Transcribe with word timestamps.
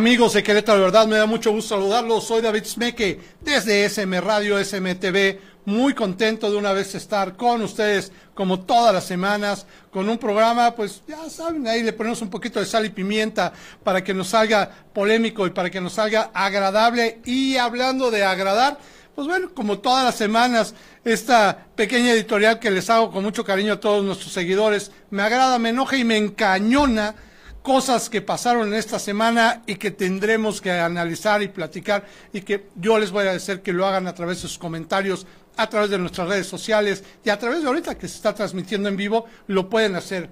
Amigos 0.00 0.32
de 0.32 0.42
Querétaro, 0.42 0.80
verdad 0.80 1.06
me 1.06 1.18
da 1.18 1.26
mucho 1.26 1.52
gusto 1.52 1.74
saludarlos. 1.74 2.26
Soy 2.26 2.40
David 2.40 2.64
Smeke 2.64 3.20
desde 3.42 3.84
SM 3.84 4.18
Radio, 4.22 4.56
SMTV. 4.56 5.38
Muy 5.66 5.92
contento 5.92 6.50
de 6.50 6.56
una 6.56 6.72
vez 6.72 6.94
estar 6.94 7.36
con 7.36 7.60
ustedes 7.60 8.10
como 8.32 8.60
todas 8.60 8.94
las 8.94 9.04
semanas 9.04 9.66
con 9.90 10.08
un 10.08 10.16
programa, 10.16 10.74
pues 10.74 11.02
ya 11.06 11.28
saben, 11.28 11.68
ahí 11.68 11.82
le 11.82 11.92
ponemos 11.92 12.22
un 12.22 12.30
poquito 12.30 12.60
de 12.60 12.64
sal 12.64 12.86
y 12.86 12.88
pimienta 12.88 13.52
para 13.84 14.02
que 14.02 14.14
nos 14.14 14.28
salga 14.28 14.70
polémico 14.94 15.46
y 15.46 15.50
para 15.50 15.68
que 15.68 15.82
nos 15.82 15.92
salga 15.92 16.30
agradable. 16.32 17.20
Y 17.26 17.58
hablando 17.58 18.10
de 18.10 18.24
agradar, 18.24 18.78
pues 19.14 19.28
bueno, 19.28 19.50
como 19.52 19.80
todas 19.80 20.02
las 20.02 20.14
semanas, 20.14 20.74
esta 21.04 21.66
pequeña 21.76 22.12
editorial 22.12 22.58
que 22.58 22.70
les 22.70 22.88
hago 22.88 23.12
con 23.12 23.22
mucho 23.22 23.44
cariño 23.44 23.74
a 23.74 23.80
todos 23.80 24.02
nuestros 24.02 24.32
seguidores, 24.32 24.92
me 25.10 25.20
agrada, 25.20 25.58
me 25.58 25.68
enoja 25.68 25.98
y 25.98 26.04
me 26.04 26.16
encañona 26.16 27.16
cosas 27.62 28.08
que 28.08 28.22
pasaron 28.22 28.68
en 28.68 28.74
esta 28.74 28.98
semana 28.98 29.62
y 29.66 29.76
que 29.76 29.90
tendremos 29.90 30.60
que 30.60 30.70
analizar 30.70 31.42
y 31.42 31.48
platicar 31.48 32.06
y 32.32 32.40
que 32.40 32.68
yo 32.76 32.98
les 32.98 33.10
voy 33.10 33.26
a 33.26 33.32
decir 33.32 33.60
que 33.60 33.72
lo 33.72 33.86
hagan 33.86 34.06
a 34.06 34.14
través 34.14 34.38
de 34.38 34.48
sus 34.48 34.58
comentarios, 34.58 35.26
a 35.56 35.68
través 35.68 35.90
de 35.90 35.98
nuestras 35.98 36.28
redes 36.28 36.46
sociales 36.46 37.04
y 37.24 37.30
a 37.30 37.38
través 37.38 37.62
de 37.62 37.68
ahorita 37.68 37.98
que 37.98 38.08
se 38.08 38.16
está 38.16 38.34
transmitiendo 38.34 38.88
en 38.88 38.96
vivo, 38.96 39.26
lo 39.46 39.68
pueden 39.68 39.94
hacer. 39.96 40.30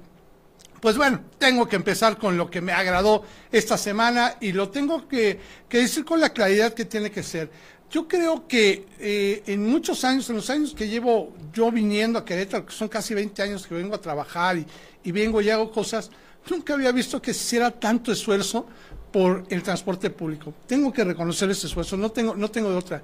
Pues 0.81 0.97
bueno, 0.97 1.21
tengo 1.39 1.69
que 1.69 1.77
empezar 1.77 2.19
con 2.19 2.37
lo 2.37 2.49
que 2.49 2.61
me 2.61 2.73
agradó 2.73 3.25
esta 3.51 3.77
semana 3.77 4.37
y 4.41 4.53
lo 4.53 4.71
tengo 4.71 5.09
que, 5.09 5.41
que 5.69 5.79
decir 5.79 6.05
con 6.05 6.21
la 6.21 6.31
claridad 6.31 6.73
que 6.73 6.85
tiene 6.85 7.11
que 7.11 7.23
ser. 7.23 7.51
Yo 7.91 8.07
creo 8.07 8.47
que 8.47 8.87
eh, 9.01 9.43
en 9.47 9.67
muchos 9.67 10.05
años, 10.05 10.29
en 10.31 10.37
los 10.37 10.51
años 10.51 10.75
que 10.75 10.89
llevo 10.89 11.33
yo 11.53 11.73
viniendo 11.73 12.19
a 12.19 12.25
Querétaro, 12.25 12.67
que 12.67 12.73
son 12.73 12.89
casi 12.89 13.15
20 13.15 13.43
años 13.43 13.67
que 13.67 13.75
vengo 13.75 13.95
a 13.95 14.01
trabajar 14.01 14.59
y, 14.59 14.67
y 15.03 15.11
vengo 15.11 15.41
y 15.41 15.51
hago 15.51 15.71
cosas, 15.73 16.11
nunca 16.51 16.75
había 16.75 16.93
visto 16.93 17.21
que 17.21 17.35
se 17.35 17.45
hiciera 17.45 17.71
tanto 17.71 18.13
esfuerzo 18.13 18.67
por 19.13 19.45
el 19.51 19.63
transporte 19.63 20.11
público. 20.11 20.55
Tengo 20.67 20.93
que 20.93 21.05
reconocer 21.05 21.51
ese 21.51 21.67
esfuerzo, 21.67 21.97
no 21.97 22.11
tengo, 22.11 22.35
no 22.35 22.51
tengo 22.51 22.71
de 22.71 22.77
otra. 22.77 23.03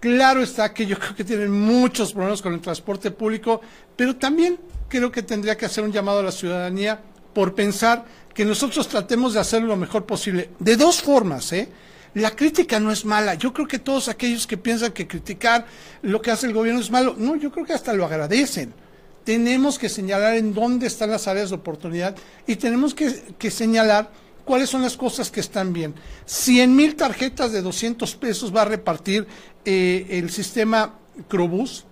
Claro 0.00 0.42
está 0.42 0.72
que 0.72 0.86
yo 0.86 0.98
creo 0.98 1.14
que 1.14 1.24
tienen 1.24 1.50
muchos 1.50 2.12
problemas 2.12 2.42
con 2.42 2.52
el 2.52 2.60
transporte 2.60 3.10
público, 3.10 3.60
pero 3.96 4.16
también 4.16 4.58
creo 4.88 5.10
que 5.10 5.22
tendría 5.22 5.56
que 5.56 5.66
hacer 5.66 5.84
un 5.84 5.92
llamado 5.92 6.20
a 6.20 6.22
la 6.22 6.32
ciudadanía 6.32 7.00
por 7.32 7.54
pensar 7.54 8.04
que 8.32 8.44
nosotros 8.44 8.88
tratemos 8.88 9.34
de 9.34 9.40
hacerlo 9.40 9.68
lo 9.68 9.76
mejor 9.76 10.04
posible. 10.04 10.50
De 10.58 10.76
dos 10.76 11.00
formas, 11.00 11.52
¿eh? 11.52 11.68
La 12.14 12.30
crítica 12.30 12.80
no 12.80 12.90
es 12.90 13.04
mala. 13.04 13.34
Yo 13.34 13.52
creo 13.52 13.68
que 13.68 13.78
todos 13.78 14.08
aquellos 14.08 14.46
que 14.46 14.56
piensan 14.56 14.92
que 14.92 15.06
criticar 15.06 15.66
lo 16.00 16.22
que 16.22 16.30
hace 16.30 16.46
el 16.46 16.54
gobierno 16.54 16.80
es 16.80 16.90
malo, 16.90 17.14
no, 17.18 17.36
yo 17.36 17.50
creo 17.50 17.66
que 17.66 17.74
hasta 17.74 17.92
lo 17.92 18.06
agradecen. 18.06 18.72
Tenemos 19.26 19.76
que 19.76 19.88
señalar 19.88 20.36
en 20.36 20.54
dónde 20.54 20.86
están 20.86 21.10
las 21.10 21.26
áreas 21.26 21.50
de 21.50 21.56
oportunidad 21.56 22.14
y 22.46 22.54
tenemos 22.54 22.94
que, 22.94 23.50
señalar 23.50 24.08
cuáles 24.44 24.70
son 24.70 24.82
las 24.82 24.96
cosas 24.96 25.32
que 25.32 25.40
están 25.40 25.72
bien. 25.72 25.96
100 26.26 26.76
mil 26.76 26.94
tarjetas 26.94 27.50
de 27.50 27.60
200 27.60 28.14
pesos 28.14 28.54
va 28.54 28.62
a 28.62 28.66
repartir 28.66 29.26
eh, 29.64 30.06
el 30.10 30.30
sistema 30.30 30.94
Crobús. 31.26 31.86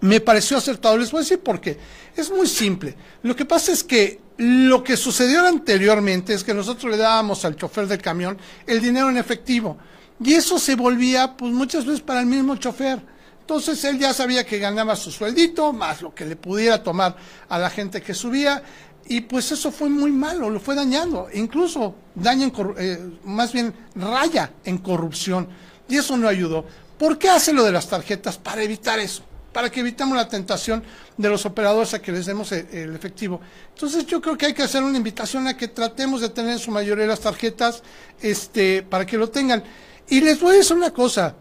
Me 0.00 0.22
pareció 0.22 0.56
acertado. 0.56 0.96
Les 0.96 1.10
voy 1.10 1.18
a 1.18 1.24
decir 1.24 1.40
por 1.40 1.60
qué. 1.60 1.76
Es 2.16 2.30
muy 2.30 2.46
simple. 2.46 2.94
Lo 3.22 3.36
que 3.36 3.44
pasa 3.44 3.70
es 3.70 3.84
que 3.84 4.18
lo 4.38 4.82
que 4.82 4.96
sucedió 4.96 5.46
anteriormente 5.46 6.32
es 6.32 6.44
que 6.44 6.54
nosotros 6.54 6.90
le 6.90 6.96
dábamos 6.96 7.44
al 7.44 7.56
chofer 7.56 7.86
del 7.86 8.00
camión 8.00 8.38
el 8.66 8.80
dinero 8.80 9.10
en 9.10 9.18
efectivo 9.18 9.76
y 10.18 10.32
eso 10.32 10.58
se 10.58 10.76
volvía 10.76 11.36
pues 11.36 11.52
muchas 11.52 11.84
veces 11.84 12.00
para 12.00 12.20
el 12.20 12.26
mismo 12.26 12.56
chofer. 12.56 13.17
Entonces 13.48 13.82
él 13.84 13.98
ya 13.98 14.12
sabía 14.12 14.44
que 14.44 14.58
ganaba 14.58 14.94
su 14.94 15.10
sueldito, 15.10 15.72
más 15.72 16.02
lo 16.02 16.14
que 16.14 16.26
le 16.26 16.36
pudiera 16.36 16.82
tomar 16.82 17.16
a 17.48 17.58
la 17.58 17.70
gente 17.70 18.02
que 18.02 18.12
subía, 18.12 18.62
y 19.06 19.22
pues 19.22 19.50
eso 19.50 19.72
fue 19.72 19.88
muy 19.88 20.12
malo, 20.12 20.50
lo 20.50 20.60
fue 20.60 20.74
dañando, 20.74 21.28
incluso 21.32 21.94
daña, 22.14 22.44
en, 22.44 22.52
eh, 22.76 22.98
más 23.24 23.50
bien 23.54 23.72
raya 23.94 24.52
en 24.66 24.76
corrupción, 24.76 25.48
y 25.88 25.96
eso 25.96 26.14
no 26.18 26.28
ayudó. 26.28 26.66
¿Por 26.98 27.16
qué 27.16 27.30
hace 27.30 27.54
lo 27.54 27.64
de 27.64 27.72
las 27.72 27.88
tarjetas? 27.88 28.36
Para 28.36 28.62
evitar 28.62 28.98
eso 28.98 29.22
para 29.50 29.70
que 29.70 29.80
evitemos 29.80 30.14
la 30.14 30.28
tentación 30.28 30.84
de 31.16 31.28
los 31.30 31.46
operadores 31.46 31.94
a 31.94 32.02
que 32.02 32.12
les 32.12 32.26
demos 32.26 32.52
el, 32.52 32.94
efectivo. 32.94 33.40
Entonces 33.74 34.06
yo 34.06 34.20
creo 34.20 34.36
que 34.36 34.44
hay 34.44 34.52
que 34.52 34.62
hacer 34.62 34.82
una 34.82 34.98
invitación 34.98 35.48
a 35.48 35.56
que 35.56 35.68
tratemos 35.68 36.20
de 36.20 36.28
tener 36.28 36.52
en 36.52 36.58
su 36.58 36.70
mayoría 36.70 37.06
las 37.06 37.20
tarjetas 37.20 37.82
este, 38.20 38.82
para 38.82 39.06
que 39.06 39.16
lo 39.16 39.30
tengan. 39.30 39.64
Y 40.06 40.20
les 40.20 40.38
voy 40.38 40.54
a 40.54 40.58
decir 40.58 40.76
una 40.76 40.92
cosa, 40.92 41.34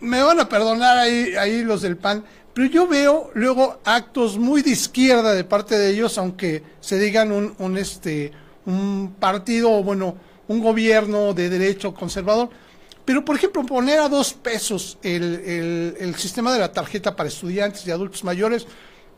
me 0.00 0.22
van 0.22 0.40
a 0.40 0.48
perdonar 0.48 0.98
ahí, 0.98 1.34
ahí 1.38 1.62
los 1.62 1.82
del 1.82 1.96
PAN, 1.96 2.24
pero 2.54 2.66
yo 2.68 2.86
veo 2.86 3.30
luego 3.34 3.80
actos 3.84 4.38
muy 4.38 4.62
de 4.62 4.70
izquierda 4.70 5.32
de 5.32 5.44
parte 5.44 5.78
de 5.78 5.90
ellos, 5.90 6.18
aunque 6.18 6.62
se 6.80 6.98
digan 6.98 7.32
un, 7.32 7.54
un, 7.58 7.78
este, 7.78 8.32
un 8.66 9.14
partido, 9.18 9.82
bueno, 9.82 10.16
un 10.48 10.60
gobierno 10.60 11.32
de 11.32 11.48
derecho 11.48 11.94
conservador 11.94 12.50
pero, 13.10 13.24
por 13.24 13.34
ejemplo, 13.34 13.66
poner 13.66 13.98
a 13.98 14.08
dos 14.08 14.32
pesos 14.32 14.96
el, 15.02 15.96
el, 15.98 16.14
sistema 16.14 16.52
de 16.52 16.60
la 16.60 16.72
tarjeta 16.72 17.16
para 17.16 17.28
estudiantes 17.28 17.84
y 17.84 17.90
adultos 17.90 18.22
mayores, 18.22 18.68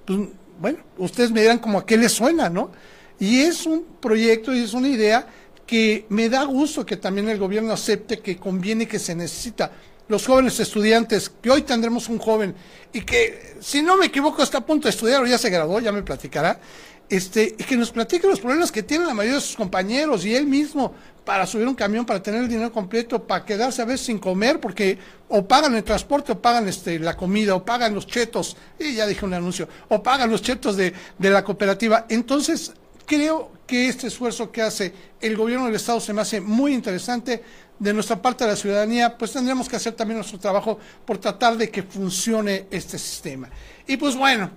pues, 0.06 0.18
bueno, 0.58 0.78
ustedes 0.96 1.30
me 1.30 1.42
dirán 1.42 1.58
como 1.58 1.78
a 1.78 1.84
qué 1.84 1.98
les 1.98 2.12
suena, 2.12 2.48
¿no? 2.48 2.70
Y 3.18 3.40
es 3.40 3.66
un 3.66 3.84
proyecto 4.00 4.54
y 4.54 4.60
es 4.60 4.72
una 4.72 4.88
idea 4.88 5.26
que 5.66 6.06
me 6.08 6.30
da 6.30 6.44
gusto 6.44 6.86
que 6.86 6.96
también 6.96 7.28
el 7.28 7.38
gobierno 7.38 7.72
acepte 7.72 8.20
que 8.20 8.38
conviene 8.38 8.88
que 8.88 8.98
se 8.98 9.14
necesita. 9.14 9.72
Los 10.08 10.26
jóvenes 10.26 10.58
estudiantes, 10.60 11.30
que 11.40 11.50
hoy 11.50 11.62
tendremos 11.62 12.08
un 12.08 12.18
joven 12.18 12.54
y 12.92 13.02
que, 13.02 13.56
si 13.60 13.82
no 13.82 13.96
me 13.96 14.06
equivoco, 14.06 14.42
está 14.42 14.58
a 14.58 14.66
punto 14.66 14.84
de 14.84 14.90
estudiar 14.90 15.22
o 15.22 15.26
ya 15.26 15.38
se 15.38 15.48
graduó, 15.48 15.80
ya 15.80 15.92
me 15.92 16.02
platicará, 16.02 16.60
este, 17.08 17.54
y 17.58 17.64
que 17.64 17.76
nos 17.76 17.90
platique 17.90 18.26
los 18.26 18.40
problemas 18.40 18.72
que 18.72 18.82
tienen 18.82 19.06
la 19.06 19.14
mayoría 19.14 19.36
de 19.36 19.44
sus 19.44 19.56
compañeros 19.56 20.24
y 20.24 20.34
él 20.34 20.46
mismo 20.46 20.94
para 21.24 21.46
subir 21.46 21.68
un 21.68 21.74
camión, 21.74 22.04
para 22.04 22.22
tener 22.22 22.42
el 22.42 22.48
dinero 22.48 22.72
completo, 22.72 23.22
para 23.22 23.44
quedarse 23.44 23.82
a 23.82 23.84
veces 23.84 24.06
sin 24.06 24.18
comer, 24.18 24.58
porque 24.60 24.98
o 25.28 25.46
pagan 25.46 25.74
el 25.76 25.84
transporte, 25.84 26.32
o 26.32 26.40
pagan 26.40 26.68
este, 26.68 26.98
la 26.98 27.16
comida, 27.16 27.54
o 27.54 27.64
pagan 27.64 27.94
los 27.94 28.06
chetos, 28.06 28.56
y 28.78 28.94
ya 28.94 29.06
dije 29.06 29.24
un 29.24 29.34
anuncio, 29.34 29.68
o 29.88 30.02
pagan 30.02 30.30
los 30.30 30.42
chetos 30.42 30.76
de, 30.76 30.92
de 31.18 31.30
la 31.30 31.44
cooperativa. 31.44 32.06
Entonces, 32.08 32.72
creo 33.06 33.52
que 33.66 33.88
este 33.88 34.08
esfuerzo 34.08 34.50
que 34.50 34.62
hace 34.62 34.92
el 35.20 35.36
gobierno 35.36 35.66
del 35.66 35.76
Estado 35.76 36.00
se 36.00 36.12
me 36.12 36.22
hace 36.22 36.40
muy 36.40 36.74
interesante. 36.74 37.42
De 37.82 37.92
nuestra 37.92 38.20
parte 38.22 38.44
de 38.44 38.50
la 38.50 38.56
ciudadanía, 38.56 39.18
pues 39.18 39.32
tendremos 39.32 39.68
que 39.68 39.76
hacer 39.76 39.94
también 39.94 40.18
nuestro 40.18 40.38
trabajo 40.38 40.78
por 41.04 41.18
tratar 41.18 41.56
de 41.56 41.70
que 41.70 41.82
funcione 41.82 42.66
este 42.70 42.98
sistema. 42.98 43.48
Y 43.86 43.96
pues 43.96 44.16
bueno, 44.16 44.50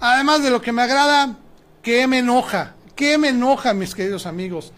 además 0.00 0.42
de 0.42 0.50
lo 0.50 0.60
que 0.60 0.72
me 0.72 0.82
agrada, 0.82 1.36
¿Qué 1.82 2.06
me 2.06 2.20
enoja? 2.20 2.76
¿Qué 2.94 3.18
me 3.18 3.30
enoja, 3.30 3.74
mis 3.74 3.92
queridos 3.92 4.26
amigos? 4.26 4.72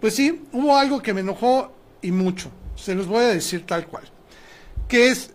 Pues 0.00 0.14
sí, 0.14 0.44
hubo 0.52 0.76
algo 0.76 1.02
que 1.02 1.12
me 1.12 1.22
enojó 1.22 1.72
y 2.00 2.12
mucho. 2.12 2.52
Se 2.76 2.94
los 2.94 3.08
voy 3.08 3.24
a 3.24 3.28
decir 3.28 3.66
tal 3.66 3.88
cual. 3.88 4.04
Que 4.86 5.08
es 5.08 5.32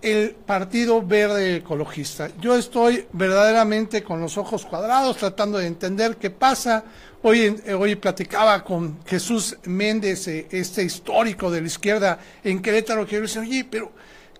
el 0.00 0.36
Partido 0.46 1.02
Verde 1.02 1.56
Ecologista. 1.56 2.30
Yo 2.40 2.54
estoy 2.56 3.08
verdaderamente 3.12 4.04
con 4.04 4.20
los 4.20 4.38
ojos 4.38 4.64
cuadrados 4.64 5.16
tratando 5.16 5.58
de 5.58 5.66
entender 5.66 6.18
qué 6.18 6.30
pasa. 6.30 6.84
Hoy, 7.26 7.58
hoy 7.78 7.96
platicaba 7.96 8.62
con 8.62 9.02
Jesús 9.06 9.56
Méndez, 9.64 10.28
eh, 10.28 10.46
este 10.50 10.82
histórico 10.84 11.50
de 11.50 11.62
la 11.62 11.68
izquierda 11.68 12.18
en 12.44 12.60
Querétaro, 12.60 13.06
que 13.06 13.14
yo 13.14 13.22
decía, 13.22 13.40
oye, 13.40 13.64
pero 13.64 13.92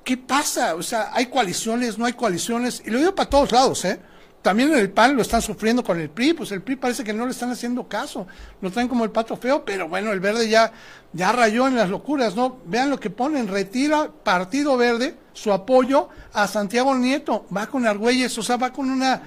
¿qué 0.05 0.19
pasa? 0.19 0.75
O 0.75 0.83
sea, 0.83 1.09
¿hay 1.15 1.29
coaliciones? 1.29 1.97
¿No 1.97 2.05
hay 2.05 2.13
coaliciones? 2.13 2.83
Y 2.85 2.91
lo 2.91 2.99
digo 2.99 3.15
para 3.15 3.31
todos 3.31 3.53
lados, 3.53 3.87
¿eh? 3.87 3.99
También 4.43 4.71
en 4.71 4.79
el 4.81 4.91
PAN 4.91 5.17
lo 5.17 5.23
están 5.23 5.41
sufriendo 5.41 5.83
con 5.83 5.99
el 5.99 6.11
PRI, 6.11 6.35
pues 6.35 6.53
el 6.53 6.61
PRI 6.61 6.77
parece 6.77 7.05
que 7.05 7.15
no 7.15 7.25
le 7.25 7.31
están 7.31 7.51
haciendo 7.51 7.89
caso, 7.89 8.27
lo 8.61 8.71
traen 8.71 8.89
como 8.89 9.05
el 9.05 9.11
pato 9.11 9.39
feo, 9.39 9.65
pero 9.65 9.89
bueno, 9.89 10.13
el 10.13 10.21
verde 10.21 10.47
ya, 10.51 10.71
ya 11.15 11.33
rayó 11.33 11.67
en 11.67 11.77
las 11.77 11.89
locuras, 11.89 12.37
¿no? 12.37 12.59
Vean 12.67 12.91
lo 12.91 13.01
que 13.01 13.09
ponen, 13.09 13.49
retira 13.49 14.11
Partido 14.23 14.77
Verde 14.77 15.17
su 15.33 15.53
apoyo 15.53 16.11
a 16.35 16.47
Santiago 16.47 16.95
Nieto, 16.95 17.47
va 17.55 17.67
con 17.67 17.87
Argüelles, 17.87 18.37
o 18.37 18.43
sea, 18.43 18.59
va 18.59 18.73
con 18.73 18.91
una, 18.91 19.23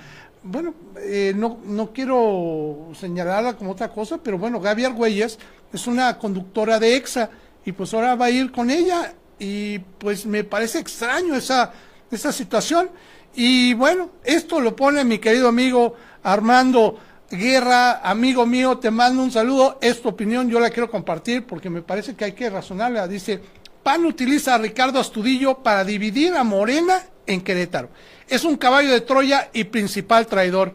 bueno, 0.47 0.73
eh, 1.01 1.33
no, 1.35 1.59
no 1.65 1.91
quiero 1.91 2.89
señalarla 2.99 3.55
como 3.55 3.71
otra 3.71 3.89
cosa, 3.89 4.17
pero 4.17 4.37
bueno, 4.37 4.59
Gaby 4.59 4.85
Argüelles 4.85 5.37
es 5.71 5.87
una 5.87 6.17
conductora 6.17 6.79
de 6.79 6.95
EXA, 6.95 7.29
y 7.65 7.73
pues 7.73 7.93
ahora 7.93 8.15
va 8.15 8.25
a 8.25 8.29
ir 8.29 8.51
con 8.51 8.69
ella, 8.69 9.13
y 9.39 9.79
pues 9.79 10.25
me 10.25 10.43
parece 10.43 10.79
extraño 10.79 11.35
esa, 11.35 11.71
esa 12.09 12.31
situación. 12.31 12.89
Y 13.35 13.73
bueno, 13.73 14.09
esto 14.23 14.59
lo 14.59 14.75
pone 14.75 15.03
mi 15.03 15.19
querido 15.19 15.49
amigo 15.49 15.93
Armando 16.23 16.97
Guerra, 17.29 17.99
amigo 18.09 18.45
mío, 18.45 18.77
te 18.77 18.89
mando 18.89 19.21
un 19.21 19.31
saludo. 19.31 19.77
Es 19.81 20.01
tu 20.01 20.09
opinión, 20.09 20.49
yo 20.49 20.59
la 20.59 20.69
quiero 20.69 20.89
compartir 20.89 21.45
porque 21.45 21.69
me 21.69 21.81
parece 21.81 22.15
que 22.15 22.25
hay 22.25 22.31
que 22.31 22.49
razonarla. 22.49 23.07
Dice, 23.07 23.41
PAN 23.83 24.05
utiliza 24.05 24.55
a 24.55 24.57
Ricardo 24.57 24.99
Astudillo 24.99 25.59
para 25.59 25.83
dividir 25.83 26.33
a 26.35 26.43
Morena 26.43 27.03
en 27.25 27.41
Querétaro. 27.41 27.89
Es 28.27 28.43
un 28.43 28.57
caballo 28.57 28.91
de 28.91 29.01
Troya 29.01 29.49
y 29.53 29.65
principal 29.65 30.27
traidor. 30.27 30.73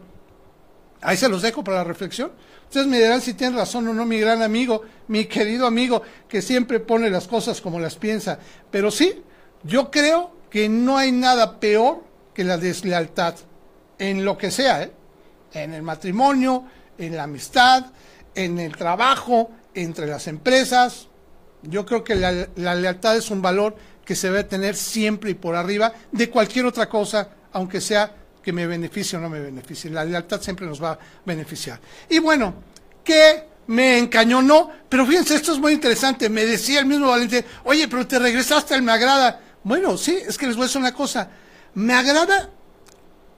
Ahí 1.01 1.17
se 1.17 1.29
los 1.29 1.41
dejo 1.41 1.63
para 1.63 1.77
la 1.77 1.83
reflexión. 1.83 2.31
Ustedes 2.65 2.87
me 2.87 2.97
dirán 2.97 3.21
si 3.21 3.33
tienen 3.33 3.57
razón 3.57 3.87
o 3.87 3.93
no, 3.93 4.05
mi 4.05 4.19
gran 4.19 4.41
amigo, 4.41 4.81
mi 5.07 5.25
querido 5.25 5.67
amigo, 5.67 6.01
que 6.27 6.41
siempre 6.41 6.79
pone 6.79 7.09
las 7.09 7.27
cosas 7.27 7.61
como 7.61 7.79
las 7.79 7.95
piensa. 7.95 8.39
Pero 8.71 8.89
sí, 8.89 9.21
yo 9.63 9.91
creo 9.91 10.31
que 10.49 10.69
no 10.69 10.97
hay 10.97 11.11
nada 11.11 11.59
peor 11.59 12.03
que 12.33 12.43
la 12.43 12.57
deslealtad 12.57 13.35
en 13.99 14.25
lo 14.25 14.37
que 14.37 14.49
sea, 14.49 14.83
¿eh? 14.83 14.91
en 15.53 15.73
el 15.73 15.83
matrimonio, 15.83 16.65
en 16.97 17.15
la 17.15 17.23
amistad, 17.23 17.85
en 18.33 18.57
el 18.59 18.75
trabajo, 18.75 19.51
entre 19.73 20.07
las 20.07 20.27
empresas, 20.27 21.07
Yo 21.61 21.85
creo 21.85 22.03
que 22.03 22.15
la, 22.15 22.47
la 22.55 22.75
lealtad 22.75 23.15
es 23.15 23.31
un 23.31 23.41
valor 23.41 23.75
que 24.03 24.15
se 24.15 24.27
debe 24.27 24.43
tener 24.43 24.75
siempre 24.75 25.31
y 25.31 25.33
por 25.33 25.55
arriba 25.55 25.93
de 26.11 26.29
cualquier 26.29 26.65
otra 26.65 26.89
cosa, 26.89 27.29
aunque 27.53 27.81
sea 27.81 28.15
que 28.43 28.51
me 28.51 28.67
beneficie 28.67 29.17
o 29.17 29.21
no 29.21 29.29
me 29.29 29.39
beneficie. 29.39 29.89
La 29.89 30.03
lealtad 30.03 30.41
siempre 30.41 30.65
nos 30.65 30.83
va 30.83 30.91
a 30.91 30.99
beneficiar. 31.25 31.79
Y 32.09 32.19
bueno, 32.19 32.55
¿qué 33.03 33.45
me 33.67 33.97
encañonó? 33.97 34.69
Pero 34.89 35.05
fíjense, 35.05 35.35
esto 35.35 35.53
es 35.53 35.59
muy 35.59 35.73
interesante. 35.73 36.29
Me 36.29 36.45
decía 36.45 36.79
el 36.79 36.85
mismo 36.85 37.07
Valente, 37.07 37.45
oye, 37.63 37.87
pero 37.87 38.05
te 38.05 38.19
regresaste 38.19 38.73
al 38.73 38.81
me 38.81 38.91
agrada. 38.91 39.39
Bueno, 39.63 39.97
sí, 39.97 40.17
es 40.27 40.37
que 40.37 40.47
les 40.47 40.55
voy 40.55 40.63
a 40.63 40.67
decir 40.67 40.81
una 40.81 40.93
cosa. 40.93 41.29
Me 41.75 41.93
agrada 41.93 42.49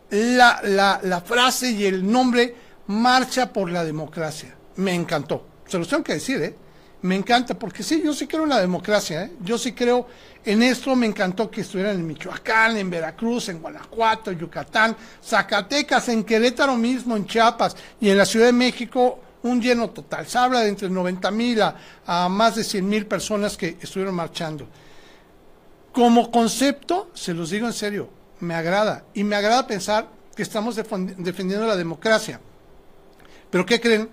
la, 0.09 0.59
la, 0.63 0.99
la 1.03 1.21
frase 1.21 1.71
y 1.71 1.85
el 1.85 2.09
nombre 2.11 2.55
Marcha 2.87 3.53
por 3.53 3.69
la 3.69 3.83
Democracia. 3.83 4.55
Me 4.77 4.93
encantó. 4.93 5.47
Se 5.67 5.77
los 5.77 5.87
tengo 5.87 6.03
que 6.03 6.13
decir, 6.13 6.41
¿eh? 6.41 6.55
Me 7.05 7.15
encanta, 7.15 7.53
porque 7.53 7.83
sí, 7.83 8.01
yo 8.03 8.13
sí 8.13 8.25
creo 8.25 8.43
en 8.43 8.49
la 8.49 8.59
democracia, 8.59 9.25
¿eh? 9.25 9.31
Yo 9.41 9.59
sí 9.59 9.73
creo 9.73 10.07
en 10.43 10.63
esto, 10.63 10.95
me 10.95 11.05
encantó 11.05 11.51
que 11.51 11.61
estuvieran 11.61 11.97
en 11.97 12.07
Michoacán, 12.07 12.77
en 12.77 12.89
Veracruz, 12.89 13.49
en 13.49 13.61
Guanajuato, 13.61 14.31
Yucatán, 14.31 14.97
Zacatecas, 15.23 16.09
en 16.09 16.23
Querétaro 16.23 16.75
mismo, 16.75 17.15
en 17.15 17.27
Chiapas 17.27 17.75
y 18.01 18.09
en 18.09 18.17
la 18.17 18.25
Ciudad 18.25 18.47
de 18.47 18.53
México, 18.53 19.19
un 19.43 19.61
lleno 19.61 19.91
total. 19.91 20.25
Se 20.25 20.39
habla 20.39 20.61
de 20.61 20.69
entre 20.69 20.89
90 20.89 21.29
mil 21.29 21.61
a, 21.61 21.75
a 22.07 22.27
más 22.27 22.55
de 22.55 22.63
100 22.63 22.89
mil 22.89 23.05
personas 23.05 23.55
que 23.55 23.77
estuvieron 23.79 24.15
marchando. 24.15 24.67
Como 25.91 26.31
concepto, 26.31 27.11
se 27.13 27.35
los 27.35 27.51
digo 27.51 27.67
en 27.67 27.73
serio, 27.73 28.09
me 28.39 28.55
agrada. 28.55 29.05
Y 29.13 29.23
me 29.23 29.35
agrada 29.35 29.67
pensar 29.67 30.09
que 30.35 30.41
estamos 30.41 30.75
defendiendo 30.75 31.67
la 31.67 31.75
democracia. 31.75 32.39
Pero 33.51 33.63
¿qué 33.63 33.79
creen? 33.79 34.09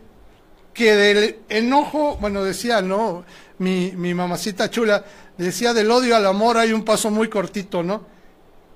Que 0.72 0.94
del 0.94 1.38
enojo, 1.48 2.16
bueno, 2.20 2.42
decía, 2.44 2.80
¿no? 2.80 3.24
Mi, 3.58 3.92
mi 3.92 4.14
mamacita 4.14 4.70
chula, 4.70 5.04
decía 5.36 5.72
del 5.74 5.90
odio 5.90 6.16
al 6.16 6.26
amor 6.26 6.56
hay 6.56 6.72
un 6.72 6.84
paso 6.84 7.10
muy 7.10 7.28
cortito, 7.28 7.82
¿no? 7.82 8.06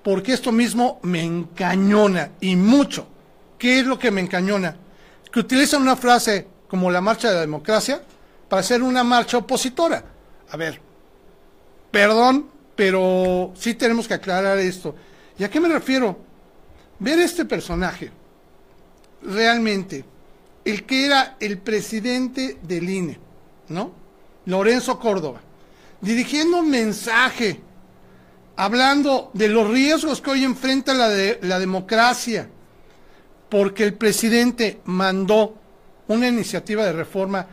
Porque 0.03 0.33
esto 0.33 0.53
mismo 0.53 1.01
me 1.03 1.23
encañona 1.23 2.31
y 2.41 2.55
mucho. 2.57 3.09
¿Qué 3.59 3.81
es 3.81 3.87
lo 3.87 3.99
que 3.99 4.11
me 4.11 4.21
encañona? 4.21 4.77
Que 5.33 5.41
utilizan 5.41 5.83
una 5.83 5.97
frase 5.97 6.47
como 6.69 6.91
la 6.91 7.01
marcha 7.01 7.29
de 7.29 7.35
la 7.35 7.41
democracia 7.41 8.03
para 8.49 8.61
hacer 8.61 8.83
una 8.83 9.03
marcha 9.03 9.39
opositora. 9.39 10.05
A 10.51 10.57
ver, 10.57 10.81
perdón, 11.91 12.51
pero 12.75 13.53
sí 13.57 13.75
tenemos 13.75 14.07
que 14.07 14.15
aclarar 14.15 14.59
esto. 14.59 14.95
¿Y 15.39 15.45
a 15.45 15.51
qué 15.51 15.61
me 15.61 15.69
refiero? 15.69 16.19
Ver 16.99 17.19
este 17.19 17.45
personaje, 17.45 18.11
realmente, 19.23 20.05
el 20.67 20.85
que 20.85 21.07
era 21.07 21.37
el 21.39 21.59
presidente 21.59 22.59
del 22.61 22.91
INE, 22.91 23.19
¿no? 23.69 23.93
Lorenzo 24.47 24.99
Córdoba, 24.99 25.41
dirigiendo 26.01 26.59
un 26.59 26.69
mensaje, 26.69 27.61
hablando 28.57 29.31
de 29.33 29.49
los 29.49 29.71
riesgos 29.71 30.21
que 30.21 30.31
hoy 30.31 30.43
enfrenta 30.43 30.93
la, 30.93 31.09
de, 31.09 31.39
la 31.43 31.61
democracia, 31.61 32.49
porque 33.49 33.85
el 33.85 33.95
presidente 33.95 34.81
mandó 34.87 35.55
una 36.09 36.27
iniciativa 36.27 36.85
de 36.85 36.93
reforma 36.93 37.47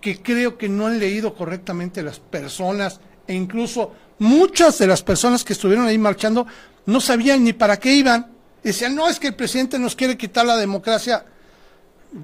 que 0.00 0.20
creo 0.20 0.58
que 0.58 0.68
no 0.68 0.88
han 0.88 0.98
leído 0.98 1.34
correctamente 1.34 2.02
las 2.02 2.18
personas 2.18 3.00
e 3.28 3.34
incluso 3.34 3.92
muchas 4.18 4.78
de 4.78 4.88
las 4.88 5.04
personas 5.04 5.44
que 5.44 5.52
estuvieron 5.52 5.86
ahí 5.86 5.98
marchando 5.98 6.48
no 6.86 7.00
sabían 7.00 7.44
ni 7.44 7.52
para 7.52 7.78
qué 7.78 7.94
iban. 7.94 8.32
Decían, 8.64 8.96
no, 8.96 9.08
es 9.08 9.20
que 9.20 9.28
el 9.28 9.36
presidente 9.36 9.78
nos 9.78 9.94
quiere 9.94 10.16
quitar 10.16 10.44
la 10.44 10.56
democracia. 10.56 11.24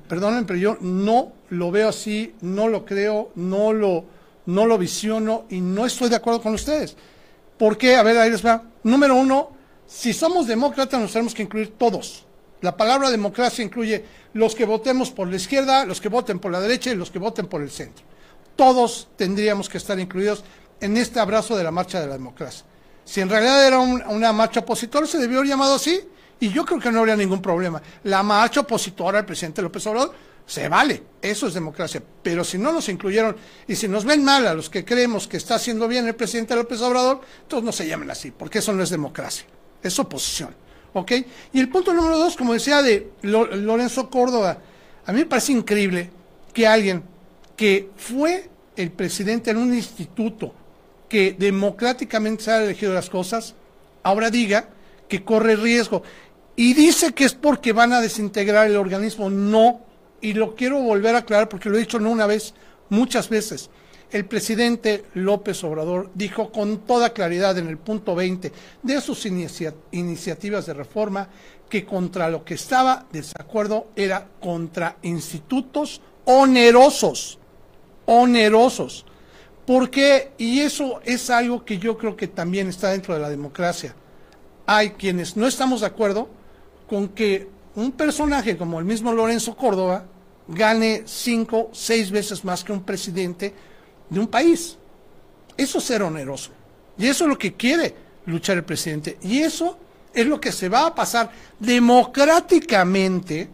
Perdonen, 0.08 0.46
pero 0.46 0.58
yo 0.58 0.78
no 0.80 1.32
lo 1.50 1.70
veo 1.70 1.88
así, 1.88 2.34
no 2.40 2.68
lo 2.68 2.84
creo, 2.84 3.30
no 3.34 3.72
lo, 3.72 4.04
no 4.46 4.66
lo 4.66 4.78
visiono 4.78 5.44
y 5.50 5.60
no 5.60 5.86
estoy 5.86 6.08
de 6.08 6.16
acuerdo 6.16 6.42
con 6.42 6.54
ustedes. 6.54 6.96
¿Por 7.58 7.76
qué? 7.76 7.96
A 7.96 8.02
ver, 8.02 8.18
ahí 8.18 8.30
les 8.30 8.44
va. 8.44 8.62
Número 8.82 9.14
uno, 9.14 9.50
si 9.86 10.12
somos 10.12 10.46
demócratas 10.46 11.00
nos 11.00 11.12
tenemos 11.12 11.34
que 11.34 11.42
incluir 11.42 11.74
todos. 11.76 12.24
La 12.60 12.76
palabra 12.76 13.10
democracia 13.10 13.64
incluye 13.64 14.04
los 14.34 14.54
que 14.54 14.64
votemos 14.64 15.10
por 15.10 15.28
la 15.28 15.36
izquierda, 15.36 15.84
los 15.84 16.00
que 16.00 16.08
voten 16.08 16.38
por 16.38 16.52
la 16.52 16.60
derecha 16.60 16.90
y 16.90 16.96
los 16.96 17.10
que 17.10 17.18
voten 17.18 17.46
por 17.46 17.60
el 17.60 17.70
centro. 17.70 18.04
Todos 18.56 19.08
tendríamos 19.16 19.68
que 19.68 19.78
estar 19.78 19.98
incluidos 19.98 20.44
en 20.80 20.96
este 20.96 21.20
abrazo 21.20 21.56
de 21.56 21.64
la 21.64 21.70
marcha 21.70 22.00
de 22.00 22.06
la 22.06 22.14
democracia. 22.14 22.64
Si 23.04 23.20
en 23.20 23.28
realidad 23.28 23.66
era 23.66 23.78
un, 23.80 24.02
una 24.08 24.32
marcha 24.32 24.60
opositora, 24.60 25.06
se 25.06 25.18
debió 25.18 25.38
haber 25.38 25.50
llamado 25.50 25.74
así 25.74 26.00
y 26.42 26.50
yo 26.50 26.64
creo 26.64 26.80
que 26.80 26.90
no 26.90 26.98
habría 26.98 27.14
ningún 27.14 27.40
problema. 27.40 27.80
La 28.02 28.24
marcha 28.24 28.62
opositora 28.62 29.20
al 29.20 29.24
presidente 29.24 29.62
López 29.62 29.86
Obrador 29.86 30.12
se 30.44 30.68
vale, 30.68 31.00
eso 31.22 31.46
es 31.46 31.54
democracia. 31.54 32.02
Pero 32.20 32.42
si 32.42 32.58
no 32.58 32.72
nos 32.72 32.88
incluyeron 32.88 33.36
y 33.68 33.76
si 33.76 33.86
nos 33.86 34.04
ven 34.04 34.24
mal 34.24 34.44
a 34.48 34.52
los 34.52 34.68
que 34.68 34.84
creemos 34.84 35.28
que 35.28 35.36
está 35.36 35.54
haciendo 35.54 35.86
bien 35.86 36.04
el 36.04 36.16
presidente 36.16 36.56
López 36.56 36.80
Obrador, 36.80 37.20
entonces 37.42 37.64
no 37.64 37.70
se 37.70 37.86
llamen 37.86 38.10
así, 38.10 38.32
porque 38.32 38.58
eso 38.58 38.72
no 38.72 38.82
es 38.82 38.90
democracia, 38.90 39.44
es 39.84 39.96
oposición. 40.00 40.52
¿Ok? 40.94 41.12
Y 41.52 41.60
el 41.60 41.68
punto 41.68 41.94
número 41.94 42.18
dos, 42.18 42.36
como 42.36 42.54
decía 42.54 42.82
de 42.82 43.12
Lorenzo 43.22 44.10
Córdoba, 44.10 44.58
a 45.06 45.12
mí 45.12 45.20
me 45.20 45.26
parece 45.26 45.52
increíble 45.52 46.10
que 46.52 46.66
alguien 46.66 47.04
que 47.54 47.88
fue 47.96 48.50
el 48.74 48.90
presidente 48.90 49.52
en 49.52 49.58
un 49.58 49.72
instituto 49.72 50.52
que 51.08 51.36
democráticamente 51.38 52.42
se 52.42 52.50
ha 52.50 52.64
elegido 52.64 52.92
las 52.92 53.08
cosas, 53.08 53.54
ahora 54.02 54.28
diga 54.28 54.70
que 55.12 55.22
corre 55.22 55.56
riesgo. 55.56 56.02
Y 56.56 56.74
dice 56.74 57.12
que 57.12 57.24
es 57.24 57.34
porque 57.34 57.72
van 57.72 57.92
a 57.92 58.00
desintegrar 58.00 58.66
el 58.66 58.76
organismo. 58.76 59.30
No, 59.30 59.80
y 60.20 60.34
lo 60.34 60.54
quiero 60.54 60.80
volver 60.80 61.14
a 61.14 61.18
aclarar 61.18 61.48
porque 61.48 61.68
lo 61.68 61.76
he 61.76 61.80
dicho 61.80 61.98
no 61.98 62.10
una 62.10 62.26
vez, 62.26 62.54
muchas 62.88 63.28
veces. 63.28 63.70
El 64.10 64.26
presidente 64.26 65.04
López 65.14 65.64
Obrador 65.64 66.10
dijo 66.14 66.52
con 66.52 66.80
toda 66.80 67.14
claridad 67.14 67.56
en 67.56 67.68
el 67.68 67.78
punto 67.78 68.14
20 68.14 68.52
de 68.82 69.00
sus 69.00 69.24
inicia 69.24 69.74
iniciativas 69.90 70.66
de 70.66 70.74
reforma 70.74 71.30
que 71.70 71.86
contra 71.86 72.28
lo 72.28 72.44
que 72.44 72.52
estaba 72.52 73.06
desacuerdo 73.10 73.86
era 73.96 74.28
contra 74.38 74.98
institutos 75.00 76.02
onerosos, 76.26 77.38
onerosos. 78.04 79.06
¿Por 79.66 79.88
qué? 79.88 80.32
Y 80.36 80.60
eso 80.60 81.00
es 81.04 81.30
algo 81.30 81.64
que 81.64 81.78
yo 81.78 81.96
creo 81.96 82.14
que 82.14 82.28
también 82.28 82.68
está 82.68 82.90
dentro 82.90 83.14
de 83.14 83.20
la 83.20 83.30
democracia. 83.30 83.94
Hay 84.66 84.90
quienes 84.90 85.38
no 85.38 85.46
estamos 85.46 85.80
de 85.80 85.86
acuerdo 85.86 86.28
con 86.92 87.08
que 87.08 87.48
un 87.76 87.92
personaje 87.92 88.54
como 88.54 88.78
el 88.78 88.84
mismo 88.84 89.14
Lorenzo 89.14 89.56
Córdoba 89.56 90.04
gane 90.46 91.04
cinco, 91.06 91.70
seis 91.72 92.10
veces 92.10 92.44
más 92.44 92.62
que 92.62 92.70
un 92.70 92.82
presidente 92.82 93.54
de 94.10 94.20
un 94.20 94.26
país. 94.26 94.76
Eso 95.56 95.78
es 95.78 95.84
ser 95.84 96.02
oneroso. 96.02 96.50
Y 96.98 97.06
eso 97.06 97.24
es 97.24 97.30
lo 97.30 97.38
que 97.38 97.54
quiere 97.54 97.94
luchar 98.26 98.58
el 98.58 98.64
presidente. 98.64 99.16
Y 99.22 99.38
eso 99.38 99.78
es 100.12 100.26
lo 100.26 100.38
que 100.38 100.52
se 100.52 100.68
va 100.68 100.84
a 100.84 100.94
pasar 100.94 101.30
democráticamente 101.58 103.48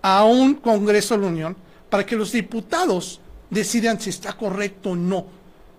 a 0.00 0.24
un 0.24 0.54
Congreso 0.54 1.16
de 1.16 1.20
la 1.20 1.26
Unión 1.26 1.56
para 1.90 2.06
que 2.06 2.16
los 2.16 2.32
diputados 2.32 3.20
decidan 3.50 4.00
si 4.00 4.08
está 4.08 4.32
correcto 4.32 4.92
o 4.92 4.96
no 4.96 5.26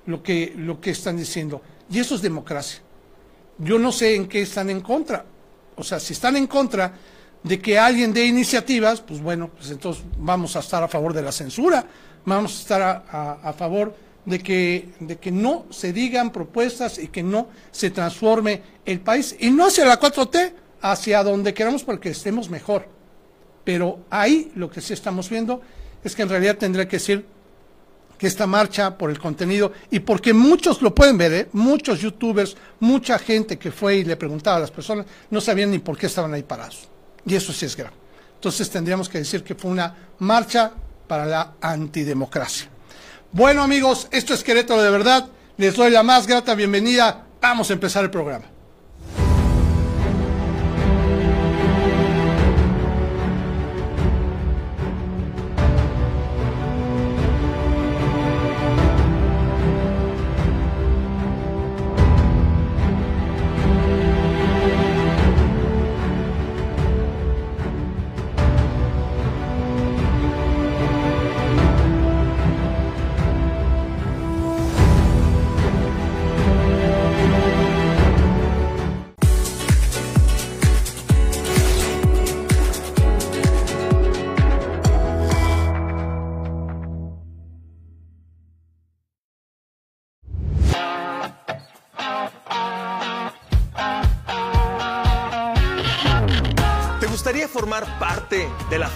lo 0.06 0.22
que, 0.22 0.54
lo 0.56 0.80
que 0.80 0.92
están 0.92 1.18
diciendo. 1.18 1.64
Y 1.90 1.98
eso 1.98 2.14
es 2.14 2.22
democracia. 2.22 2.80
Yo 3.58 3.80
no 3.80 3.92
sé 3.92 4.14
en 4.14 4.28
qué 4.28 4.44
están 4.44 4.70
en 4.70 4.82
contra. 4.82 5.26
O 5.80 5.84
sea, 5.84 6.00
si 6.00 6.14
están 6.14 6.36
en 6.36 6.48
contra 6.48 6.94
de 7.42 7.60
que 7.60 7.80
alguien 7.80 8.14
dé 8.14 8.26
iniciativas, 8.26 9.02
pues 9.02 9.22
bueno, 9.22 9.50
pues 9.50 9.72
entonces 9.72 10.04
vamos 10.18 10.56
a 10.56 10.60
estar 10.60 10.84
a 10.84 10.88
favor 10.88 11.14
de 11.14 11.22
la 11.22 11.32
censura, 11.32 11.86
vamos 12.26 12.58
a 12.58 12.62
estar 12.62 13.06
a, 13.42 13.54
favor 13.54 13.96
de 14.26 14.40
que, 14.40 14.90
de 15.00 15.18
que 15.18 15.32
no 15.32 15.66
se 15.70 15.94
digan 15.94 16.32
propuestas 16.32 17.00
y 17.00 17.08
que 17.08 17.24
no 17.24 17.48
se 17.72 17.92
transforme 17.92 18.62
el 18.86 19.00
país, 19.00 19.36
y 19.40 19.52
no 19.52 19.68
hacia 19.68 19.86
la 19.86 20.00
4T, 20.00 20.54
hacia 20.82 21.24
donde 21.24 21.54
queramos 21.54 21.84
porque 21.84 22.10
estemos 22.10 22.50
mejor. 22.50 22.88
Pero 23.64 24.00
ahí 24.10 24.52
lo 24.56 24.70
que 24.70 24.82
sí 24.82 24.94
estamos 24.94 25.30
viendo 25.30 25.62
es 26.04 26.16
que 26.16 26.24
en 26.24 26.30
realidad 26.30 26.58
tendría 26.58 26.88
que 26.88 26.98
decir 26.98 27.26
que 28.20 28.28
esta 28.28 28.46
marcha 28.46 28.98
por 28.98 29.10
el 29.10 29.18
contenido 29.18 29.72
y 29.90 30.02
porque 30.02 30.34
muchos 30.34 30.82
lo 30.82 30.94
pueden 30.94 31.18
ver, 31.18 31.34
¿eh? 31.34 31.50
muchos 31.54 32.02
youtubers, 32.02 32.56
mucha 32.82 33.18
gente 33.18 33.58
que 33.58 33.72
fue 33.72 33.96
y 33.96 34.04
le 34.04 34.18
preguntaba 34.18 34.58
a 34.58 34.60
las 34.60 34.72
personas, 34.72 35.06
no 35.32 35.40
sabían 35.40 35.72
ni 35.72 35.80
por 35.80 35.98
qué 35.98 36.06
estaban 36.06 36.34
ahí 36.34 36.44
parados. 36.44 36.90
Y 37.26 37.34
eso 37.34 37.54
sí 37.54 37.66
es 37.66 37.76
grave. 37.76 37.96
Entonces 38.36 38.70
tendríamos 38.70 39.08
que 39.10 39.20
decir 39.20 39.44
que 39.44 39.56
fue 39.56 39.72
una 39.72 39.96
marcha 40.20 40.72
para 41.08 41.26
la 41.26 41.54
antidemocracia. 41.62 42.70
Bueno 43.32 43.64
amigos, 43.64 44.08
esto 44.12 44.34
es 44.34 44.44
Querétaro 44.44 44.82
de 44.82 44.92
verdad. 44.92 45.30
Les 45.58 45.76
doy 45.76 45.90
la 45.90 46.04
más 46.04 46.28
grata 46.28 46.56
bienvenida. 46.56 47.26
Vamos 47.42 47.70
a 47.70 47.74
empezar 47.74 48.04
el 48.04 48.12
programa. 48.12 48.59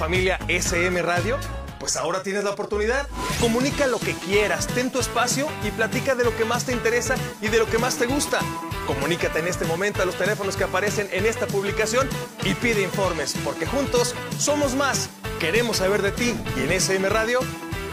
Familia 0.04 0.38
SM 0.50 1.02
Radio? 1.02 1.38
Pues 1.80 1.96
ahora 1.96 2.22
tienes 2.24 2.44
la 2.44 2.50
oportunidad. 2.50 3.08
Comunica 3.40 3.88
lo 3.88 4.00
que 4.00 4.14
quieras, 4.14 4.68
ten 4.68 4.92
tu 4.92 5.00
espacio 5.00 5.48
y 5.64 5.72
platica 5.72 6.14
de 6.14 6.26
lo 6.26 6.36
que 6.36 6.44
más 6.44 6.66
te 6.66 6.74
interesa 6.74 7.16
y 7.42 7.48
de 7.48 7.58
lo 7.58 7.68
que 7.68 7.78
más 7.78 7.96
te 7.96 8.06
gusta. 8.06 8.40
Comunícate 8.86 9.40
en 9.40 9.48
este 9.48 9.64
momento 9.64 10.02
a 10.02 10.06
los 10.06 10.18
teléfonos 10.18 10.58
que 10.58 10.66
aparecen 10.66 11.08
en 11.14 11.26
esta 11.26 11.48
publicación 11.48 12.10
y 12.44 12.54
pide 12.54 12.82
informes, 12.82 13.34
porque 13.46 13.66
juntos 13.66 14.14
somos 14.38 14.76
más. 14.76 15.10
Queremos 15.40 15.78
saber 15.78 16.02
de 16.02 16.12
ti 16.12 16.36
y 16.58 16.64
en 16.64 16.74
SM 16.74 17.08
Radio 17.08 17.40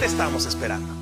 te 0.00 0.07
estamos 0.07 0.47
esperando. 0.47 1.00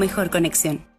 Mejor 0.00 0.30
conexión. 0.30 0.90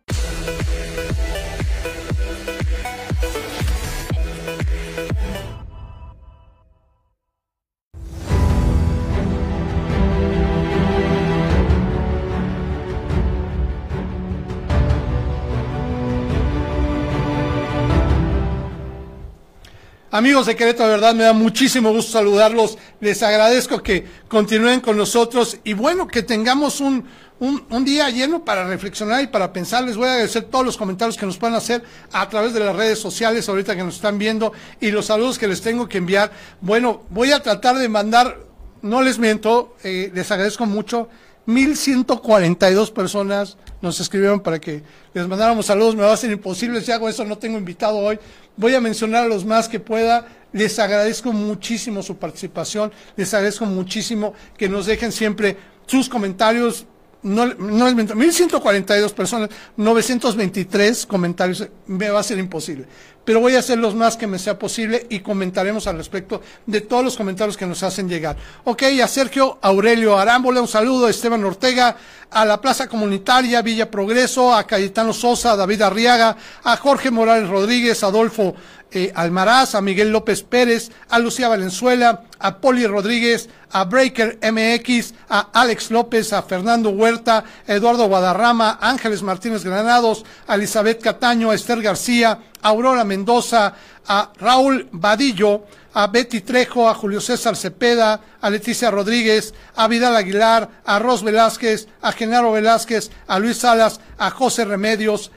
Amigos 20.14 20.46
de 20.46 20.58
Querétaro, 20.58 20.90
de 20.90 20.96
verdad 20.96 21.16
me 21.16 21.24
da 21.24 21.32
muchísimo 21.32 21.92
gusto 21.92 22.12
saludarlos. 22.12 22.78
Les 23.00 23.24
agradezco 23.24 23.82
que 23.82 24.06
continúen 24.28 24.82
con 24.82 24.98
nosotros 24.98 25.58
y 25.64 25.72
bueno, 25.72 26.06
que 26.08 26.22
tengamos 26.22 26.82
un, 26.82 27.06
un, 27.42 27.86
día 27.86 28.08
lleno 28.12 28.46
para 28.46 28.68
reflexionar 28.68 29.24
y 29.24 29.28
para 29.28 29.52
pensar. 29.52 29.84
Les 29.84 29.98
voy 29.98 30.08
a 30.08 30.12
agradecer 30.14 30.44
todos 30.44 30.64
los 30.64 30.78
comentarios 30.78 31.18
que 31.18 31.26
nos 31.26 31.38
puedan 31.38 31.56
hacer 31.56 31.84
a 32.12 32.30
través 32.30 32.54
de 32.54 32.60
las 32.60 32.76
redes 32.76 33.00
sociales 33.00 33.50
ahorita 33.50 33.76
que 33.76 33.84
nos 33.84 33.96
están 33.96 34.20
viendo 34.20 34.54
y 34.80 34.92
los 34.92 35.08
saludos 35.08 35.40
que 35.40 35.48
les 35.48 35.60
tengo 35.60 35.90
que 35.90 35.98
enviar. 35.98 36.32
Bueno, 36.62 37.02
voy 37.10 37.32
a 37.32 37.42
tratar 37.42 37.78
de 37.78 37.90
mandar, 37.90 38.38
no 38.84 39.02
les 39.02 39.18
miento, 39.18 39.76
eh, 39.84 40.12
les 40.14 40.30
agradezco 40.30 40.68
mucho. 40.68 41.10
1142 41.48 42.92
personas 42.92 43.58
nos 43.82 44.00
escribieron 44.00 44.42
para 44.42 44.62
que 44.62 44.84
les 45.12 45.28
mandáramos 45.28 45.66
saludos. 45.66 45.96
Me 45.96 46.04
va 46.04 46.14
a 46.14 46.18
ser 46.18 46.30
imposible 46.30 46.80
si 46.82 46.92
hago 46.92 47.10
eso, 47.10 47.26
no 47.26 47.40
tengo 47.40 47.58
invitado 47.58 47.98
hoy. 47.98 48.20
Voy 48.56 48.76
a 48.76 48.82
mencionar 48.82 49.24
a 49.24 49.28
los 49.28 49.46
más 49.46 49.68
que 49.68 49.80
pueda. 49.80 50.28
Les 50.54 50.78
agradezco 50.78 51.34
muchísimo 51.34 52.04
su 52.04 52.18
participación. 52.18 52.92
Les 53.16 53.34
agradezco 53.34 53.66
muchísimo 53.66 54.36
que 54.56 54.70
nos 54.70 54.86
dejen 54.86 55.12
siempre 55.12 55.58
sus 55.88 56.08
comentarios 56.08 56.86
no, 57.24 57.46
no 57.46 57.88
es 57.88 57.96
1142 58.16 59.14
personas, 59.14 59.50
923 59.78 61.06
comentarios, 61.06 61.68
me 61.86 62.10
va 62.10 62.20
a 62.20 62.24
ser 62.24 62.40
imposible. 62.40 62.88
Pero 63.24 63.40
voy 63.40 63.56
a 63.56 63.60
hacer 63.60 63.78
los 63.78 63.94
más 63.94 64.18
que 64.18 64.26
me 64.26 64.40
sea 64.40 64.58
posible 64.58 65.06
y 65.10 65.20
comentaremos 65.20 65.86
al 65.86 65.98
respecto 65.98 66.42
de 66.66 66.82
todos 66.82 67.04
los 67.04 67.16
comentarios 67.16 67.56
que 67.56 67.68
nos 67.68 67.84
hacen 67.84 68.10
llegar. 68.10 68.36
Ok, 68.64 68.84
a 69.04 69.08
Sergio 69.08 69.60
Aurelio 69.62 70.18
Arámbola, 70.18 70.60
un 70.60 70.68
saludo, 70.68 71.06
a 71.06 71.12
Esteban 71.12 71.44
Ortega, 71.46 71.96
a 72.32 72.46
la 72.46 72.60
Plaza 72.60 72.88
Comunitaria 72.88 73.62
Villa 73.62 73.92
Progreso, 73.92 74.56
a 74.56 74.66
Cayetano 74.66 75.14
Sosa, 75.14 75.52
a 75.52 75.56
David 75.56 75.84
Arriaga, 75.84 76.36
a 76.64 76.76
Jorge 76.78 77.12
Morales 77.12 77.48
Rodríguez, 77.48 78.04
Adolfo 78.04 78.56
eh, 78.92 79.12
Almaraz, 79.16 79.76
a 79.76 79.82
Miguel 79.82 80.12
López 80.12 80.44
Pérez, 80.44 80.92
a 81.10 81.20
Lucía 81.20 81.48
Valenzuela, 81.48 82.24
a 82.40 82.58
Poli 82.58 82.86
Rodríguez, 82.88 83.50
a 83.72 83.86
Breaker 83.86 84.40
MX, 84.42 85.14
a 85.30 85.48
Alex 85.54 85.92
López, 85.92 86.34
a 86.34 86.42
Fernando 86.42 86.90
Huerta, 86.90 87.44
a 87.68 87.74
Eduardo 87.74 88.08
Guadarrama, 88.08 88.80
Ángeles 88.82 89.24
Martínez 89.24 89.64
Granados, 89.64 90.26
a 90.48 90.56
Elizabeth 90.56 91.02
Cataño, 91.02 91.52
a 91.52 91.56
Esther 91.56 91.82
García, 91.82 92.40
a 92.62 92.70
Aurora 92.70 93.04
Mendoza, 93.04 93.74
a 94.08 94.32
Raúl 94.38 94.90
Vadillo, 94.92 95.66
a 95.94 96.08
Betty 96.08 96.42
Trejo, 96.42 96.90
a 96.90 96.94
Julio 96.94 97.22
César 97.22 97.56
Cepeda, 97.56 98.22
a 98.42 98.50
Leticia 98.50 98.92
Rodríguez, 98.92 99.54
a 99.76 99.88
Vidal 99.88 100.16
Aguilar, 100.16 100.70
a 100.86 101.00
Ros 101.00 101.24
Velázquez, 101.24 101.88
a 102.02 102.12
Genaro 102.12 102.52
Velázquez, 102.52 103.12
a 103.28 103.40
Luis 103.40 103.58
Salas, 103.58 104.00
a 104.18 104.30
José 104.32 104.66
Remedios 104.66 105.32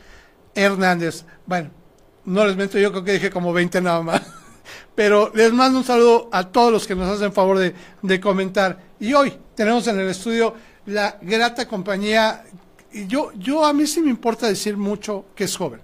Hernández. 0.55 1.25
Bueno, 1.47 1.71
no 2.27 2.47
les 2.47 2.57
miento, 2.57 2.79
yo 2.79 2.91
creo 2.91 3.05
que 3.05 3.13
dije 3.13 3.31
como 3.31 3.53
20 3.53 3.81
nada 3.81 4.03
más. 4.03 4.23
Pero 4.95 5.31
les 5.35 5.53
mando 5.53 5.79
un 5.79 5.85
saludo 5.85 6.29
a 6.33 6.49
todos 6.49 6.73
los 6.73 6.87
que 6.87 6.95
nos 6.95 7.09
hacen 7.09 7.33
favor 7.33 7.59
de, 8.03 8.21
comentar. 8.21 8.79
Y 9.01 9.13
hoy 9.13 9.33
tenemos 9.55 9.87
en 9.89 9.99
el 9.99 10.09
estudio 10.09 10.55
la 10.87 11.19
grata 11.21 11.67
compañía. 11.67 12.45
Y 12.93 13.07
yo, 13.07 13.33
yo 13.37 13.65
a 13.65 13.73
mí 13.73 13.87
sí 13.87 14.01
me 14.01 14.11
importa 14.11 14.47
decir 14.47 14.77
mucho 14.77 15.27
que 15.35 15.45
es 15.45 15.57
joven. 15.57 15.81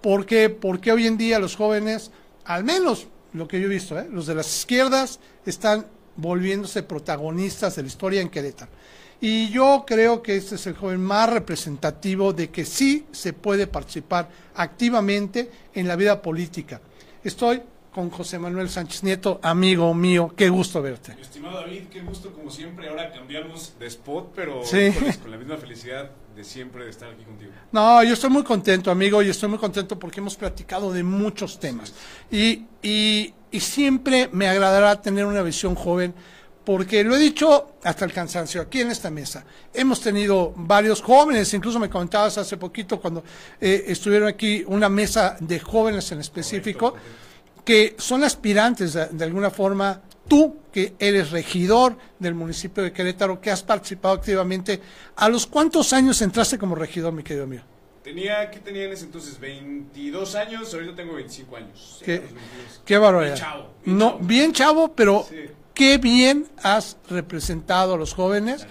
¿Por 0.00 0.26
qué? 0.26 0.50
Porque 0.50 0.92
hoy 0.92 1.06
en 1.06 1.16
día 1.16 1.38
los 1.38 1.56
jóvenes, 1.56 2.10
al 2.44 2.64
menos 2.64 3.06
lo 3.32 3.46
que 3.46 3.60
yo 3.60 3.66
he 3.66 3.70
visto, 3.70 3.98
¿eh? 3.98 4.08
los 4.10 4.26
de 4.26 4.34
las 4.34 4.58
izquierdas, 4.58 5.20
están 5.44 5.86
volviéndose 6.16 6.82
protagonistas 6.82 7.76
de 7.76 7.82
la 7.82 7.88
historia 7.88 8.20
en 8.20 8.30
Querétaro. 8.30 8.70
Y 9.20 9.48
yo 9.50 9.84
creo 9.86 10.22
que 10.22 10.36
este 10.36 10.56
es 10.56 10.66
el 10.66 10.74
joven 10.74 11.00
más 11.02 11.30
representativo 11.30 12.32
de 12.32 12.50
que 12.50 12.64
sí 12.64 13.06
se 13.12 13.32
puede 13.32 13.66
participar 13.66 14.28
activamente 14.54 15.50
en 15.74 15.88
la 15.88 15.96
vida 15.96 16.20
política. 16.20 16.80
Estoy 17.22 17.62
con 17.94 18.10
José 18.10 18.40
Manuel 18.40 18.68
Sánchez 18.68 19.04
Nieto, 19.04 19.38
amigo 19.40 19.94
mío, 19.94 20.34
qué 20.36 20.48
gusto 20.48 20.82
verte. 20.82 21.16
Estimado 21.20 21.60
David, 21.60 21.84
qué 21.92 22.00
gusto 22.00 22.32
como 22.32 22.50
siempre. 22.50 22.88
Ahora 22.88 23.12
cambiamos 23.12 23.74
de 23.78 23.86
spot, 23.86 24.32
pero 24.34 24.62
con 25.22 25.30
la 25.30 25.36
misma 25.36 25.56
felicidad 25.56 26.10
de 26.34 26.42
siempre 26.42 26.84
de 26.84 26.90
estar 26.90 27.08
aquí 27.10 27.22
contigo. 27.22 27.52
No, 27.70 28.02
yo 28.02 28.14
estoy 28.14 28.30
muy 28.30 28.42
contento, 28.42 28.90
amigo, 28.90 29.22
y 29.22 29.28
estoy 29.28 29.48
muy 29.48 29.58
contento 29.58 29.96
porque 29.96 30.18
hemos 30.18 30.34
platicado 30.34 30.92
de 30.92 31.04
muchos 31.04 31.60
temas. 31.60 31.94
Y, 32.32 32.64
y, 32.82 33.32
y 33.52 33.60
siempre 33.60 34.28
me 34.32 34.48
agradará 34.48 35.00
tener 35.00 35.24
una 35.24 35.42
visión 35.42 35.76
joven 35.76 36.14
porque 36.64 37.04
lo 37.04 37.14
he 37.14 37.18
dicho 37.18 37.76
hasta 37.82 38.04
el 38.04 38.12
cansancio 38.12 38.62
aquí 38.62 38.80
en 38.80 38.90
esta 38.90 39.10
mesa. 39.10 39.44
Hemos 39.72 40.00
tenido 40.00 40.52
varios 40.56 41.02
jóvenes, 41.02 41.52
incluso 41.52 41.78
me 41.78 41.90
comentabas 41.90 42.38
hace 42.38 42.56
poquito 42.56 43.00
cuando 43.00 43.22
eh, 43.60 43.84
estuvieron 43.88 44.28
aquí 44.28 44.64
una 44.66 44.88
mesa 44.88 45.36
de 45.40 45.60
jóvenes 45.60 46.10
en 46.12 46.20
específico 46.20 46.94
que 47.64 47.94
son 47.98 48.22
aspirantes 48.24 48.92
de, 48.92 49.24
alguna 49.24 49.50
forma, 49.50 50.02
tú 50.28 50.58
que 50.70 50.94
eres 50.98 51.30
regidor 51.30 51.96
del 52.18 52.34
municipio 52.34 52.82
de 52.82 52.92
Querétaro, 52.92 53.40
que 53.40 53.50
has 53.50 53.62
participado 53.62 54.14
activamente, 54.14 54.80
¿a 55.16 55.28
los 55.28 55.46
cuántos 55.46 55.92
años 55.94 56.20
entraste 56.20 56.58
como 56.58 56.74
regidor, 56.74 57.12
mi 57.12 57.22
querido 57.22 57.46
mío? 57.46 57.62
Tenía, 58.02 58.50
¿qué 58.50 58.58
tenía 58.60 58.84
en 58.84 58.92
ese 58.92 59.06
entonces? 59.06 59.40
22 59.40 60.34
años, 60.34 60.74
ahorita 60.74 60.94
tengo 60.94 61.14
25 61.14 61.56
años. 61.56 62.02
Qué, 62.04 62.22
qué 62.84 62.98
barbaridad. 62.98 63.34
Bien 63.34 63.44
chavo. 63.46 63.70
Bien 63.82 63.98
no, 63.98 64.10
chavo. 64.10 64.18
bien 64.26 64.52
chavo, 64.52 64.92
pero 64.94 65.26
qué 65.74 65.98
bien 65.98 66.46
has 66.62 66.96
representado 67.08 67.94
a 67.94 67.96
los 67.96 68.14
jóvenes, 68.14 68.66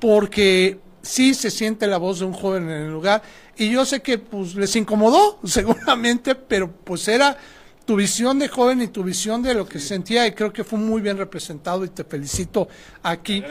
porque 0.00 0.78
sí 1.02 1.34
se 1.34 1.50
siente 1.50 1.86
la 1.86 1.98
voz 1.98 2.18
de 2.18 2.26
un 2.26 2.32
joven 2.32 2.64
en 2.64 2.82
el 2.82 2.90
lugar, 2.90 3.22
y 3.56 3.70
yo 3.70 3.84
sé 3.84 4.00
que 4.00 4.18
pues 4.18 4.54
les 4.54 4.74
incomodó, 4.76 5.38
seguramente, 5.44 6.34
pero 6.34 6.70
pues 6.70 7.06
era 7.08 7.36
tu 7.84 7.96
visión 7.96 8.38
de 8.38 8.48
joven 8.48 8.82
y 8.82 8.88
tu 8.88 9.02
visión 9.02 9.42
de 9.42 9.54
lo 9.54 9.66
que 9.66 9.80
sentía 9.80 10.26
y 10.26 10.32
creo 10.32 10.52
que 10.52 10.62
fue 10.62 10.78
muy 10.78 11.00
bien 11.00 11.18
representado 11.18 11.84
y 11.84 11.88
te 11.88 12.04
felicito 12.04 12.68
aquí. 13.02 13.42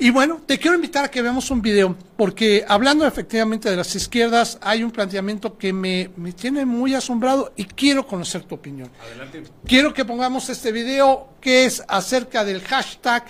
Y 0.00 0.10
bueno, 0.10 0.40
te 0.46 0.58
quiero 0.58 0.76
invitar 0.76 1.04
a 1.04 1.10
que 1.10 1.20
veamos 1.20 1.50
un 1.50 1.60
video, 1.60 1.96
porque 2.16 2.64
hablando 2.68 3.04
efectivamente 3.04 3.68
de 3.68 3.76
las 3.76 3.96
izquierdas, 3.96 4.56
hay 4.62 4.84
un 4.84 4.92
planteamiento 4.92 5.58
que 5.58 5.72
me, 5.72 6.08
tiene 6.36 6.64
muy 6.64 6.94
asombrado 6.94 7.52
y 7.56 7.64
quiero 7.64 8.06
conocer 8.06 8.44
tu 8.44 8.54
opinión. 8.54 8.90
Adelante. 9.02 9.42
Quiero 9.66 9.92
que 9.92 10.04
pongamos 10.04 10.48
este 10.50 10.70
video 10.70 11.30
que 11.40 11.64
es 11.64 11.82
acerca 11.88 12.44
del 12.44 12.60
hashtag 12.60 13.24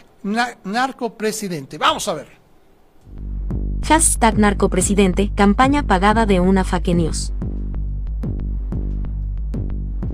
narcopresidente. 0.64 1.78
Vamos 1.78 2.06
a 2.06 2.14
ver. 2.14 2.28
Hashtag 3.86 4.38
narcopresidente, 4.38 5.30
campaña 5.34 5.84
pagada 5.86 6.26
de 6.26 6.40
una 6.40 6.64
fake 6.64 6.94
news. 6.94 7.32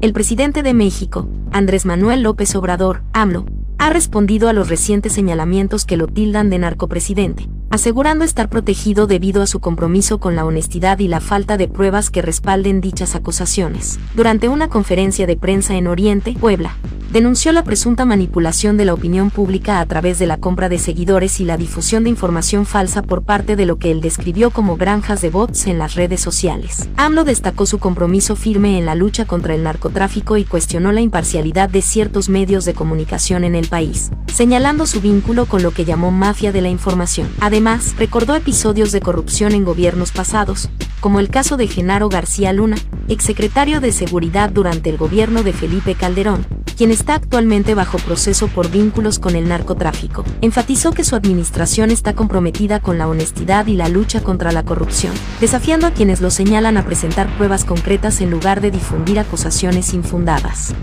El 0.00 0.12
presidente 0.12 0.62
de 0.62 0.74
México, 0.74 1.28
Andrés 1.50 1.84
Manuel 1.84 2.22
López 2.22 2.54
Obrador, 2.54 3.02
AMLO, 3.12 3.46
ha 3.78 3.90
respondido 3.90 4.48
a 4.48 4.52
los 4.52 4.68
recientes 4.68 5.12
señalamientos 5.12 5.84
que 5.84 5.96
lo 5.96 6.06
tildan 6.06 6.50
de 6.50 6.58
narcopresidente, 6.58 7.48
asegurando 7.70 8.24
estar 8.24 8.48
protegido 8.48 9.06
debido 9.06 9.42
a 9.42 9.46
su 9.46 9.60
compromiso 9.60 10.18
con 10.18 10.36
la 10.36 10.44
honestidad 10.44 10.98
y 10.98 11.08
la 11.08 11.20
falta 11.20 11.56
de 11.56 11.68
pruebas 11.68 12.10
que 12.10 12.22
respalden 12.22 12.80
dichas 12.80 13.14
acusaciones. 13.14 13.98
Durante 14.14 14.48
una 14.48 14.68
conferencia 14.68 15.26
de 15.26 15.36
prensa 15.36 15.74
en 15.74 15.86
Oriente, 15.86 16.34
Puebla, 16.38 16.76
denunció 17.12 17.52
la 17.52 17.62
presunta 17.62 18.04
manipulación 18.04 18.76
de 18.76 18.84
la 18.84 18.94
opinión 18.94 19.30
pública 19.30 19.80
a 19.80 19.86
través 19.86 20.18
de 20.18 20.26
la 20.26 20.38
compra 20.38 20.68
de 20.68 20.78
seguidores 20.78 21.38
y 21.40 21.44
la 21.44 21.56
difusión 21.56 22.04
de 22.04 22.10
información 22.10 22.66
falsa 22.66 23.02
por 23.02 23.22
parte 23.22 23.54
de 23.54 23.66
lo 23.66 23.78
que 23.78 23.92
él 23.92 24.00
describió 24.00 24.50
como 24.50 24.76
granjas 24.76 25.20
de 25.20 25.30
bots 25.30 25.66
en 25.66 25.78
las 25.78 25.94
redes 25.94 26.20
sociales. 26.20 26.88
AMLO 26.96 27.22
destacó 27.22 27.66
su 27.66 27.78
compromiso 27.78 28.34
firme 28.34 28.78
en 28.78 28.86
la 28.86 28.96
lucha 28.96 29.26
contra 29.26 29.54
el 29.54 29.62
narcotráfico 29.62 30.36
y 30.36 30.44
cuestionó 30.44 30.90
la 30.90 31.02
imparcialidad 31.02 31.68
de 31.68 31.82
ciertos 31.82 32.28
medios 32.28 32.64
de 32.64 32.74
comunicación 32.74 33.44
en 33.44 33.54
el 33.54 33.68
país, 33.68 34.10
señalando 34.32 34.84
su 34.86 35.00
vínculo 35.00 35.46
con 35.46 35.62
lo 35.62 35.70
que 35.70 35.84
llamó 35.84 36.10
mafia 36.10 36.50
de 36.50 36.62
la 36.62 36.68
información. 36.68 37.28
Además, 37.40 37.63
recordó 37.96 38.34
episodios 38.34 38.92
de 38.92 39.00
corrupción 39.00 39.52
en 39.52 39.64
gobiernos 39.64 40.12
pasados, 40.12 40.68
como 41.00 41.18
el 41.18 41.30
caso 41.30 41.56
de 41.56 41.66
Genaro 41.66 42.10
García 42.10 42.52
Luna, 42.52 42.76
exsecretario 43.08 43.80
de 43.80 43.90
Seguridad 43.90 44.50
durante 44.50 44.90
el 44.90 44.98
gobierno 44.98 45.42
de 45.42 45.54
Felipe 45.54 45.94
Calderón, 45.94 46.46
quien 46.76 46.90
está 46.90 47.14
actualmente 47.14 47.74
bajo 47.74 47.96
proceso 47.96 48.48
por 48.48 48.70
vínculos 48.70 49.18
con 49.18 49.34
el 49.34 49.48
narcotráfico. 49.48 50.24
Enfatizó 50.42 50.92
que 50.92 51.04
su 51.04 51.16
administración 51.16 51.90
está 51.90 52.12
comprometida 52.12 52.80
con 52.80 52.98
la 52.98 53.08
honestidad 53.08 53.66
y 53.66 53.76
la 53.76 53.88
lucha 53.88 54.20
contra 54.20 54.52
la 54.52 54.64
corrupción, 54.64 55.14
desafiando 55.40 55.86
a 55.86 55.92
quienes 55.92 56.20
lo 56.20 56.30
señalan 56.30 56.76
a 56.76 56.84
presentar 56.84 57.34
pruebas 57.36 57.64
concretas 57.64 58.20
en 58.20 58.30
lugar 58.30 58.60
de 58.60 58.72
difundir 58.72 59.18
acusaciones 59.18 59.94
infundadas. 59.94 60.74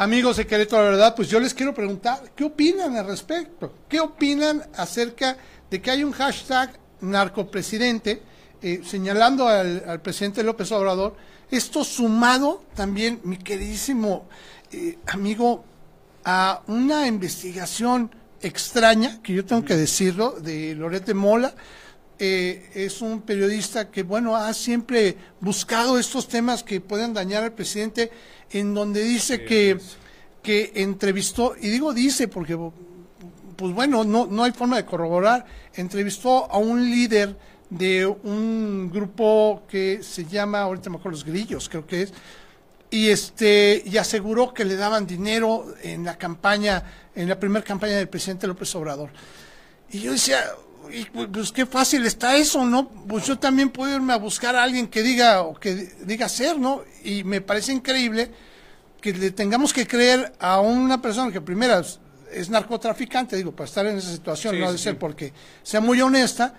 Amigos 0.00 0.38
de 0.38 0.46
Querétaro, 0.46 0.84
la 0.84 0.90
verdad, 0.92 1.14
pues 1.14 1.28
yo 1.28 1.38
les 1.38 1.52
quiero 1.52 1.74
preguntar, 1.74 2.32
¿qué 2.34 2.44
opinan 2.44 2.96
al 2.96 3.06
respecto? 3.06 3.74
¿Qué 3.86 4.00
opinan 4.00 4.62
acerca 4.74 5.36
de 5.70 5.82
que 5.82 5.90
hay 5.90 6.04
un 6.04 6.12
hashtag 6.12 6.72
narcopresidente 7.02 8.22
eh, 8.62 8.80
señalando 8.82 9.46
al, 9.46 9.84
al 9.86 10.00
presidente 10.00 10.42
López 10.42 10.72
Obrador? 10.72 11.16
Esto 11.50 11.84
sumado 11.84 12.64
también, 12.74 13.20
mi 13.24 13.36
queridísimo 13.36 14.26
eh, 14.72 14.96
amigo, 15.08 15.66
a 16.24 16.62
una 16.68 17.06
investigación 17.06 18.10
extraña, 18.40 19.20
que 19.22 19.34
yo 19.34 19.44
tengo 19.44 19.66
que 19.66 19.76
decirlo, 19.76 20.30
de 20.30 20.74
Lorete 20.76 21.12
Mola. 21.12 21.54
Eh, 22.22 22.68
es 22.74 23.00
un 23.00 23.22
periodista 23.22 23.90
que, 23.90 24.02
bueno, 24.02 24.36
ha 24.36 24.52
siempre 24.52 25.16
buscado 25.40 25.98
estos 25.98 26.28
temas 26.28 26.62
que 26.62 26.78
pueden 26.78 27.14
dañar 27.14 27.44
al 27.44 27.52
presidente, 27.52 28.10
en 28.50 28.74
donde 28.74 29.02
dice 29.02 29.46
que, 29.46 29.78
que 30.42 30.70
entrevistó, 30.74 31.54
y 31.58 31.70
digo 31.70 31.94
dice 31.94 32.28
porque, 32.28 32.58
pues 33.56 33.74
bueno, 33.74 34.04
no, 34.04 34.26
no 34.26 34.44
hay 34.44 34.52
forma 34.52 34.76
de 34.76 34.84
corroborar, 34.84 35.46
entrevistó 35.72 36.44
a 36.52 36.58
un 36.58 36.90
líder 36.90 37.38
de 37.70 38.04
un 38.04 38.90
grupo 38.92 39.62
que 39.66 40.02
se 40.02 40.26
llama, 40.26 40.60
ahorita 40.60 40.90
me 40.90 40.98
acuerdo, 40.98 41.16
los 41.16 41.24
grillos, 41.24 41.70
creo 41.70 41.86
que 41.86 42.02
es, 42.02 42.12
y 42.90 43.08
este 43.08 43.82
y 43.86 43.96
aseguró 43.96 44.52
que 44.52 44.66
le 44.66 44.76
daban 44.76 45.06
dinero 45.06 45.74
en 45.82 46.04
la 46.04 46.18
campaña, 46.18 46.84
en 47.14 47.30
la 47.30 47.40
primera 47.40 47.64
campaña 47.64 47.96
del 47.96 48.10
presidente 48.10 48.46
López 48.46 48.74
Obrador. 48.74 49.08
Y 49.90 50.00
yo 50.00 50.12
decía, 50.12 50.44
pues, 51.12 51.28
pues 51.32 51.52
qué 51.52 51.66
fácil 51.66 52.04
está 52.06 52.36
eso, 52.36 52.64
¿no? 52.64 52.88
Pues 52.88 53.26
yo 53.26 53.38
también 53.38 53.70
puedo 53.70 53.94
irme 53.94 54.12
a 54.12 54.16
buscar 54.16 54.56
a 54.56 54.62
alguien 54.62 54.88
que 54.88 55.02
diga 55.02 55.42
o 55.42 55.54
que 55.54 55.74
diga 56.02 56.28
ser, 56.28 56.58
¿no? 56.58 56.82
Y 57.04 57.24
me 57.24 57.40
parece 57.40 57.72
increíble 57.72 58.30
que 59.00 59.12
le 59.12 59.30
tengamos 59.30 59.72
que 59.72 59.86
creer 59.86 60.32
a 60.38 60.60
una 60.60 61.00
persona 61.00 61.32
que 61.32 61.40
primero 61.40 61.80
es, 62.32 62.50
narcotraficante, 62.50 63.36
digo, 63.36 63.52
para 63.52 63.66
estar 63.66 63.86
en 63.86 63.98
esa 63.98 64.12
situación, 64.12 64.58
no 64.58 64.68
ha 64.68 64.72
de 64.72 64.78
ser 64.78 64.98
porque 64.98 65.32
sea 65.62 65.80
muy 65.80 66.00
honesta, 66.00 66.54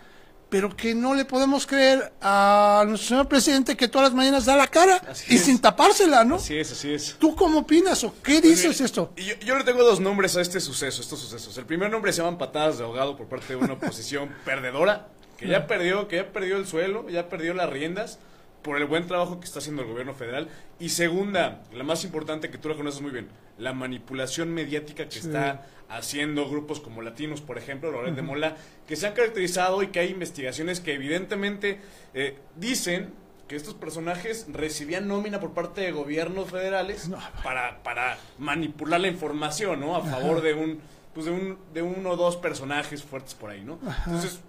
pero 0.52 0.76
que 0.76 0.94
no 0.94 1.16
le 1.16 1.24
podemos 1.24 1.66
creer 1.66 2.12
a 2.22 2.84
nuestro 2.86 3.08
señor 3.08 3.30
presidente 3.30 3.78
que 3.78 3.88
todas 3.88 4.10
las 4.10 4.14
mañanas 4.14 4.44
da 4.44 4.58
la 4.58 4.68
cara 4.68 5.02
y 5.30 5.38
sin 5.38 5.62
tapársela, 5.62 6.26
¿no? 6.26 6.36
Así 6.36 6.58
es, 6.58 6.74
así 6.74 6.94
es. 6.94 7.16
¿Tú 7.18 7.38
cómo 7.38 7.60
opinas 7.60 8.04
o 8.04 8.14
qué 8.22 8.42
pues 8.42 8.44
dices 8.44 8.82
esto? 8.82 9.14
Yo, 9.16 9.34
yo, 9.46 9.58
le 9.58 9.64
tengo 9.64 9.82
dos 9.82 10.02
nombres 10.02 10.36
a 10.36 10.42
este 10.42 10.60
suceso, 10.60 11.02
estos 11.02 11.22
sucesos. 11.22 11.58
El 11.58 11.66
primer 11.66 11.90
nombre 11.90 12.12
se 12.12 12.18
llaman 12.18 12.38
patadas 12.38 12.78
de 12.80 12.84
ahogado 12.84 13.16
por 13.16 13.28
parte 13.28 13.54
de 13.54 13.56
una 13.56 13.74
oposición 13.76 14.36
perdedora, 14.46 15.08
que 15.38 15.48
ya 15.48 15.68
perdió, 15.68 16.10
que 16.10 16.18
ya 16.18 16.34
perdió 16.34 16.58
el 16.58 16.68
suelo, 16.68 17.08
ya 17.10 17.30
perdió 17.30 17.54
las 17.54 17.70
riendas 17.70 18.20
por 18.62 18.78
el 18.78 18.86
buen 18.86 19.08
trabajo 19.08 19.40
que 19.40 19.46
está 19.46 19.60
haciendo 19.60 19.82
el 19.82 19.88
gobierno 19.88 20.14
federal. 20.14 20.50
Y 20.80 20.90
segunda, 20.90 21.64
la 21.74 21.84
más 21.84 22.04
importante 22.04 22.50
que 22.50 22.58
tú 22.58 22.70
la 22.70 22.76
conoces 22.76 23.02
muy 23.02 23.12
bien, 23.12 23.28
la 23.58 23.74
manipulación 23.74 24.54
mediática 24.54 25.08
que 25.08 25.20
está 25.20 25.68
haciendo 25.90 26.50
grupos 26.50 26.80
como 26.80 27.02
Latinos, 27.02 27.42
por 27.42 27.58
ejemplo, 27.58 27.92
Loret 27.92 28.16
de 28.16 28.22
Mola, 28.22 28.56
que 28.88 28.96
se 28.96 29.08
han 29.08 29.14
caracterizado 29.14 29.84
y 29.84 29.88
que 29.88 30.00
hay 30.00 30.10
investigaciones 30.10 30.80
que 30.80 30.94
evidentemente 30.94 31.82
eh, 32.14 32.38
dicen 32.56 33.14
que 33.48 33.58
estos 33.58 33.74
personajes 33.74 34.48
recibían 34.50 35.10
nómina 35.10 35.42
por 35.42 35.52
parte 35.54 35.82
de 35.82 35.92
gobiernos 35.92 36.50
federales 36.50 37.10
para, 37.44 37.84
para 37.84 38.18
manipular 38.40 39.02
la 39.02 39.10
información, 39.10 39.82
¿no? 39.82 39.98
A 39.98 40.02
favor 40.06 40.42
de 40.42 40.54
un 40.54 40.80
pues 41.14 41.26
de 41.26 41.34
un 41.34 41.58
de 41.74 41.82
uno 41.82 42.12
o 42.12 42.16
dos 42.16 42.38
personajes 42.38 43.04
fuertes 43.04 43.34
por 43.34 43.50
ahí, 43.50 43.62
¿no? 43.66 43.78
Entonces, 44.06 44.40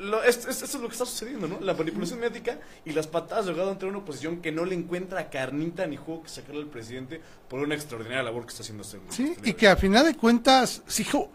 lo, 0.00 0.22
esto, 0.22 0.50
es 0.50 0.74
lo 0.74 0.88
que 0.88 0.92
está 0.92 1.04
sucediendo, 1.04 1.46
¿no? 1.46 1.60
La 1.60 1.74
manipulación 1.74 2.20
mediática 2.20 2.58
y 2.84 2.92
las 2.92 3.06
patadas 3.06 3.44
de 3.44 3.52
ahogado 3.52 3.72
entre 3.72 3.88
una 3.88 3.98
oposición 3.98 4.40
que 4.40 4.50
no 4.50 4.64
le 4.64 4.74
encuentra 4.74 5.30
carnita 5.30 5.86
ni 5.86 5.96
juego 5.96 6.22
que 6.22 6.28
sacarle 6.28 6.62
al 6.62 6.68
presidente 6.68 7.20
por 7.48 7.60
una 7.60 7.74
extraordinaria 7.74 8.22
labor 8.22 8.44
que 8.44 8.50
está 8.50 8.62
haciendo 8.62 8.82
este 8.82 8.98
Sí, 9.10 9.34
y 9.44 9.52
que 9.52 9.68
a 9.68 9.76
final 9.76 10.04
de 10.04 10.16
cuentas, 10.16 10.82
hijo, 10.98 11.30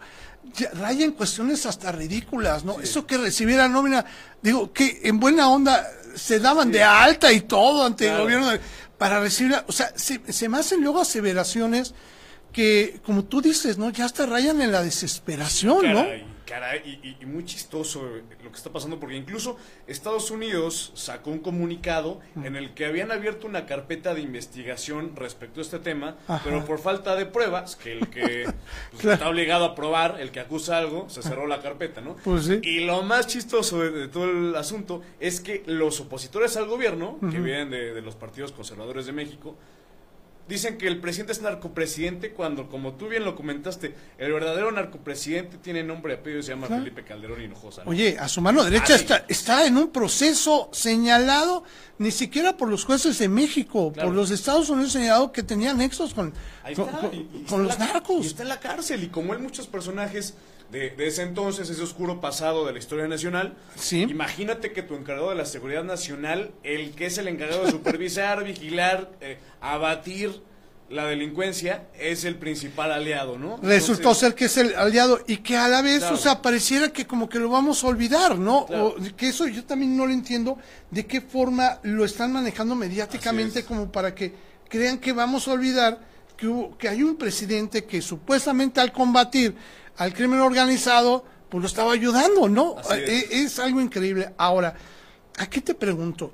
raya 0.74 1.04
en 1.04 1.12
cuestiones 1.12 1.64
hasta 1.66 1.92
ridículas, 1.92 2.64
¿no? 2.64 2.80
Eso 2.80 3.06
que 3.06 3.18
recibiera 3.18 3.68
nómina, 3.68 4.04
digo, 4.42 4.72
que 4.72 5.00
en 5.04 5.20
buena 5.20 5.48
onda 5.48 5.86
se 6.14 6.40
daban 6.40 6.72
de 6.72 6.82
alta 6.82 7.32
y 7.32 7.42
todo 7.42 7.84
ante 7.84 8.08
el 8.08 8.18
gobierno 8.18 8.50
para 8.98 9.20
recibir, 9.20 9.54
o 9.66 9.72
sea, 9.72 9.92
se, 9.94 10.20
se 10.32 10.48
me 10.48 10.58
hacen 10.58 10.82
luego 10.82 11.00
aseveraciones 11.00 11.94
que, 12.52 13.00
como 13.04 13.24
tú 13.24 13.42
dices, 13.42 13.76
¿no? 13.76 13.90
Ya 13.90 14.06
hasta 14.06 14.24
rayan 14.24 14.62
en 14.62 14.72
la 14.72 14.82
desesperación, 14.82 15.92
¿no? 15.92 16.06
Cara, 16.46 16.76
y, 16.76 17.16
muy 17.26 17.44
chistoso 17.44 18.02
lo 18.42 18.50
que 18.50 18.56
está 18.56 18.70
pasando, 18.70 19.00
porque 19.00 19.16
incluso 19.16 19.56
Estados 19.88 20.30
Unidos 20.30 20.92
sacó 20.94 21.30
un 21.30 21.40
comunicado 21.40 22.20
en 22.36 22.54
el 22.54 22.72
que 22.72 22.86
habían 22.86 23.10
abierto 23.10 23.48
una 23.48 23.66
carpeta 23.66 24.14
de 24.14 24.20
investigación 24.20 25.16
respecto 25.16 25.60
a 25.60 25.62
este 25.64 25.80
tema, 25.80 26.16
pero 26.44 26.64
por 26.64 26.78
falta 26.78 27.16
de 27.16 27.26
pruebas, 27.26 27.74
que 27.74 27.92
el 27.92 28.08
que 28.08 28.44
pues, 28.92 29.04
está 29.04 29.28
obligado 29.28 29.64
a 29.64 29.74
probar, 29.74 30.20
el 30.20 30.30
que 30.30 30.38
acusa 30.38 30.78
algo, 30.78 31.10
se 31.10 31.20
cerró 31.20 31.48
la 31.48 31.60
carpeta, 31.60 32.00
¿no? 32.00 32.14
Pues 32.22 32.48
y 32.62 32.80
lo 32.80 33.02
más 33.02 33.26
chistoso 33.26 33.80
de, 33.80 34.06
todo 34.06 34.30
el 34.30 34.54
asunto 34.54 35.02
es 35.18 35.40
que 35.40 35.64
los 35.66 36.00
opositores 36.00 36.56
al 36.56 36.66
gobierno, 36.66 37.18
que 37.20 37.40
vienen 37.40 37.70
de 37.70 38.00
los 38.02 38.14
partidos 38.14 38.52
conservadores 38.52 39.06
de 39.06 39.12
México, 39.12 39.56
Dicen 40.48 40.78
que 40.78 40.86
el 40.86 41.00
presidente 41.00 41.32
es 41.32 41.42
narcopresidente 41.42 42.30
cuando, 42.30 42.68
como 42.68 42.92
tú 42.92 43.08
bien 43.08 43.24
lo 43.24 43.34
comentaste, 43.34 43.94
el 44.16 44.32
verdadero 44.32 44.70
narcopresidente 44.70 45.58
tiene 45.58 45.82
nombre 45.82 46.14
y 46.14 46.16
apellido, 46.18 46.40
se 46.42 46.50
llama 46.50 46.68
Felipe 46.68 47.02
Calderón 47.02 47.42
Hinojosa. 47.42 47.82
Oye, 47.84 48.16
a 48.16 48.28
su 48.28 48.40
mano 48.40 48.62
derecha 48.62 48.94
está, 48.94 49.24
está 49.26 49.66
en 49.66 49.76
un 49.76 49.88
proceso 49.88 50.70
señalado 50.72 51.64
ni 51.98 52.12
siquiera 52.12 52.56
por 52.56 52.68
los 52.68 52.84
jueces 52.84 53.18
de 53.18 53.28
México, 53.28 53.92
por 53.92 54.12
los 54.12 54.30
Estados 54.30 54.70
Unidos 54.70 54.92
señalado 54.92 55.32
que 55.32 55.42
tenían 55.42 55.78
nexos 55.78 56.14
con, 56.14 56.32
con, 57.48 57.64
los 57.64 57.76
narcos. 57.78 58.24
Y 58.24 58.28
está 58.28 58.44
en 58.44 58.48
la 58.48 58.60
cárcel 58.60 59.02
y 59.02 59.08
como 59.08 59.32
él 59.32 59.40
muchos 59.40 59.66
personajes 59.66 60.34
de, 60.70 60.94
ese 60.98 61.22
entonces, 61.22 61.70
ese 61.70 61.82
oscuro 61.82 62.20
pasado 62.20 62.66
de 62.66 62.72
la 62.72 62.78
historia 62.78 63.06
nacional. 63.08 63.54
Sí. 63.76 64.02
Imagínate 64.02 64.72
que 64.72 64.82
tu 64.82 64.94
encargado 64.94 65.30
de 65.30 65.36
la 65.36 65.46
seguridad 65.46 65.84
nacional, 65.84 66.52
el 66.62 66.92
que 66.92 67.06
es 67.06 67.18
el 67.18 67.28
encargado 67.28 67.64
de 67.64 67.70
supervisar, 67.70 68.44
vigilar, 68.44 69.10
eh, 69.20 69.38
abatir 69.60 70.42
la 70.88 71.06
delincuencia, 71.06 71.88
es 71.98 72.24
el 72.24 72.36
principal 72.36 72.92
aliado, 72.92 73.38
¿no? 73.38 73.58
Resultó 73.60 74.14
ser 74.14 74.36
que 74.36 74.44
es 74.44 74.56
el 74.56 74.74
aliado 74.76 75.20
y 75.26 75.38
que 75.38 75.56
a 75.56 75.66
la 75.68 75.82
vez, 75.82 76.04
o 76.04 76.16
sea, 76.16 76.42
pareciera 76.42 76.92
que 76.92 77.06
como 77.06 77.28
que 77.28 77.40
lo 77.40 77.48
vamos 77.48 77.82
a 77.82 77.88
olvidar, 77.88 78.38
¿no? 78.38 78.60
O 78.60 78.94
que 79.16 79.28
eso 79.28 79.48
yo 79.48 79.64
también 79.64 79.96
no 79.96 80.06
lo 80.06 80.12
entiendo, 80.12 80.58
de 80.90 81.04
qué 81.04 81.20
forma 81.20 81.80
lo 81.82 82.04
están 82.04 82.32
manejando 82.32 82.76
mediáticamente 82.76 83.64
como 83.64 83.90
para 83.90 84.14
que 84.14 84.32
crean 84.68 84.98
que 84.98 85.12
vamos 85.12 85.48
a 85.48 85.52
olvidar 85.52 85.98
que, 86.36 86.70
que 86.78 86.88
hay 86.88 87.02
un 87.02 87.16
presidente 87.16 87.84
que 87.84 88.00
supuestamente 88.00 88.80
al 88.80 88.92
combatir 88.92 89.56
al 89.96 90.12
crimen 90.12 90.40
organizado, 90.40 91.24
pues 91.48 91.62
lo 91.62 91.66
estaba 91.66 91.92
ayudando, 91.92 92.48
¿no? 92.48 92.76
Eh, 92.94 93.28
es. 93.30 93.58
algo 93.58 93.80
increíble. 93.80 94.32
Ahora, 94.36 94.74
aquí 95.38 95.60
te 95.60 95.74
pregunto, 95.74 96.32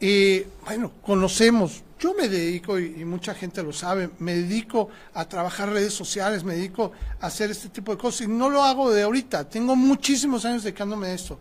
eh, 0.00 0.48
bueno, 0.64 0.92
conocemos, 1.02 1.82
yo 1.98 2.14
me 2.14 2.28
dedico, 2.28 2.78
y, 2.78 3.04
mucha 3.04 3.34
gente 3.34 3.62
lo 3.62 3.72
sabe, 3.72 4.10
me 4.18 4.34
dedico 4.34 4.88
a 5.14 5.28
trabajar 5.28 5.70
redes 5.70 5.92
sociales, 5.92 6.44
me 6.44 6.54
dedico 6.54 6.92
a 7.20 7.26
hacer 7.26 7.50
este 7.50 7.68
tipo 7.68 7.92
de 7.92 7.98
cosas, 7.98 8.22
y 8.22 8.28
no 8.28 8.48
lo 8.48 8.62
hago 8.62 8.90
de 8.90 9.02
ahorita, 9.02 9.48
tengo 9.48 9.76
muchísimos 9.76 10.44
años 10.44 10.62
dedicándome 10.62 11.08
a 11.08 11.14
esto. 11.14 11.38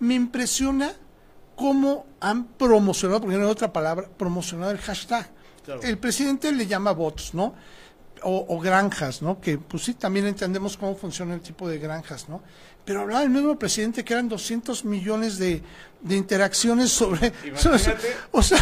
Me 0.00 0.14
impresiona 0.14 0.92
cómo 1.56 2.06
han 2.20 2.44
promocionado, 2.44 3.20
porque 3.20 3.36
no 3.36 3.44
hay 3.44 3.50
otra 3.50 3.72
palabra, 3.72 4.08
promocionado 4.16 4.72
el 4.72 4.78
hashtag. 4.78 5.30
El 5.82 5.98
presidente 5.98 6.50
le 6.50 6.66
llama 6.66 6.90
bots, 6.92 7.34
¿no? 7.34 7.54
O, 8.24 8.46
o 8.48 8.58
granjas, 8.60 9.22
¿no? 9.22 9.40
Que 9.40 9.58
pues 9.58 9.84
sí, 9.84 9.94
también 9.94 10.26
entendemos 10.26 10.76
cómo 10.76 10.96
funciona 10.96 11.34
el 11.34 11.40
tipo 11.40 11.68
de 11.68 11.78
granjas, 11.78 12.28
¿no? 12.28 12.42
Pero 12.84 13.02
hablaba 13.02 13.22
el 13.22 13.30
mismo 13.30 13.58
presidente 13.58 14.04
que 14.04 14.12
eran 14.12 14.28
200 14.28 14.84
millones 14.84 15.38
de, 15.38 15.62
de 16.00 16.16
interacciones 16.16 16.90
sobre... 16.90 17.32
O 18.32 18.42
sea, 18.42 18.58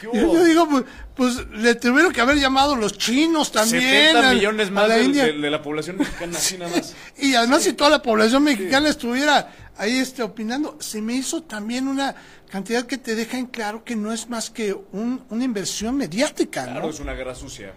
¿Qué 0.00 0.08
yo, 0.12 0.44
digo, 0.44 0.68
pues, 0.68 0.84
pues 1.14 1.46
le 1.52 1.74
tuvieron 1.76 2.12
que 2.12 2.20
haber 2.20 2.36
llamado 2.36 2.74
los 2.76 2.98
chinos 2.98 3.52
también. 3.52 3.80
70 4.12 4.28
al- 4.28 4.34
millones 4.36 4.68
a 4.68 4.70
más 4.72 4.88
la 4.88 4.96
de- 4.96 5.32
de 5.32 5.50
la 5.50 5.62
población 5.62 5.98
mexicana, 5.98 6.36
así 6.36 6.58
nada 6.58 6.74
más. 6.76 6.94
Y 7.16 7.34
además 7.36 7.62
si 7.62 7.72
toda 7.74 7.90
la 7.90 8.02
población 8.02 8.42
mexicana 8.42 8.88
estuviera 8.88 9.52
ahí 9.76 9.98
este 9.98 10.22
opinando, 10.22 10.76
se 10.80 11.00
me 11.00 11.14
hizo 11.14 11.42
también 11.44 11.86
una 11.88 12.14
cantidad 12.50 12.84
que 12.86 12.98
te 12.98 13.14
deja 13.14 13.38
en 13.38 13.46
claro 13.46 13.84
que 13.84 13.94
no 13.96 14.12
es 14.12 14.28
más 14.28 14.50
que 14.50 14.74
un- 14.92 15.22
una 15.30 15.44
inversión 15.44 15.96
mediática, 15.96 16.64
Claro, 16.64 16.82
¿no? 16.82 16.90
es 16.90 17.00
una 17.00 17.14
guerra 17.14 17.34
sucia. 17.36 17.72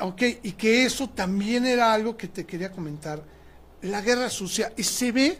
Ok, 0.00 0.22
y 0.42 0.52
que 0.52 0.84
eso 0.84 1.08
también 1.08 1.66
era 1.66 1.92
algo 1.92 2.16
que 2.16 2.28
te 2.28 2.46
quería 2.46 2.70
comentar. 2.70 3.22
La 3.82 4.00
guerra 4.00 4.28
sucia, 4.28 4.72
y 4.76 4.82
se 4.82 5.12
ve 5.12 5.38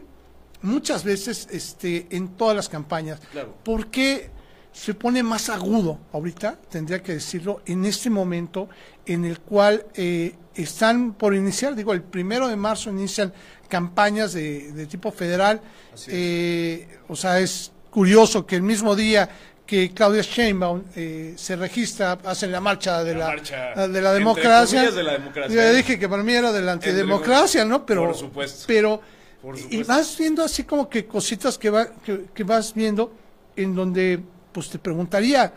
muchas 0.63 1.05
veces 1.05 1.49
este, 1.51 2.07
en 2.11 2.29
todas 2.37 2.57
las 2.57 2.69
campañas. 2.69 3.21
Claro. 3.33 3.55
¿Por 3.65 3.89
qué 3.89 4.31
se 4.73 4.95
pone 4.95 5.23
más 5.23 5.49
agudo 5.49 5.99
ahorita, 6.13 6.59
tendría 6.69 7.03
que 7.03 7.15
decirlo, 7.15 7.63
en 7.67 7.85
este 7.85 8.09
momento 8.09 8.69
en 9.05 9.25
el 9.25 9.41
cual 9.41 9.87
eh, 9.95 10.37
están 10.55 11.15
por 11.15 11.35
iniciar, 11.35 11.75
digo, 11.75 11.93
el 11.93 12.03
primero 12.03 12.49
de 12.49 12.57
marzo 12.57 12.91
inician 12.91 13.33
campañas 13.69 14.33
de, 14.33 14.73
de 14.73 14.87
tipo 14.87 15.11
federal. 15.11 15.61
Eh, 16.07 16.89
o 17.09 17.17
sea, 17.17 17.41
es 17.41 17.73
curioso 17.91 18.47
que 18.47 18.57
el 18.57 18.63
mismo 18.63 18.95
día 18.95 19.29
que 19.71 19.93
Claudia 19.95 20.23
Sheinbaum 20.23 20.83
eh, 20.97 21.35
se 21.37 21.55
registra, 21.55 22.19
hacen 22.25 22.51
la 22.51 22.61
marcha 22.61 23.05
de 23.05 23.13
La 23.13 23.21
la, 23.21 23.27
marcha, 23.29 23.87
de 23.87 24.03
la 24.03 24.13
democracia. 24.13 24.91
de 24.91 25.03
la 25.05 25.13
democracia. 25.13 25.55
Yo 25.55 25.75
dije 25.77 25.97
que 25.97 26.09
para 26.09 26.25
mí 26.25 26.33
era 26.33 26.51
de 26.51 26.61
la 26.61 26.73
antidemocracia, 26.73 27.65
¿no? 27.65 27.87
Pero, 27.87 28.07
Por 28.07 28.17
supuesto. 28.17 28.65
Pero, 28.67 29.01
Por 29.41 29.57
y 29.57 29.85
vas 29.85 30.19
viendo 30.19 30.43
así 30.43 30.65
como 30.65 30.89
que 30.89 31.07
cositas 31.07 31.57
que, 31.57 31.71
va, 31.71 31.87
que, 32.05 32.25
que 32.35 32.43
vas 32.43 32.75
viendo 32.75 33.15
en 33.55 33.77
donde, 33.77 34.21
pues 34.51 34.71
te 34.71 34.81
preguntaría, 34.81 35.53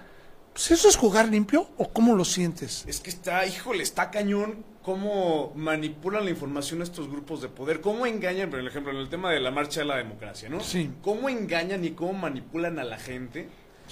pues 0.53 0.69
¿eso 0.69 0.89
es 0.89 0.95
jugar 0.95 1.27
limpio 1.29 1.71
o 1.77 1.89
cómo 1.89 2.15
lo 2.15 2.23
sientes? 2.23 2.83
Es 2.85 2.99
que 2.99 3.09
está, 3.09 3.47
híjole, 3.47 3.81
está 3.81 4.11
cañón 4.11 4.63
cómo 4.83 5.53
manipulan 5.55 6.25
la 6.25 6.29
información 6.29 6.83
estos 6.83 7.09
grupos 7.09 7.41
de 7.41 7.47
poder, 7.47 7.81
cómo 7.81 8.05
engañan, 8.05 8.51
por 8.51 8.59
ejemplo, 8.59 8.91
en 8.91 8.99
el 8.99 9.09
tema 9.09 9.31
de 9.31 9.39
la 9.39 9.49
marcha 9.49 9.79
de 9.79 9.87
la 9.87 9.97
democracia, 9.97 10.49
¿no? 10.49 10.59
Sí. 10.59 10.91
Cómo 11.01 11.29
engañan 11.29 11.83
y 11.83 11.91
cómo 11.91 12.13
manipulan 12.13 12.77
a 12.77 12.83
la 12.83 12.99
gente. 12.99 13.47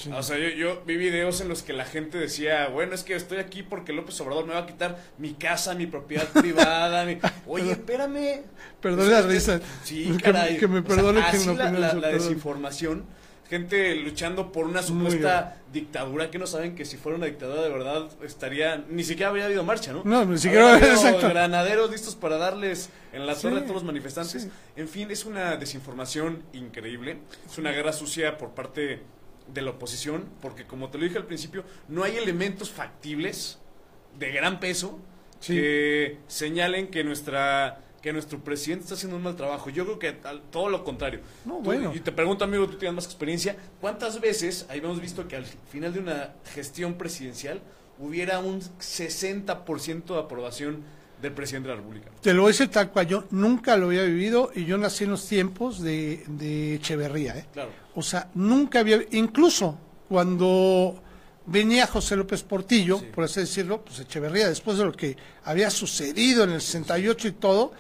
O 0.07 0.23
sea, 0.23 0.37
yo, 0.37 0.49
yo 0.49 0.83
vi 0.85 0.97
videos 0.97 1.41
en 1.41 1.49
los 1.49 1.63
que 1.63 1.73
la 1.73 1.85
gente 1.85 2.17
decía, 2.17 2.67
bueno, 2.67 2.93
es 2.95 3.03
que 3.03 3.15
estoy 3.15 3.37
aquí 3.39 3.63
porque 3.63 3.93
López 3.93 4.19
Obrador 4.21 4.45
me 4.47 4.53
va 4.53 4.59
a 4.61 4.65
quitar 4.67 4.97
mi 5.17 5.33
casa, 5.33 5.73
mi 5.75 5.85
propiedad 5.87 6.27
privada. 6.33 7.05
mi... 7.05 7.17
Oye, 7.47 7.71
espérame. 7.71 8.41
Perdón 8.81 9.11
la 9.11 9.21
risa. 9.21 9.59
Sí, 9.83 10.15
Que- 10.17 10.23
caray. 10.23 10.57
que 10.57 10.67
me 10.67 10.79
O 10.79 10.83
sea, 10.85 10.95
perdone 10.95 11.21
que 11.21 11.27
así 11.37 11.47
no 11.47 11.53
la, 11.53 11.71
la- 11.71 11.93
la 11.93 12.07
desinformación. 12.07 13.05
Gente 13.49 13.95
luchando 13.97 14.53
por 14.53 14.63
una 14.65 14.81
supuesta 14.81 15.57
dictadura 15.73 16.31
que 16.31 16.39
no 16.39 16.47
saben 16.47 16.73
que 16.73 16.85
si 16.85 16.95
fuera 16.95 17.17
una 17.17 17.25
dictadura 17.25 17.61
de 17.61 17.67
verdad 17.67 18.07
estaría 18.23 18.81
ni 18.89 19.03
siquiera 19.03 19.27
habría 19.27 19.43
habido 19.45 19.65
marcha, 19.65 19.91
¿no? 19.91 20.03
No, 20.05 20.23
ni 20.23 20.37
siquiera- 20.37 20.75
Habría 20.75 20.93
habido 20.93 21.19
granaderos 21.29 21.91
listos 21.91 22.15
para 22.15 22.37
darles 22.37 22.89
en 23.11 23.27
la 23.27 23.35
Sí, 23.35 23.41
torre 23.41 23.57
a 23.57 23.61
todos 23.63 23.73
los 23.75 23.83
manifestantes. 23.83 24.43
sí. 24.43 24.49
En 24.77 24.87
fin, 24.87 25.11
es 25.11 25.25
una 25.25 25.57
desinformación 25.57 26.43
increíble, 26.53 27.17
es 27.45 27.57
una 27.57 27.71
guerra 27.71 27.91
sucia 27.91 28.37
por 28.37 28.51
parte 28.51 29.01
de 29.53 29.61
la 29.61 29.71
oposición, 29.71 30.25
porque 30.41 30.65
como 30.65 30.89
te 30.89 30.97
lo 30.97 31.03
dije 31.05 31.17
al 31.17 31.25
principio, 31.25 31.63
no 31.87 32.03
hay 32.03 32.17
elementos 32.17 32.69
factibles 32.71 33.59
de 34.19 34.31
gran 34.31 34.59
peso 34.59 34.99
Sí. 35.39 35.55
que 35.55 36.17
señalen 36.27 36.87
que 36.87 37.03
nuestra 37.03 37.79
que 38.01 38.11
nuestro 38.13 38.39
presidente 38.39 38.85
está 38.85 38.95
haciendo 38.95 39.15
un 39.17 39.21
mal 39.21 39.35
trabajo. 39.35 39.69
Yo 39.69 39.85
creo 39.85 39.99
que 39.99 40.15
al- 40.27 40.41
todo 40.49 40.69
lo 40.69 40.83
contrario. 40.83 41.19
No, 41.45 41.57
Tú- 41.57 41.61
bueno. 41.65 41.91
Y 41.93 41.99
te 41.99 42.11
pregunto, 42.11 42.43
amigo, 42.43 42.67
tú 42.67 42.77
tienes 42.77 42.95
más 42.95 43.05
experiencia. 43.05 43.55
¿Cuántas 43.79 44.19
veces 44.19 44.65
habíamos 44.71 44.99
visto 44.99 45.27
que 45.27 45.35
al 45.35 45.45
final 45.45 45.93
de 45.93 45.99
una 45.99 46.33
gestión 46.55 46.95
presidencial 46.95 47.61
hubiera 47.99 48.39
un 48.39 48.59
60% 48.79 50.15
de 50.15 50.19
aprobación 50.19 50.83
del 51.21 51.31
presidente 51.33 51.69
de 51.69 51.75
la 51.75 51.81
República? 51.81 52.09
Te 52.21 52.33
lo 52.33 52.41
voy 52.41 52.49
a 52.49 52.53
decir 52.53 52.69
tal 52.69 52.89
cual, 52.89 53.07
yo 53.07 53.25
nunca 53.31 53.77
lo 53.77 53.87
había 53.87 54.03
vivido 54.03 54.51
y 54.55 54.65
yo 54.65 54.77
nací 54.79 55.03
en 55.03 55.11
los 55.11 55.27
tiempos 55.27 55.81
de, 55.81 56.23
de 56.27 56.75
Echeverría, 56.75 57.37
¿eh? 57.37 57.45
Claro. 57.53 57.69
O 57.95 58.01
sea, 58.01 58.29
nunca 58.35 58.79
había, 58.79 58.99
incluso 59.11 59.77
cuando 60.07 61.01
venía 61.45 61.87
José 61.87 62.15
López 62.15 62.43
Portillo, 62.43 62.99
Sí. 62.99 63.05
por 63.13 63.23
así 63.25 63.39
decirlo, 63.41 63.83
pues 63.83 63.99
Echeverría, 63.99 64.47
después 64.47 64.77
de 64.77 64.85
lo 64.85 64.91
que 64.93 65.17
había 65.43 65.69
sucedido 65.69 66.43
en 66.43 66.51
el 66.51 66.61
68 66.61 67.27
y 67.27 67.31
todo, 67.33 67.71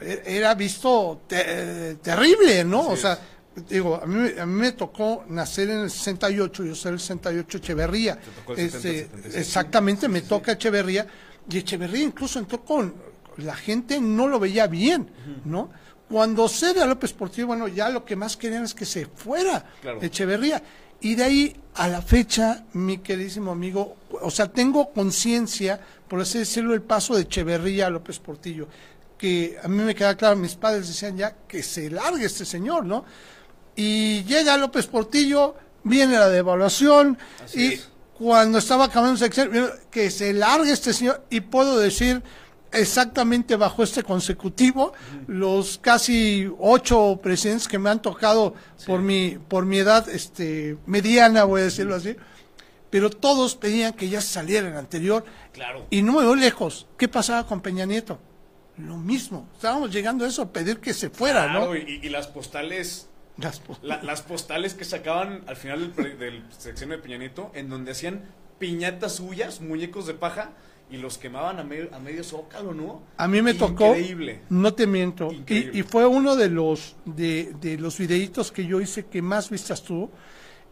e- 0.00 0.22
era 0.26 0.54
visto 0.54 1.22
te- 1.26 1.96
terrible, 1.96 2.64
¿no? 2.64 2.82
Así 2.82 2.92
o 2.92 2.96
sea, 2.96 3.18
es. 3.56 3.66
digo, 3.68 4.00
a 4.00 4.06
mí, 4.06 4.30
a 4.38 4.46
mí 4.46 4.52
me 4.60 4.72
tocó 4.72 5.24
nacer 5.28 5.70
en 5.70 5.80
el 5.80 5.90
68, 5.90 6.64
yo 6.64 6.74
soy 6.74 6.92
el 6.92 7.00
68 7.00 7.58
Echeverría. 7.58 8.18
Tocó 8.20 8.52
el 8.54 8.60
Este, 8.60 8.80
70, 8.80 9.16
76. 9.16 9.46
exactamente, 9.46 10.08
me 10.08 10.20
toca 10.22 10.52
Echeverría, 10.52 11.06
y 11.50 11.58
Echeverría 11.58 12.02
incluso 12.04 12.38
entró 12.38 12.64
con, 12.64 12.94
la 13.38 13.54
gente 13.56 14.00
no 14.00 14.28
lo 14.28 14.38
veía 14.38 14.66
bien, 14.66 15.10
¿no? 15.44 15.70
Cuando 16.10 16.48
cede 16.48 16.82
a 16.82 16.86
López 16.86 17.12
Portillo, 17.12 17.46
bueno, 17.46 17.68
ya 17.68 17.88
lo 17.88 18.04
que 18.04 18.16
más 18.16 18.36
querían 18.36 18.64
es 18.64 18.74
que 18.74 18.84
se 18.84 19.06
fuera 19.06 19.64
Claro. 19.80 20.02
Echeverría. 20.02 20.60
Y 21.00 21.14
de 21.14 21.24
ahí 21.24 21.56
a 21.76 21.86
la 21.88 22.02
fecha, 22.02 22.64
mi 22.72 22.98
queridísimo 22.98 23.52
amigo, 23.52 23.96
o 24.20 24.30
sea, 24.30 24.48
tengo 24.52 24.92
conciencia, 24.92 25.80
por 26.08 26.20
así 26.20 26.38
decirlo, 26.38 26.74
el 26.74 26.82
paso 26.82 27.14
de 27.14 27.22
Echeverría 27.22 27.86
a 27.86 27.90
López 27.90 28.18
Portillo, 28.18 28.66
que 29.16 29.56
a 29.62 29.68
mí 29.68 29.82
me 29.82 29.94
queda 29.94 30.16
claro, 30.16 30.36
mis 30.36 30.56
padres 30.56 30.88
decían 30.88 31.16
ya 31.16 31.34
que 31.46 31.62
se 31.62 31.88
largue 31.88 32.26
este 32.26 32.44
señor, 32.44 32.84
¿no? 32.84 33.04
Y 33.76 34.24
llega 34.24 34.56
López 34.56 34.86
Portillo, 34.88 35.54
viene 35.84 36.14
la 36.18 36.28
devaluación, 36.28 37.16
Así 37.44 37.60
y 37.60 37.66
es. 37.74 37.88
cuando 38.18 38.58
estaba 38.58 38.86
acabando 38.86 39.16
su 39.16 39.24
sexenio, 39.24 39.70
que 39.90 40.10
se 40.10 40.32
largue 40.34 40.72
este 40.72 40.92
señor, 40.92 41.24
y 41.30 41.40
puedo 41.40 41.78
decir 41.78 42.22
exactamente 42.72 43.56
bajo 43.56 43.82
este 43.82 44.02
consecutivo, 44.02 44.92
los 45.26 45.78
casi 45.78 46.50
ocho 46.58 47.18
presidentes 47.22 47.68
que 47.68 47.78
me 47.78 47.90
han 47.90 48.00
tocado 48.02 48.54
por 48.86 49.00
mi, 49.00 49.38
por 49.48 49.64
mi 49.66 49.78
edad 49.78 50.08
este 50.08 50.76
mediana, 50.86 51.44
voy 51.44 51.62
a 51.62 51.64
decirlo 51.64 51.94
así, 51.94 52.16
pero 52.90 53.10
todos 53.10 53.54
pedían 53.56 53.92
que 53.92 54.08
ya 54.08 54.20
saliera 54.20 54.68
el 54.68 54.76
anterior, 54.76 55.24
Claro. 55.52 55.86
y 55.90 56.02
no 56.02 56.12
me 56.20 56.24
voy 56.26 56.38
lejos. 56.40 56.86
¿Qué 56.98 57.08
pasaba 57.08 57.46
con 57.46 57.60
Peña 57.60 57.86
Nieto? 57.86 58.18
Lo 58.78 58.96
mismo. 58.96 59.48
Estábamos 59.54 59.90
llegando 59.92 60.24
a 60.24 60.28
eso, 60.28 60.42
a 60.42 60.52
pedir 60.52 60.78
que 60.80 60.94
se 60.94 61.10
fuera, 61.10 61.44
Claro, 61.44 61.66
¿no? 61.66 61.76
y, 61.76 62.00
y 62.02 62.08
las 62.08 62.26
postales 62.28 63.08
Las 63.36 63.60
po- 63.60 63.78
la- 63.82 64.02
las 64.02 64.22
postales 64.22 64.74
que 64.74 64.84
sacaban 64.84 65.42
al 65.46 65.56
final 65.56 65.94
del, 65.94 66.18
del 66.18 66.44
sexenio 66.56 66.96
de 66.96 67.02
Peña 67.02 67.18
Nieto, 67.18 67.50
en 67.54 67.68
donde 67.68 67.92
hacían 67.92 68.24
piñatas 68.58 69.16
suyas, 69.16 69.60
muñecos 69.60 70.06
de 70.06 70.14
paja, 70.14 70.50
y 70.90 70.96
los 70.96 71.18
quemaban 71.18 71.58
a, 71.58 71.64
medio- 71.64 71.88
a 71.94 71.98
medio 71.98 72.24
zócalo, 72.24 72.74
¿no? 72.74 73.02
A 73.16 73.28
mí 73.28 73.40
me 73.42 73.54
tocó, 73.54 73.88
Increíble. 73.96 74.40
no 74.50 74.74
te 74.74 74.86
miento, 74.86 75.32
Increíble. 75.32 75.70
y, 75.74 75.80
y 75.80 75.82
fue 75.82 76.06
uno 76.06 76.34
de 76.36 76.48
los 76.48 76.96
de, 77.04 77.54
de 77.60 77.78
los 77.78 77.96
videitos 77.98 78.50
que 78.52 78.66
yo 78.66 78.80
hice 78.80 79.06
que 79.06 79.22
más 79.22 79.50
vistas 79.50 79.82
tuvo. 79.82 80.10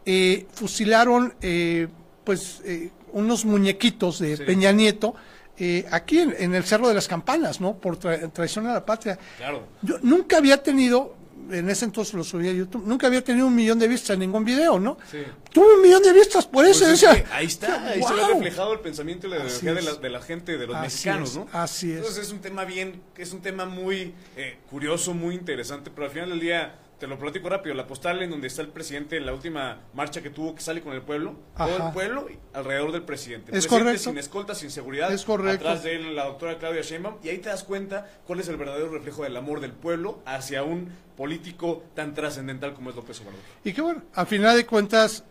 Eh, 0.05 0.45
fusilaron, 0.53 1.33
eh, 1.41 1.87
pues, 2.23 2.61
eh, 2.65 2.91
unos 3.13 3.45
muñequitos 3.45 4.19
de 4.19 4.37
Sí. 4.37 4.43
Peña 4.43 4.71
Nieto 4.71 5.15
eh, 5.57 5.85
aquí 5.91 6.19
en, 6.19 6.33
en 6.39 6.55
el 6.55 6.63
Cerro 6.63 6.87
de 6.87 6.93
las 6.93 7.07
Campanas, 7.07 7.59
¿no? 7.59 7.75
Por 7.77 7.99
tra- 7.99 8.31
traición 8.31 8.65
a 8.67 8.73
la 8.73 8.85
patria. 8.85 9.19
Claro. 9.37 9.63
Yo 9.81 9.97
nunca 10.03 10.37
había 10.37 10.63
tenido, 10.63 11.15
en 11.51 11.69
ese 11.69 11.85
entonces 11.85 12.13
lo 12.13 12.23
subí 12.23 12.47
a 12.47 12.51
YouTube, 12.51 12.83
nunca 12.85 13.07
había 13.07 13.23
tenido 13.23 13.47
un 13.47 13.55
millón 13.55 13.79
de 13.79 13.87
vistas 13.87 14.11
en 14.11 14.19
ningún 14.19 14.43
video, 14.45 14.79
¿no? 14.79 14.97
Sí. 15.11 15.19
Tuve 15.51 15.75
un 15.75 15.81
millón 15.81 16.03
de 16.03 16.13
vistas 16.13 16.45
por 16.45 16.65
eso. 16.65 16.79
Pues 16.85 16.91
es 16.93 17.01
decía, 17.01 17.23
que 17.23 17.31
ahí 17.33 17.45
está, 17.45 17.87
ahí 17.87 18.01
se 18.03 18.13
ve 18.13 18.19
¡guau! 18.19 18.33
reflejado 18.33 18.73
el 18.73 18.79
pensamiento 18.79 19.27
y 19.27 19.29
la 19.31 19.37
ideología 19.37 19.73
de 19.73 19.81
la, 19.81 19.93
de 19.95 20.09
la 20.09 20.21
gente, 20.21 20.57
de 20.57 20.67
los 20.67 20.75
Así 20.75 20.83
mexicanos, 20.85 21.29
es, 21.29 21.35
¿no? 21.35 21.47
así 21.51 21.91
es. 21.91 21.97
Entonces 21.97 22.27
es 22.27 22.31
un 22.31 22.39
tema 22.39 22.65
bien, 22.65 23.01
es 23.17 23.33
un 23.33 23.41
tema 23.41 23.65
muy 23.65 24.13
eh, 24.37 24.57
curioso, 24.69 25.13
muy 25.13 25.35
interesante, 25.35 25.91
pero 25.93 26.05
al 26.05 26.11
final 26.11 26.29
del 26.29 26.39
día, 26.39 26.75
te 26.99 27.07
lo 27.07 27.17
platico 27.17 27.49
rápido, 27.49 27.73
la 27.75 27.87
postal 27.87 28.21
en 28.21 28.29
donde 28.29 28.47
está 28.47 28.61
el 28.61 28.67
presidente 28.67 29.15
en 29.15 29.25
la 29.25 29.33
última 29.33 29.79
marcha 29.93 30.21
que 30.21 30.29
tuvo 30.29 30.53
que 30.53 30.61
sale 30.61 30.81
con 30.81 30.93
el 30.93 31.01
pueblo, 31.01 31.35
todo 31.57 31.87
el 31.87 31.93
pueblo 31.93 32.27
alrededor 32.53 32.91
del 32.91 33.03
presidente. 33.03 33.51
Es 33.57 33.65
presidente 33.65 33.85
correcto. 33.85 34.09
sin 34.09 34.17
escolta, 34.17 34.55
sin 34.55 34.69
seguridad, 34.69 35.11
Es 35.11 35.23
correcto. 35.23 35.67
atrás 35.67 35.83
de 35.83 35.95
él 35.95 36.15
la 36.15 36.25
doctora 36.25 36.57
Claudia 36.57 36.81
Sheinbaum, 36.81 37.15
y 37.23 37.29
ahí 37.29 37.37
te 37.37 37.49
das 37.49 37.63
cuenta 37.63 38.05
cuál 38.27 38.41
es 38.41 38.49
el 38.49 38.57
verdadero 38.57 38.89
reflejo 38.89 39.23
del 39.23 39.37
amor 39.37 39.61
del 39.61 39.71
pueblo 39.71 40.19
hacia 40.25 40.63
un 40.63 40.89
político 41.15 41.83
tan 41.95 42.13
trascendental 42.13 42.73
como 42.73 42.89
es 42.89 42.95
López 42.95 43.19
Obrador. 43.21 43.39
Y 43.63 43.71
que 43.71 43.81
bueno, 43.81 44.03
al 44.13 44.27
final 44.27 44.57
de 44.57 44.65
cuentas, 44.65 45.23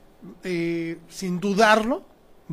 eh, 0.45 0.99
sin 1.09 1.39
dudarlo, 1.39 2.05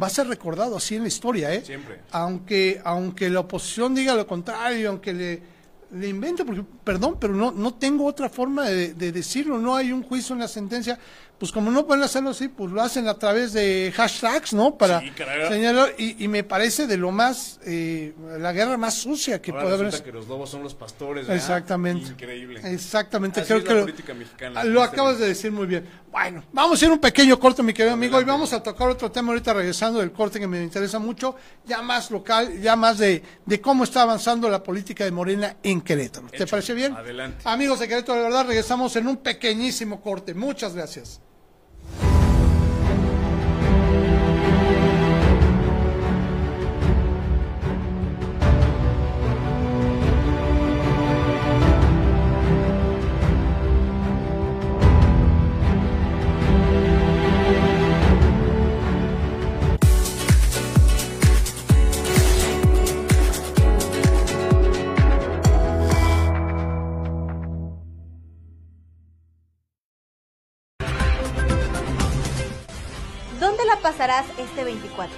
va 0.02 0.08
a 0.08 0.10
ser 0.10 0.28
recordado 0.28 0.76
así 0.76 0.96
en 0.96 1.04
la 1.04 1.08
historia, 1.08 1.54
¿eh? 1.54 1.62
Siempre. 1.64 2.02
Aunque, 2.12 2.82
aunque 2.84 3.30
la 3.30 3.42
oposición 3.42 3.96
diga 3.96 4.14
lo 4.14 4.28
contrario, 4.28 4.90
aunque 4.90 5.14
le, 5.14 5.55
le 5.92 6.08
invente, 6.08 6.44
porque, 6.44 6.64
perdón, 6.84 7.18
pero 7.20 7.34
no, 7.34 7.52
no 7.52 7.74
tengo 7.74 8.06
otra 8.06 8.30
forma 8.30 8.66
de, 8.66 8.94
de 8.94 9.12
decirlo, 9.12 9.60
no 9.60 9.76
hay 9.76 9.92
un 9.92 10.04
juicio 10.04 10.34
en 10.34 10.40
la 10.40 10.48
sentencia, 10.48 11.00
pues 11.38 11.52
como 11.52 11.70
no 11.70 11.86
pueden 11.86 12.04
hacerlo 12.04 12.30
así, 12.30 12.48
pues 12.48 12.72
lo 12.72 12.82
hacen 12.82 13.08
a 13.08 13.14
través 13.16 13.52
de 13.54 13.92
hashtags, 13.96 14.54
¿no? 14.54 14.78
Para 14.78 15.02
Sí, 15.02 15.12
señalar, 15.50 15.94
y, 15.98 16.24
y 16.24 16.28
me 16.30 16.44
parece 16.44 16.88
de 16.88 16.96
lo 16.98 17.12
más, 17.12 17.60
eh, 17.66 18.14
la 18.40 18.54
guerra 18.54 18.78
más 18.78 18.94
sucia 18.94 19.42
que 19.42 19.52
Ahora 19.52 19.64
puede 19.64 19.76
haber. 19.76 20.04
que 20.04 20.12
los 20.14 20.28
lobos 20.28 20.50
son 20.50 20.64
los 20.64 20.74
pastores. 20.76 21.28
¿verdad? 21.28 21.36
Exactamente. 21.36 22.08
Increíble. 22.08 22.62
Exactamente, 22.64 23.42
Así 23.42 23.48
creo 23.48 23.58
es 23.60 23.64
que 23.66 23.74
lo- 23.74 24.16
mexicana. 24.16 24.64
lo 24.64 24.82
acabas 24.82 25.20
de 25.20 25.28
decir 25.28 25.52
muy 25.52 25.66
bien. 25.68 25.86
Bueno, 26.12 26.46
vamos 26.54 26.82
a 26.82 26.86
ir 26.86 26.92
un 26.92 27.00
pequeño 27.00 27.38
corte, 27.38 27.62
mi 27.62 27.74
querido 27.74 27.94
amigo, 27.94 28.22
y 28.22 28.24
vamos 28.24 28.54
a 28.54 28.64
tocar 28.64 28.88
otro 28.90 29.12
tema 29.12 29.34
ahorita 29.34 29.54
regresando 29.54 30.00
del 30.00 30.14
corte 30.14 30.40
que 30.40 30.48
me 30.48 30.64
interesa 30.64 31.00
mucho, 31.00 31.36
ya 31.66 31.82
más 31.82 32.10
local, 32.12 32.62
ya 32.62 32.78
más 32.78 32.98
de, 32.98 33.22
de 33.46 33.60
cómo 33.60 33.84
está 33.84 34.04
avanzando 34.04 34.50
la 34.50 34.64
política 34.64 35.04
de 35.04 35.12
Morena 35.12 35.58
en 35.62 35.82
Querétaro. 35.82 36.28
¿Te 36.30 36.48
parece 36.48 36.74
bien? 36.74 36.94
Adelante. 36.96 37.40
Amigos 37.44 37.80
de 37.80 37.90
Querétaro, 37.90 38.20
de 38.20 38.24
verdad, 38.24 38.48
regresamos 38.48 38.96
en 38.96 39.08
un 39.08 39.18
pequeñísimo 39.18 40.00
corte. 40.02 40.34
Muchas 40.34 40.74
gracias. 40.74 41.20
¿Dónde 74.06 74.18
la 74.18 74.24
pasarás 74.24 74.26
este 74.38 74.64
24? 74.64 75.16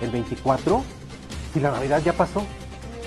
¿El 0.00 0.10
24? 0.10 0.84
¿Y 1.54 1.60
la 1.60 1.70
Navidad 1.70 2.02
ya 2.04 2.12
pasó? 2.14 2.44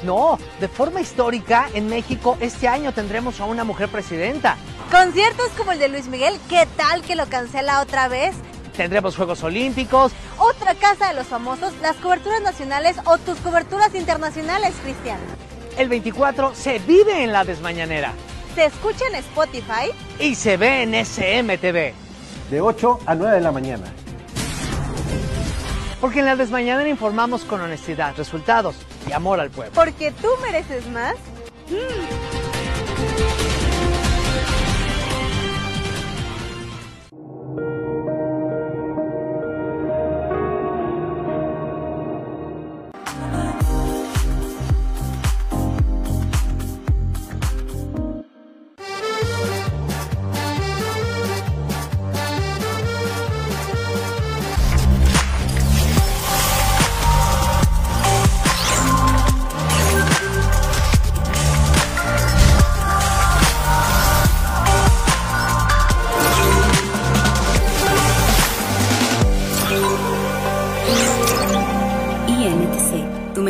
No, 0.03 0.37
de 0.61 0.67
forma 0.69 1.01
histórica, 1.01 1.67
en 1.73 1.89
México 1.89 2.37
este 2.39 2.67
año 2.69 2.93
tendremos 2.93 3.41
a 3.41 3.45
una 3.45 3.63
mujer 3.65 3.89
presidenta. 3.89 4.55
Conciertos 4.89 5.49
como 5.57 5.73
el 5.73 5.79
de 5.79 5.89
Luis 5.89 6.07
Miguel, 6.07 6.33
¿qué 6.49 6.65
tal 6.77 7.01
que 7.01 7.15
lo 7.15 7.25
cancela 7.27 7.81
otra 7.81 8.07
vez? 8.07 8.35
Tendremos 8.77 9.17
Juegos 9.17 9.43
Olímpicos. 9.43 10.13
Otra 10.37 10.75
casa 10.75 11.09
de 11.09 11.15
los 11.15 11.27
famosos, 11.27 11.73
las 11.81 11.97
coberturas 11.97 12.41
nacionales 12.41 12.95
o 13.05 13.17
tus 13.17 13.37
coberturas 13.39 13.93
internacionales, 13.95 14.75
Cristian. 14.81 15.19
El 15.77 15.89
24 15.89 16.55
se 16.55 16.79
vive 16.79 17.23
en 17.23 17.33
la 17.33 17.43
desmañanera 17.43 18.13
Se 18.55 18.65
escucha 18.65 19.05
en 19.09 19.15
Spotify. 19.15 19.91
y 20.19 20.35
se 20.35 20.55
ve 20.55 20.83
en 20.83 20.93
SMTV. 21.05 21.93
De 22.49 22.61
8 22.61 22.99
a 23.05 23.13
9 23.15 23.35
de 23.35 23.41
la 23.41 23.51
mañana. 23.51 23.83
Porque 25.99 26.19
en 26.19 26.25
la 26.25 26.35
desmañanera 26.35 26.89
informamos 26.89 27.43
con 27.43 27.61
honestidad, 27.61 28.15
resultados 28.15 28.75
y 29.07 29.13
amor 29.13 29.39
al 29.39 29.49
pueblo. 29.49 29.73
Porque 29.73 30.11
tú 30.11 30.27
mereces 30.41 30.87
más. 30.87 31.15
INTC, 31.69 33.56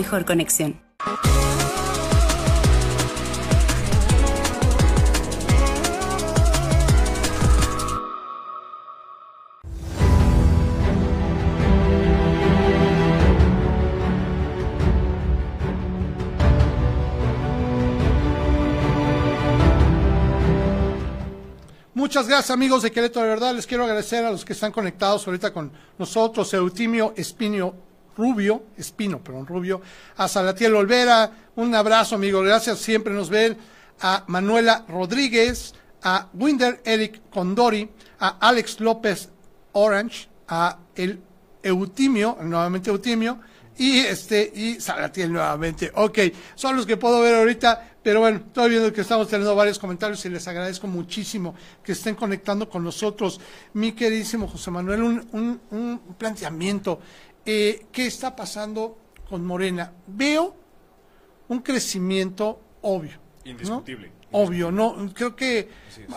mejor 0.08 0.24
conexión. 0.24 0.80
Muchas 21.94 22.30
gracias 22.30 22.52
amigos 22.52 22.84
de 22.84 22.92
Querétaro, 22.92 23.26
de 23.26 23.30
verdad 23.30 23.54
les 23.54 23.68
quiero 23.68 23.84
agradecer 23.84 24.24
a 24.24 24.32
los 24.32 24.46
que 24.46 24.54
están 24.54 24.72
conectados 24.72 25.28
ahorita 25.28 25.52
con 25.52 25.74
nosotros, 26.00 26.54
Eutimio 26.54 27.14
Espino 27.18 27.87
Rubio, 28.18 28.64
Espino, 28.78 29.24
perdón, 29.24 29.46
Rubio, 29.46 29.82
a 30.18 30.28
Salatiel 30.28 30.76
Olvera, 30.76 31.32
un 31.56 31.74
abrazo 31.76 32.16
amigo, 32.16 32.42
gracias, 32.42 32.80
siempre 32.80 33.14
nos 33.14 33.30
ven, 33.30 33.58
a 34.02 34.24
Manuela 34.28 34.84
Rodríguez, 34.88 35.76
a 36.02 36.28
Winder 36.34 36.82
Eric 36.84 37.30
Condori, 37.30 37.90
a 38.20 38.38
Alex 38.40 38.80
López 38.80 39.30
Orange, 39.74 40.28
a 40.48 40.80
el 40.96 41.22
Eutimio, 41.62 42.38
nuevamente 42.42 42.90
Eutimio, 42.90 43.40
y 43.78 44.00
este, 44.00 44.52
y 44.56 44.80
Salatiel 44.80 45.32
nuevamente. 45.32 45.92
Ok, 45.96 46.20
son 46.56 46.76
los 46.76 46.86
que 46.86 46.98
puedo 46.98 47.22
ver 47.22 47.36
ahorita, 47.36 47.98
pero 48.02 48.22
bueno, 48.22 48.42
estoy 48.48 48.72
viendo 48.72 48.92
que 48.92 49.02
estamos 49.02 49.28
teniendo 49.28 49.56
varios 49.56 49.78
comentarios 49.78 50.24
y 50.26 50.30
les 50.30 50.48
agradezco 50.48 50.88
muchísimo 50.88 51.54
que 51.84 51.92
estén 51.92 52.16
conectando 52.16 52.70
con 52.70 52.84
nosotros. 52.84 53.40
Mi 53.74 53.92
queridísimo 53.92 54.48
José 54.48 54.72
Manuel, 54.72 55.04
un, 55.04 55.28
un, 55.32 55.62
un 55.72 56.00
planteamiento. 56.18 57.00
Eh, 57.50 57.86
¿Qué 57.94 58.06
está 58.06 58.36
pasando 58.36 58.98
con 59.30 59.46
Morena? 59.46 59.94
Veo 60.06 60.54
un 61.48 61.60
crecimiento 61.60 62.60
obvio. 62.82 63.14
¿no? 63.46 63.52
Indiscutible. 63.52 64.12
Obvio, 64.34 64.70
no, 64.70 65.10
creo 65.14 65.34
que 65.34 65.70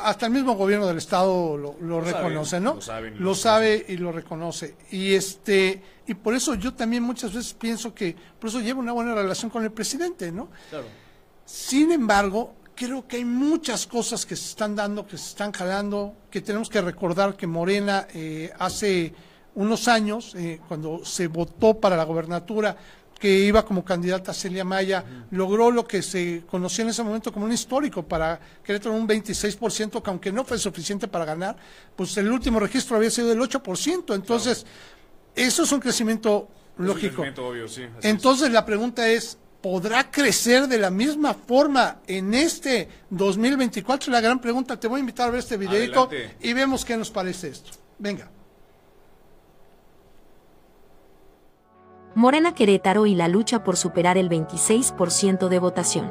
hasta 0.02 0.26
el 0.26 0.32
mismo 0.32 0.54
gobierno 0.56 0.88
del 0.88 0.98
estado 0.98 1.56
lo, 1.56 1.76
lo 1.80 2.00
Lo 2.00 2.04
saben, 2.04 2.14
reconoce, 2.14 2.58
¿no? 2.58 2.74
lo 2.74 2.80
saben 2.80 3.14
lo 3.14 3.20
Lo 3.20 3.34
sabe 3.36 3.86
y 3.88 3.96
lo 3.98 4.10
reconoce. 4.10 4.74
Y 4.90 5.14
este, 5.14 5.80
y 6.08 6.14
por 6.14 6.34
eso 6.34 6.56
yo 6.56 6.74
también 6.74 7.04
muchas 7.04 7.32
veces 7.32 7.54
pienso 7.54 7.94
que, 7.94 8.16
por 8.40 8.50
eso 8.50 8.58
llevo 8.60 8.80
una 8.80 8.90
buena 8.90 9.14
relación 9.14 9.48
con 9.48 9.62
el 9.62 9.70
presidente, 9.70 10.32
¿no? 10.32 10.48
Claro. 10.70 10.86
Sin 11.44 11.92
embargo, 11.92 12.54
creo 12.74 13.06
que 13.06 13.18
hay 13.18 13.24
muchas 13.24 13.86
cosas 13.86 14.26
que 14.26 14.34
se 14.34 14.48
están 14.48 14.74
dando, 14.74 15.06
que 15.06 15.16
se 15.16 15.28
están 15.28 15.52
jalando, 15.52 16.16
que 16.32 16.40
tenemos 16.40 16.68
que 16.68 16.80
recordar 16.80 17.36
que 17.36 17.46
Morena 17.46 18.08
eh, 18.12 18.50
hace 18.58 19.14
unos 19.54 19.88
años, 19.88 20.34
eh, 20.36 20.60
cuando 20.68 21.04
se 21.04 21.26
votó 21.26 21.74
para 21.80 21.96
la 21.96 22.04
gobernatura, 22.04 22.76
que 23.18 23.28
iba 23.40 23.66
como 23.66 23.84
candidata 23.84 24.32
Celia 24.32 24.64
Maya, 24.64 25.04
logró 25.30 25.70
lo 25.70 25.86
que 25.86 26.00
se 26.00 26.42
conocía 26.50 26.84
en 26.84 26.88
ese 26.90 27.02
momento 27.02 27.30
como 27.30 27.44
un 27.44 27.52
histórico 27.52 28.02
para 28.02 28.40
Querétaro, 28.64 28.94
un 28.94 29.06
26%, 29.06 30.02
que 30.02 30.08
aunque 30.10 30.32
no 30.32 30.42
fue 30.42 30.58
suficiente 30.58 31.06
para 31.06 31.26
ganar, 31.26 31.54
pues 31.94 32.16
el 32.16 32.32
último 32.32 32.58
registro 32.60 32.96
había 32.96 33.10
sido 33.10 33.28
del 33.28 33.38
8%. 33.40 34.14
Entonces, 34.14 34.64
eso 35.34 35.62
es 35.64 35.72
un 35.72 35.80
crecimiento 35.80 36.48
Es 36.74 36.80
un 36.80 36.86
lógico. 36.86 37.08
crecimiento 37.22 37.46
obvio, 37.46 37.68
sí. 37.68 37.82
es. 37.82 38.04
Entonces 38.06 38.50
la 38.52 38.64
pregunta 38.64 39.06
es, 39.06 39.36
¿podrá 39.60 40.10
crecer 40.10 40.66
de 40.66 40.78
la 40.78 40.88
misma 40.88 41.34
forma 41.34 41.98
en 42.06 42.32
este 42.32 42.88
2024? 43.10 44.10
La 44.10 44.22
gran 44.22 44.40
pregunta, 44.40 44.80
te 44.80 44.88
voy 44.88 44.96
a 44.96 45.00
invitar 45.00 45.28
a 45.28 45.30
ver 45.32 45.40
este 45.40 45.58
videito 45.58 46.04
Adelante. 46.04 46.36
y 46.40 46.54
vemos 46.54 46.86
qué 46.86 46.96
nos 46.96 47.10
parece 47.10 47.48
esto. 47.48 47.72
Venga. 47.98 48.30
Morena 52.16 52.52
Querétaro 52.54 53.06
y 53.06 53.14
la 53.14 53.28
lucha 53.28 53.62
por 53.62 53.76
superar 53.76 54.18
el 54.18 54.28
26% 54.28 55.46
de 55.46 55.58
votación. 55.60 56.10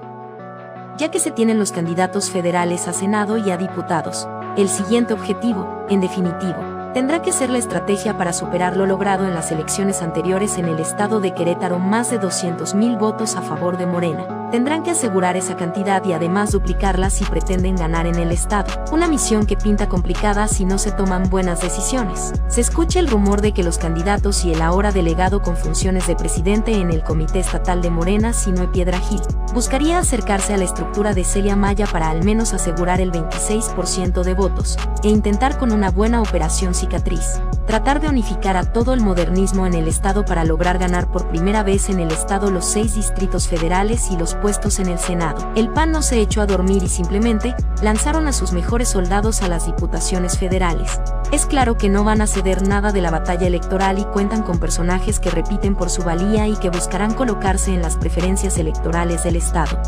Ya 0.98 1.12
que 1.12 1.20
se 1.20 1.30
tienen 1.30 1.60
los 1.60 1.74
candidatos 1.74 2.30
federales 2.30 2.88
a 2.88 2.94
Senado 2.94 3.36
y 3.36 3.52
a 3.52 3.58
diputados, 3.58 4.26
el 4.56 4.70
siguiente 4.70 5.14
objetivo, 5.14 5.86
en 5.90 6.00
definitivo, 6.00 6.56
tendrá 6.94 7.22
que 7.22 7.34
ser 7.34 7.50
la 7.50 7.58
estrategia 7.58 8.18
para 8.18 8.32
superar 8.32 8.78
lo 8.78 8.86
logrado 8.86 9.28
en 9.28 9.34
las 9.34 9.52
elecciones 9.52 10.02
anteriores 10.02 10.58
en 10.58 10.70
el 10.70 10.80
estado 10.80 11.20
de 11.20 11.34
Querétaro, 11.34 11.80
más 11.80 12.10
de 12.12 12.22
200.000 12.22 12.98
votos 12.98 13.36
a 13.36 13.42
favor 13.42 13.78
de 13.78 13.86
Morena, 13.86 14.39
Tendrán 14.52 14.82
que 14.82 14.90
asegurar 14.92 15.38
esa 15.38 15.56
cantidad 15.56 16.04
y 16.04 16.14
además 16.14 16.52
duplicarla 16.52 17.12
si 17.12 17.24
pretenden 17.24 17.76
ganar 17.76 18.08
en 18.08 18.16
el 18.16 18.32
Estado, 18.32 18.84
una 18.92 19.08
misión 19.08 19.46
que 19.46 19.56
pinta 19.56 19.88
complicada 19.88 20.48
si 20.48 20.66
no 20.66 20.80
se 20.80 20.92
toman 20.92 21.30
buenas 21.30 21.62
decisiones. 21.62 22.34
Se 22.48 22.62
escucha 22.62 23.00
el 23.00 23.08
rumor 23.08 23.42
de 23.42 23.52
que 23.52 23.62
los 23.62 23.78
candidatos 23.78 24.44
y 24.46 24.52
el 24.52 24.64
ahora 24.64 24.92
delegado 24.92 25.44
con 25.44 25.56
funciones 25.56 26.08
de 26.08 26.16
presidente 26.16 26.74
en 26.74 26.90
el 26.90 27.04
Comité 27.04 27.40
Estatal 27.40 27.84
de 27.84 27.92
Morena, 27.92 28.34
Sinoe 28.34 28.70
Piedra 28.70 28.98
Gil, 28.98 29.22
buscaría 29.54 30.00
acercarse 30.00 30.56
a 30.56 30.58
la 30.58 30.64
estructura 30.64 31.14
de 31.14 31.26
Celia 31.26 31.56
Maya 31.56 31.86
para 31.86 32.10
al 32.10 32.24
menos 32.24 32.54
asegurar 32.54 33.02
el 33.02 33.12
26% 33.12 34.24
de 34.24 34.34
votos, 34.34 34.78
e 35.04 35.10
intentar 35.10 35.60
con 35.60 35.72
una 35.72 35.92
buena 35.92 36.24
operación 36.24 36.74
cicatriz, 36.74 37.40
tratar 37.68 38.00
de 38.02 38.10
unificar 38.10 38.58
a 38.58 38.64
todo 38.64 38.96
el 38.96 39.02
modernismo 39.02 39.68
en 39.68 39.76
el 39.76 39.88
Estado 39.88 40.26
para 40.26 40.44
lograr 40.44 40.80
ganar 40.80 41.12
por 41.12 41.28
primera 41.28 41.62
vez 41.62 41.88
en 41.90 42.00
el 42.00 42.10
Estado 42.10 42.50
los 42.50 42.66
seis 42.66 42.96
distritos 42.96 43.48
federales 43.48 44.10
y 44.10 44.18
los 44.18 44.39
puestos 44.42 44.80
en 44.80 44.88
el 44.88 45.00
Senado. 45.00 45.52
El 45.56 45.70
PAN 45.70 45.92
no 45.92 46.02
se 46.02 46.20
echó 46.20 46.42
a 46.42 46.46
dormir 46.46 46.84
y 46.84 46.90
simplemente 46.90 47.56
lanzaron 47.82 48.28
a 48.28 48.34
sus 48.34 48.52
mejores 48.52 48.90
soldados 48.90 49.42
a 49.42 49.48
las 49.48 49.66
diputaciones 49.66 50.38
federales. 50.38 51.00
Es 51.32 51.46
claro 51.46 51.78
que 51.78 51.90
no 51.90 52.04
van 52.04 52.22
a 52.22 52.28
ceder 52.28 52.68
nada 52.68 52.92
de 52.92 53.02
la 53.02 53.12
batalla 53.12 53.48
electoral 53.48 54.00
y 54.00 54.06
cuentan 54.06 54.44
con 54.44 54.60
personajes 54.60 55.20
que 55.20 55.30
repiten 55.30 55.76
por 55.76 55.90
su 55.90 56.04
valía 56.04 56.48
y 56.48 56.56
que 56.56 56.70
buscarán 56.70 57.14
colocarse 57.14 57.74
en 57.74 57.82
las 57.82 57.98
preferencias 57.98 58.58
electorales 58.58 59.24
del 59.24 59.36
Estado. 59.36 59.82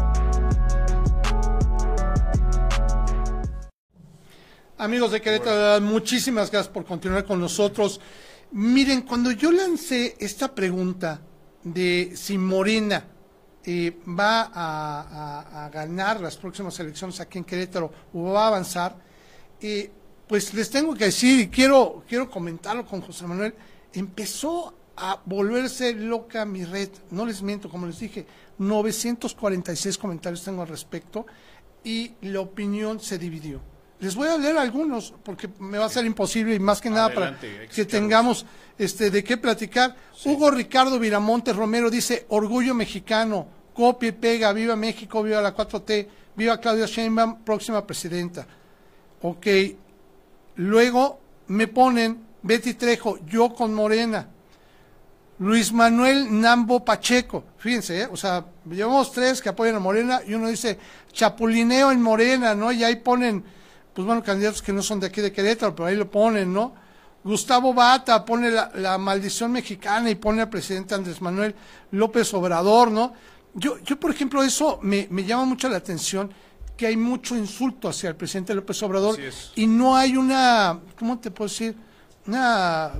Amigos 4.77 5.11
de 5.11 5.21
Querétaro, 5.21 5.79
muchísimas 5.85 6.49
gracias 6.49 6.73
por 6.73 6.85
continuar 6.85 7.23
con 7.23 7.39
nosotros. 7.39 8.01
Miren, 8.51 9.03
cuando 9.03 9.31
yo 9.31 9.51
lancé 9.51 10.15
esta 10.19 10.53
pregunta 10.55 11.21
de 11.63 12.13
si 12.15 12.37
Morena 12.37 13.05
eh, 13.65 13.99
va 14.07 14.51
a, 14.53 15.69
ganar 15.71 16.19
las 16.19 16.35
próximas 16.37 16.79
elecciones 16.79 17.19
aquí 17.19 17.37
en 17.37 17.43
Querétaro 17.43 17.91
o 18.13 18.23
va 18.31 18.45
a 18.45 18.47
avanzar, 18.47 18.95
eh, 19.61 19.91
pues 20.27 20.53
les 20.53 20.69
tengo 20.69 20.93
que 20.95 21.05
decir, 21.05 21.39
y 21.39 21.47
quiero, 21.49 22.03
quiero 22.07 22.29
comentarlo 22.29 22.85
con 22.85 23.01
José 23.01 23.27
Manuel, 23.27 23.53
empezó 23.93 24.73
a 24.97 25.19
volverse 25.25 25.93
loca 25.93 26.45
mi 26.45 26.65
red, 26.65 26.89
no 27.11 27.25
les 27.25 27.41
miento, 27.41 27.69
como 27.69 27.85
les 27.85 27.99
dije, 27.99 28.25
946 28.57 29.97
comentarios 29.97 30.43
tengo 30.43 30.61
al 30.61 30.67
respecto 30.67 31.25
y 31.83 32.13
la 32.21 32.41
opinión 32.41 32.99
se 32.99 33.17
dividió. 33.17 33.70
Les 34.01 34.15
voy 34.15 34.27
a 34.27 34.37
leer 34.37 34.57
algunos 34.57 35.13
porque 35.23 35.47
me 35.59 35.77
va 35.77 35.85
a 35.85 35.89
ser 35.89 36.05
imposible 36.05 36.55
y 36.55 36.59
más 36.59 36.81
que 36.81 36.89
nada 36.89 37.13
para 37.13 37.39
que 37.39 37.85
tengamos 37.85 38.47
este 38.75 39.11
de 39.11 39.23
qué 39.23 39.37
platicar. 39.37 39.95
Hugo 40.25 40.49
Ricardo 40.49 40.97
Viramontes 40.97 41.55
Romero 41.55 41.91
dice, 41.91 42.25
"Orgullo 42.29 42.73
mexicano, 42.73 43.47
copia 43.75 44.09
y 44.09 44.13
pega, 44.13 44.53
viva 44.53 44.75
México, 44.75 45.21
viva 45.21 45.39
la 45.39 45.53
4T, 45.53 46.09
viva 46.35 46.59
Claudia 46.59 46.87
Sheinbaum, 46.87 47.43
próxima 47.43 47.85
presidenta." 47.85 48.47
Ok. 49.21 49.47
Luego 50.55 51.19
me 51.47 51.67
ponen 51.67 52.25
Betty 52.41 52.73
Trejo, 52.73 53.19
yo 53.27 53.53
con 53.53 53.71
Morena. 53.71 54.27
Luis 55.37 55.71
Manuel 55.71 56.39
Nambo 56.39 56.83
Pacheco, 56.83 57.43
fíjense, 57.57 58.01
¿eh? 58.01 58.07
o 58.11 58.15
sea, 58.15 58.45
llevamos 58.69 59.11
tres 59.11 59.41
que 59.41 59.49
apoyan 59.49 59.75
a 59.75 59.79
Morena 59.79 60.21
y 60.27 60.35
uno 60.35 60.47
dice 60.47 60.77
chapulineo 61.11 61.91
en 61.91 61.99
Morena, 61.99 62.53
¿no? 62.53 62.71
Y 62.71 62.83
ahí 62.83 62.97
ponen 62.97 63.43
pues 63.93 64.05
bueno, 64.05 64.23
candidatos 64.23 64.61
que 64.61 64.73
no 64.73 64.81
son 64.81 64.99
de 64.99 65.07
aquí 65.07 65.21
de 65.21 65.31
Querétaro, 65.31 65.75
pero 65.75 65.87
ahí 65.87 65.95
lo 65.95 66.09
ponen, 66.09 66.53
¿no? 66.53 66.73
Gustavo 67.23 67.73
Bata 67.73 68.25
pone 68.25 68.49
la, 68.49 68.71
la 68.75 68.97
maldición 68.97 69.51
mexicana 69.51 70.09
y 70.09 70.15
pone 70.15 70.41
al 70.41 70.49
presidente 70.49 70.95
Andrés 70.95 71.21
Manuel 71.21 71.53
López 71.91 72.33
Obrador, 72.33 72.89
¿no? 72.89 73.13
Yo, 73.53 73.77
yo 73.79 73.99
por 73.99 74.11
ejemplo, 74.11 74.41
eso 74.43 74.79
me, 74.81 75.07
me 75.11 75.23
llama 75.23 75.45
mucho 75.45 75.67
la 75.69 75.77
atención, 75.77 76.31
que 76.77 76.87
hay 76.87 76.97
mucho 76.97 77.35
insulto 77.35 77.89
hacia 77.89 78.09
el 78.09 78.15
presidente 78.15 78.55
López 78.55 78.81
Obrador 78.81 79.19
y 79.55 79.67
no 79.67 79.95
hay 79.95 80.17
una, 80.17 80.79
¿cómo 80.97 81.19
te 81.19 81.29
puedo 81.29 81.47
decir? 81.47 81.75
Una, 82.25 82.91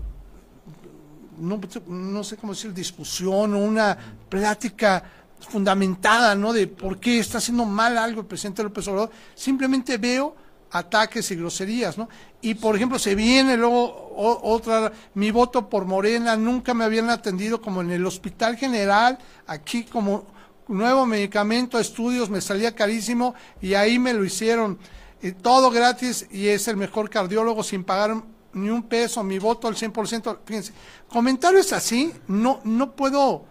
no, 1.40 1.60
no 1.88 2.24
sé 2.24 2.38
cómo 2.38 2.54
decir, 2.54 2.74
discusión 2.74 3.56
o 3.56 3.58
una 3.58 3.98
plática 4.30 5.04
fundamentada, 5.40 6.36
¿no? 6.36 6.54
De 6.54 6.68
por 6.68 7.00
qué 7.00 7.18
está 7.18 7.40
haciendo 7.40 7.66
mal 7.66 7.98
algo 7.98 8.22
el 8.22 8.28
presidente 8.28 8.62
López 8.62 8.88
Obrador. 8.88 9.10
Simplemente 9.34 9.98
veo 9.98 10.36
ataques 10.72 11.30
y 11.32 11.36
groserías, 11.36 11.98
¿no? 11.98 12.08
Y 12.42 12.56
por 12.56 12.76
ejemplo, 12.76 12.98
se 12.98 13.14
viene 13.16 13.58
luego 13.58 13.84
o- 13.84 14.54
otra, 14.54 14.92
mi 15.16 15.30
voto 15.32 15.70
por 15.70 15.86
Morena, 15.86 16.36
nunca 16.36 16.74
me 16.74 16.86
habían 16.86 17.10
atendido 17.10 17.62
como 17.62 17.82
en 17.82 17.92
el 17.92 18.06
Hospital 18.06 18.56
General, 18.58 19.18
aquí 19.48 19.84
como 19.84 20.26
nuevo 20.68 21.06
medicamento, 21.06 21.78
estudios, 21.78 22.30
me 22.30 22.40
salía 22.40 22.74
carísimo 22.74 23.36
y 23.62 23.74
ahí 23.74 24.00
me 24.00 24.14
lo 24.14 24.24
hicieron. 24.24 24.80
Eh, 25.22 25.34
todo 25.34 25.70
gratis 25.70 26.28
y 26.32 26.48
es 26.48 26.68
el 26.68 26.78
mejor 26.78 27.10
cardiólogo 27.10 27.62
sin 27.64 27.84
pagar 27.84 28.24
ni 28.54 28.70
un 28.70 28.84
peso, 28.84 29.24
mi 29.24 29.40
voto 29.40 29.68
al 29.68 29.76
100%. 29.76 30.40
Fíjense, 30.46 30.74
comentarios 31.10 31.74
así, 31.74 32.14
no, 32.28 32.60
no 32.64 32.96
puedo, 32.96 33.46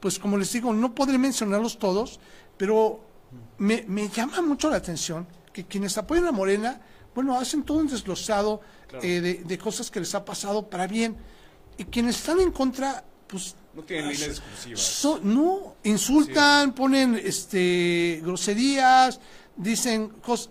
pues 0.00 0.18
como 0.18 0.36
les 0.36 0.52
digo, 0.52 0.72
no 0.72 0.94
podré 0.94 1.18
mencionarlos 1.18 1.78
todos, 1.78 2.18
pero 2.56 3.00
me, 3.58 3.84
me 3.86 4.08
llama 4.08 4.42
mucho 4.42 4.68
la 4.70 4.76
atención 4.76 5.26
que 5.62 5.64
quienes 5.68 5.98
apoyan 5.98 6.26
a 6.26 6.32
Morena, 6.32 6.80
bueno, 7.14 7.36
hacen 7.38 7.64
todo 7.64 7.78
un 7.78 7.88
desglosado 7.88 8.60
eh, 9.02 9.20
de, 9.20 9.34
de 9.44 9.58
cosas 9.58 9.90
que 9.90 9.98
les 10.00 10.14
ha 10.14 10.24
pasado 10.24 10.68
para 10.70 10.86
bien. 10.86 11.16
Y 11.76 11.84
quienes 11.84 12.16
están 12.16 12.38
en 12.40 12.52
contra, 12.52 13.04
pues 13.26 13.56
No 13.74 13.82
tienen 13.82 14.08
líneas 14.10 14.30
exclusivas. 14.30 14.80
So- 14.80 15.20
no, 15.22 15.76
insultan, 15.84 16.74
ponen 16.74 17.20
este 17.22 18.20
groserías, 18.22 19.20
dicen 19.56 20.08
cosas. 20.22 20.50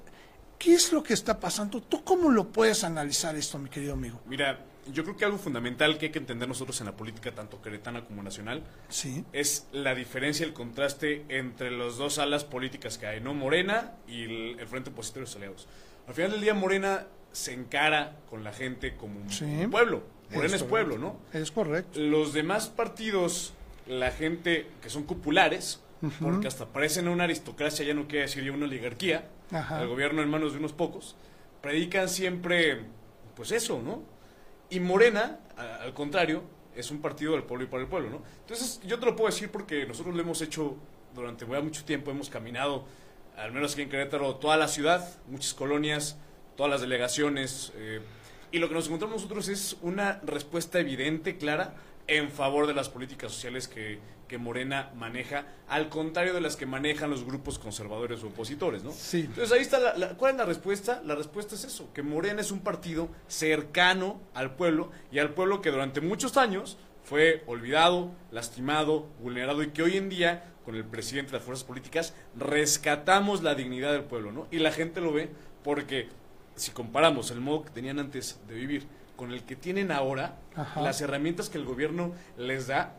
¿Qué 0.58 0.74
es 0.74 0.91
lo 0.91 1.04
que 1.04 1.13
está 1.13 1.39
pasando? 1.39 1.82
¿Tú 1.82 2.04
cómo 2.04 2.30
lo 2.32 2.50
puedes 2.52 2.84
analizar 2.84 3.36
esto, 3.36 3.60
mi 3.60 3.70
querido 3.70 3.93
amigo? 3.93 4.20
Mira, 4.26 4.60
yo 4.91 5.04
creo 5.04 5.15
que 5.17 5.26
algo 5.26 5.38
fundamental 5.38 5.97
que 5.97 6.08
hay 6.08 6.12
que 6.12 6.19
entender 6.19 6.47
nosotros 6.47 6.80
en 6.82 6.86
la 6.88 6.95
política, 6.95 7.32
tanto 7.34 7.62
queretana 7.62 8.06
como 8.06 8.23
nacional, 8.23 8.63
Sí. 8.89 9.23
es 9.34 9.67
la 9.71 9.95
diferencia, 9.95 10.45
el 10.45 10.54
contraste 10.54 11.26
entre 11.30 11.71
las 11.71 11.97
dos 11.97 12.17
alas 12.19 12.43
políticas 12.43 12.97
que 12.97 13.08
hay, 13.08 13.21
¿no? 13.21 13.34
Morena 13.34 13.94
y 14.08 14.23
el, 14.23 14.60
el 14.60 14.67
Frente 14.67 14.90
Opositor 14.90 15.19
y 15.21 15.25
los 15.25 15.35
aliados. 15.35 15.67
Al 16.08 16.13
final 16.13 16.31
del 16.31 16.42
día, 16.42 16.54
Morena 16.54 17.08
se 17.31 17.54
encara 17.54 18.15
con 18.29 18.44
la 18.44 18.54
gente 18.54 18.96
como 18.96 19.19
un, 19.19 19.29
Sí. 19.29 19.44
un 19.46 19.69
pueblo. 19.69 20.04
Morena 20.31 20.56
es, 20.56 20.63
pueblo, 20.63 20.98
¿no? 20.98 21.17
Es 21.33 21.52
correcto. 21.52 22.00
Los 22.00 22.33
demás 22.33 22.67
partidos, 22.67 23.54
la 23.88 24.12
gente 24.12 24.67
que 24.81 24.90
son 24.90 25.04
populares, 25.06 25.81
porque 26.21 26.48
hasta 26.48 26.65
parecen 26.67 27.08
una 27.08 27.23
aristocracia, 27.23 27.85
ya 27.85 27.94
no 27.94 28.08
quiere 28.08 28.23
decir 28.25 28.44
ya 28.44 28.52
una 28.52 28.65
oligarquía, 28.65 29.27
Ajá. 29.52 29.81
el 29.81 29.88
gobierno 29.88 30.21
en 30.21 30.29
manos 30.29 30.52
de 30.54 30.60
unos 30.60 30.73
pocos, 30.73 31.15
predican 31.62 32.08
siempre, 32.10 32.81
pues 33.35 33.52
eso, 33.52 33.81
¿no? 33.81 34.04
Y 34.70 34.80
Morena, 34.80 35.40
al 35.56 35.94
contrario, 35.94 36.44
es 36.76 36.92
un 36.92 37.02
partido 37.02 37.34
del 37.34 37.44
pueblo 37.44 37.65
y 37.65 37.68
para 37.68 37.84
el 37.84 37.90
pueblo, 37.90 38.10
¿no? 38.10 38.22
Entonces, 38.42 38.80
yo 38.86 39.00
te 39.00 39.06
lo 39.06 39.15
puedo 39.15 39.30
decir 39.30 39.50
porque 39.50 39.86
nosotros 39.86 40.13
lo 40.15 40.22
hemos 40.22 40.42
hecho 40.42 40.76
durante 41.15 41.46
ya 41.48 41.62
mucho 41.62 41.84
tiempo, 41.84 42.12
hemos 42.12 42.30
caminado, 42.30 42.86
al 43.36 43.52
menos 43.52 43.74
aquí 43.74 43.82
en 43.82 43.90
Querétaro, 43.90 44.36
toda 44.36 44.58
la 44.58 44.68
ciudad, 44.68 45.18
muchas 45.28 45.54
colonias, 45.54 46.18
todas 46.56 46.70
las 46.70 46.82
delegaciones, 46.82 47.72
eh, 47.76 48.02
y 48.52 48.60
lo 48.60 48.68
que 48.68 48.76
nos 48.76 48.86
encontramos 48.88 49.18
nosotros 49.18 49.48
es 49.50 49.78
una 49.82 50.20
respuesta 50.24 50.80
evidente, 50.80 51.38
clara, 51.38 51.76
en 52.08 52.30
favor 52.30 52.68
de 52.68 52.74
las 52.74 52.90
políticas 52.90 53.32
sociales 53.32 53.68
que, 53.68 54.00
que 54.28 54.38
Morena 54.38 54.92
maneja, 54.96 55.46
al 55.67 55.90
contrario 55.90 56.34
de 56.34 56.42
las 56.42 56.56
que 56.56 56.65
manejan 56.65 57.10
los 57.10 57.23
grupos 57.23 57.58
conservadores 57.60 58.23
o 58.23 58.28
opositores, 58.28 58.84
¿no? 58.84 58.92
Sí. 58.92 59.21
Entonces 59.21 59.52
ahí 59.52 59.62
está, 59.62 59.80
la, 59.80 59.96
la- 59.98 60.10
¿cuál 60.17 60.32
es 60.34 60.38
la 60.38 60.46
respuesta? 60.46 61.02
La 61.06 61.15
respuesta 61.15 61.56
es 61.56 61.63
eso, 61.63 61.90
que 61.94 62.04
Morena 62.04 62.42
es 62.42 62.52
un 62.52 62.60
partido 62.60 63.10
cercano 63.28 64.19
al 64.34 64.56
pueblo 64.56 64.92
y 65.12 65.19
al 65.19 65.34
pueblo 65.34 65.62
que 65.62 65.71
durante 65.71 66.02
muchos 66.02 66.36
años 66.38 66.78
fue 67.04 67.44
olvidado, 67.48 68.12
lastimado, 68.32 69.08
vulnerado 69.21 69.63
y 69.63 69.67
que 69.69 69.82
hoy 69.82 69.96
en 69.98 70.10
día, 70.10 70.44
con 70.65 70.75
el 70.75 70.84
presidente 70.84 71.32
de 71.32 71.38
las 71.38 71.46
fuerzas 71.46 71.63
políticas, 71.65 72.13
rescatamos 72.36 73.44
la 73.44 73.56
dignidad 73.56 73.94
del 73.94 74.04
pueblo, 74.04 74.32
¿no? 74.34 74.48
Y 74.52 74.58
la 74.60 74.71
gente 74.71 75.00
lo 75.00 75.13
ve 75.13 75.30
porque 75.63 76.10
si 76.56 76.71
comparamos 76.71 77.32
el 77.32 77.40
modo 77.40 77.63
que 77.63 77.69
tenían 77.69 78.00
antes 78.00 78.40
de 78.48 78.56
vivir 78.56 78.88
con 79.15 79.32
el 79.32 79.44
que 79.44 79.56
tienen 79.56 79.92
ahora, 79.92 80.38
Ajá. 80.56 80.82
las 80.82 81.00
herramientas 81.02 81.50
que 81.50 81.58
el 81.58 81.65
gobierno 81.65 82.13
les 82.38 82.67
da, 82.67 82.96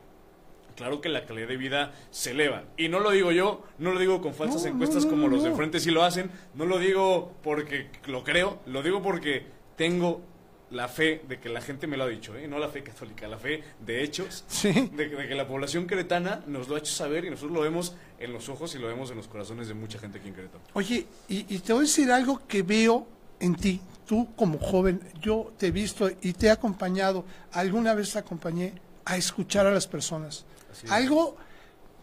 claro 0.79 1.01
que 1.01 1.09
la 1.09 1.27
calidad 1.27 1.49
de 1.49 1.57
vida 1.57 1.93
se 2.11 2.31
eleva. 2.31 2.63
Y 2.77 2.89
no 2.89 3.01
lo 3.01 3.11
digo 3.11 3.33
yo, 3.33 3.65
no 3.79 3.93
lo 3.93 3.99
digo 3.99 4.23
con 4.23 4.33
falsas 4.33 4.63
No, 4.63 4.69
encuestas 4.71 5.05
no, 5.05 5.11
no, 5.11 5.17
como 5.17 5.29
los 5.29 5.43
de 5.43 5.53
frente 5.53 5.81
sí 5.81 5.91
lo 5.91 6.05
hacen, 6.05 6.31
no 6.55 6.65
lo 6.65 6.79
digo 6.79 7.33
porque 7.43 7.89
lo 8.07 8.23
creo, 8.25 8.61
lo 8.67 8.83
digo 8.83 9.03
porque 9.03 9.45
tengo 9.77 10.23
la 10.71 10.87
fe 10.87 11.23
de 11.27 11.41
que 11.41 11.49
la 11.49 11.61
gente 11.63 11.87
me 11.87 11.97
lo 11.97 12.05
ha 12.05 12.09
dicho, 12.09 12.37
¿eh? 12.37 12.47
no 12.47 12.59
la 12.59 12.69
fe 12.69 12.83
católica, 12.83 13.27
la 13.27 13.39
fe 13.39 13.65
de 13.85 14.03
hechos, 14.05 14.45
Sí. 14.49 14.71
de, 14.73 15.09
de 15.09 15.27
que 15.29 15.35
la 15.35 15.47
población 15.49 15.87
queretana 15.87 16.43
nos 16.47 16.69
lo 16.69 16.77
ha 16.77 16.79
hecho 16.79 16.93
saber 16.93 17.25
y 17.25 17.31
nosotros 17.31 17.53
lo 17.53 17.63
vemos 17.63 17.95
en 18.19 18.33
los 18.33 18.49
ojos 18.49 18.75
y 18.75 18.79
lo 18.79 18.87
vemos 18.87 19.11
en 19.11 19.17
los 19.17 19.27
corazones 19.29 19.67
de 19.69 19.75
mucha 19.75 19.99
gente 19.99 20.19
aquí 20.19 20.29
en 20.29 20.35
Querétaro. 20.35 20.63
Oye, 20.75 21.07
y, 21.29 21.55
y 21.55 21.59
te 21.61 21.73
voy 21.73 21.81
a 21.81 21.87
decir 21.87 22.11
algo 22.13 22.41
que 22.47 22.63
veo 22.63 23.07
en 23.41 23.55
ti. 23.57 23.81
Tú 24.07 24.29
como 24.37 24.59
joven, 24.59 25.01
yo 25.21 25.53
te 25.59 25.67
he 25.67 25.71
visto 25.71 26.11
y 26.23 26.33
te 26.35 26.47
he 26.47 26.51
acompañado, 26.51 27.25
alguna 27.53 27.95
vez 27.95 28.13
te 28.13 28.19
acompañé 28.19 28.75
a 29.07 29.17
escuchar 29.17 29.67
a 29.67 29.71
las 29.71 29.87
personas. 29.87 30.45
Algo 30.91 31.37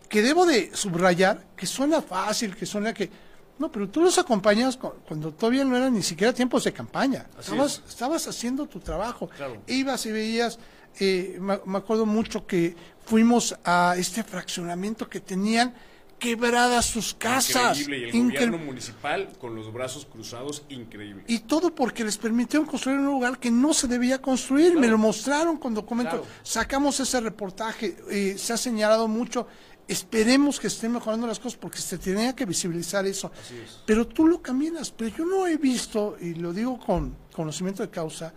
que 0.10 0.22
debo 0.22 0.46
de 0.46 0.72
subrayar, 0.76 1.44
que 1.56 1.66
suena 1.66 2.02
fácil, 2.02 2.56
que 2.56 2.66
suena 2.66 2.94
que... 2.94 3.10
No, 3.58 3.72
pero 3.72 3.88
tú 3.90 4.02
los 4.02 4.18
acompañas 4.18 4.76
cu- 4.76 4.94
cuando 5.08 5.32
todavía 5.34 5.64
no 5.64 5.78
eran 5.78 5.94
ni 5.94 6.04
siquiera 6.04 6.34
tiempos 6.34 6.64
de 6.66 6.74
campaña. 6.74 7.26
Estabas, 7.40 7.82
es. 7.86 7.90
estabas 7.90 8.28
haciendo 8.28 8.66
tu 8.68 8.80
trabajo. 8.82 9.30
Claro. 9.30 9.62
Ibas 9.68 10.06
y 10.06 10.12
veías, 10.12 10.60
eh, 11.00 11.38
me, 11.40 11.60
me 11.66 11.78
acuerdo 11.78 12.06
mucho 12.06 12.46
que 12.46 12.76
fuimos 13.06 13.56
a 13.64 13.96
este 13.98 14.24
fraccionamiento 14.24 15.08
que 15.10 15.22
tenían 15.22 15.74
quebradas 16.20 16.86
sus 16.86 17.14
casas. 17.14 17.80
Increíble. 17.80 18.08
Y 18.08 18.10
el 18.10 18.16
Incre- 18.16 18.34
gobierno 18.34 18.58
municipal 18.60 19.30
con 19.40 19.56
los 19.56 19.72
brazos 19.72 20.06
cruzados, 20.06 20.64
increíble. 20.70 21.24
y 21.28 21.40
todo 21.40 21.74
porque 21.76 22.04
les 22.04 22.18
permitieron 22.18 22.66
construir 22.68 23.00
un 23.00 23.06
lugar 23.06 23.40
que 23.40 23.52
no 23.52 23.74
se 23.74 23.88
debía 23.88 24.22
construir. 24.22 24.78
Me 24.78 24.88
lo 24.88 24.98
mostraron 24.98 25.58
con 25.58 25.74
documentos. 25.74 26.22
Claro. 26.22 26.36
Sacamos 26.44 27.00
ese 27.00 27.20
reportaje. 27.22 27.98
eh, 28.10 28.36
se 28.38 28.54
ha 28.54 28.58
señalado 28.58 29.08
mucho. 29.08 29.48
Esperemos 29.88 30.60
que 30.60 30.66
estén 30.68 30.94
mejorando 30.94 31.28
las 31.28 31.38
cosas 31.38 31.60
porque 31.60 31.78
se 31.78 32.00
tenía 32.00 32.36
que 32.36 32.46
visibilizar 32.46 33.06
eso. 33.06 33.32
Es. 33.52 33.82
Pero 33.86 34.08
tú 34.08 34.28
lo 34.28 34.42
caminas. 34.42 34.90
Pero 34.92 35.16
yo 35.16 35.26
no 35.26 35.46
he 35.46 35.58
visto, 35.58 36.18
y 36.20 36.34
lo 36.34 36.52
digo 36.54 36.80
con 36.80 37.16
conocimiento 37.32 37.84
de 37.84 37.90
causa, 37.92 38.34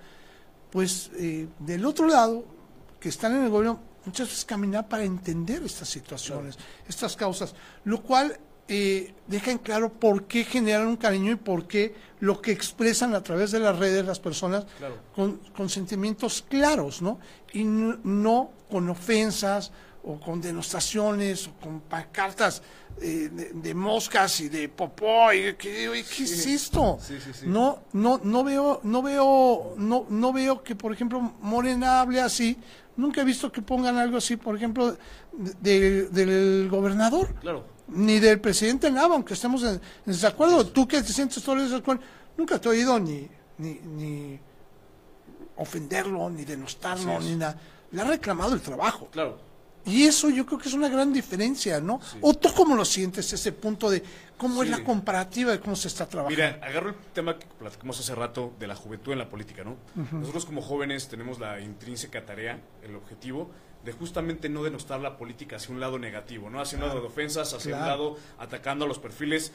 pues 0.70 1.10
eh, 1.16 1.48
del 1.60 1.86
otro 1.86 2.06
lado, 2.06 2.44
que 3.00 3.08
están 3.08 3.34
en 3.36 3.44
el 3.44 3.48
gobierno, 3.48 3.80
muchas 4.08 4.28
veces 4.28 4.44
caminar 4.44 4.88
para 4.88 5.04
entender 5.04 5.62
estas 5.62 5.88
situaciones, 5.88 6.56
estas 6.88 7.14
causas, 7.16 7.54
lo 7.84 8.02
cual 8.02 8.38
eh, 8.70 9.14
deja 9.26 9.50
en 9.50 9.58
claro 9.58 9.90
por 9.92 10.24
qué 10.24 10.44
generan 10.44 10.86
un 10.88 10.96
cariño 10.96 11.32
y 11.32 11.36
por 11.36 11.66
qué 11.66 11.94
lo 12.20 12.40
que 12.42 12.52
expresan 12.52 13.14
a 13.14 13.22
través 13.22 13.50
de 13.52 13.60
las 13.60 13.78
redes 13.78 14.04
las 14.04 14.20
personas 14.20 14.66
Claro. 14.78 14.96
con, 15.14 15.36
con 15.56 15.68
sentimientos 15.70 16.44
claros, 16.48 17.00
¿no? 17.00 17.18
Y 17.52 17.64
no 17.64 18.50
con 18.70 18.88
ofensas 18.90 19.70
o 20.04 20.20
con 20.20 20.40
denostaciones 20.40 21.48
o 21.48 21.52
con 21.60 21.80
pancartas 21.80 22.62
eh, 23.00 23.30
de, 23.32 23.52
de 23.54 23.74
moscas 23.74 24.40
y 24.40 24.48
de 24.48 24.68
popó 24.68 25.32
y 25.32 25.54
¿qué 25.54 25.86
es 25.98 26.46
esto? 26.46 26.98
Sí, 27.00 27.18
sí, 27.24 27.32
sí. 27.32 27.46
No, 27.46 27.84
no, 27.92 28.20
no 28.22 28.44
veo, 28.44 28.80
no 28.84 29.02
veo, 29.02 29.74
no, 29.78 30.06
no 30.10 30.32
veo 30.32 30.62
que, 30.62 30.74
por 30.76 30.92
ejemplo, 30.92 31.20
Morena 31.40 32.00
hable 32.00 32.20
así. 32.20 32.56
Nunca 32.98 33.20
he 33.22 33.24
visto 33.24 33.50
que 33.50 33.62
pongan 33.62 33.96
algo 33.96 34.16
así, 34.18 34.36
por 34.36 34.54
ejemplo, 34.56 34.96
de- 35.32 36.08
del 36.08 36.68
gobernador 36.68 37.32
Claro. 37.40 37.64
ni 37.86 38.18
del 38.18 38.40
presidente 38.40 38.90
Nava, 38.90 39.14
aunque 39.14 39.34
estemos 39.34 39.62
en, 39.62 39.74
en 39.76 39.80
desacuerdo. 40.04 40.66
Tú 40.66 40.86
que 40.86 41.00
te 41.00 41.12
sientes 41.12 41.42
todo 41.42 41.56
en 41.56 41.64
desacuerdo, 41.70 42.02
nunca 42.36 42.58
te 42.60 42.68
he 42.68 42.72
oído 42.72 42.98
ni, 42.98 43.28
ni, 43.58 43.74
ni 43.84 44.40
ofenderlo, 45.56 46.28
ni 46.30 46.44
denostarlo, 46.44 47.20
ni 47.20 47.36
nada. 47.36 47.56
Le 47.92 48.02
ha 48.02 48.04
reclamado 48.04 48.52
el 48.54 48.60
trabajo. 48.60 49.08
Claro. 49.10 49.38
Y 49.86 50.04
eso 50.04 50.28
yo 50.28 50.44
creo 50.44 50.58
que 50.58 50.68
es 50.68 50.74
una 50.74 50.88
gran 50.88 51.12
diferencia, 51.12 51.80
¿no? 51.80 52.00
¿O 52.20 52.34
tú 52.34 52.50
cómo 52.54 52.76
lo 52.76 52.84
sientes, 52.84 53.32
ese 53.32 53.52
punto 53.52 53.88
de 53.90 54.02
cómo 54.36 54.62
es 54.62 54.68
Sí. 54.68 54.74
la 54.76 54.84
comparativa 54.84 55.52
de 55.52 55.60
cómo 55.60 55.76
se 55.76 55.88
está 55.88 56.06
trabajando? 56.06 56.36
Mira, 56.36 56.60
agarro 56.62 56.90
el 56.90 56.96
tema 57.14 57.38
que 57.38 57.46
platicamos 57.58 57.98
hace 57.98 58.14
rato 58.14 58.52
de 58.58 58.66
la 58.66 58.76
juventud 58.76 59.12
en 59.12 59.18
la 59.18 59.28
política, 59.28 59.64
¿no? 59.64 59.76
Nosotros 60.12 60.44
como 60.44 60.60
jóvenes 60.60 61.08
tenemos 61.08 61.38
la 61.38 61.60
intrínseca 61.60 62.24
tarea, 62.26 62.60
el 62.82 62.94
objetivo 62.96 63.50
de 63.84 63.92
justamente 63.92 64.48
no 64.48 64.62
denostar 64.62 65.00
la 65.00 65.16
política 65.16 65.56
hacia 65.56 65.72
un 65.72 65.80
lado 65.80 65.98
negativo, 65.98 66.50
¿no? 66.50 66.60
Hacia 66.60 66.78
un 66.78 66.84
lado 66.84 67.00
de 67.00 67.06
ofensas, 67.06 67.54
hacia 67.54 67.74
un 67.76 67.82
lado 67.82 68.16
atacando 68.38 68.84
a 68.84 68.88
los 68.88 68.98
perfiles. 68.98 69.52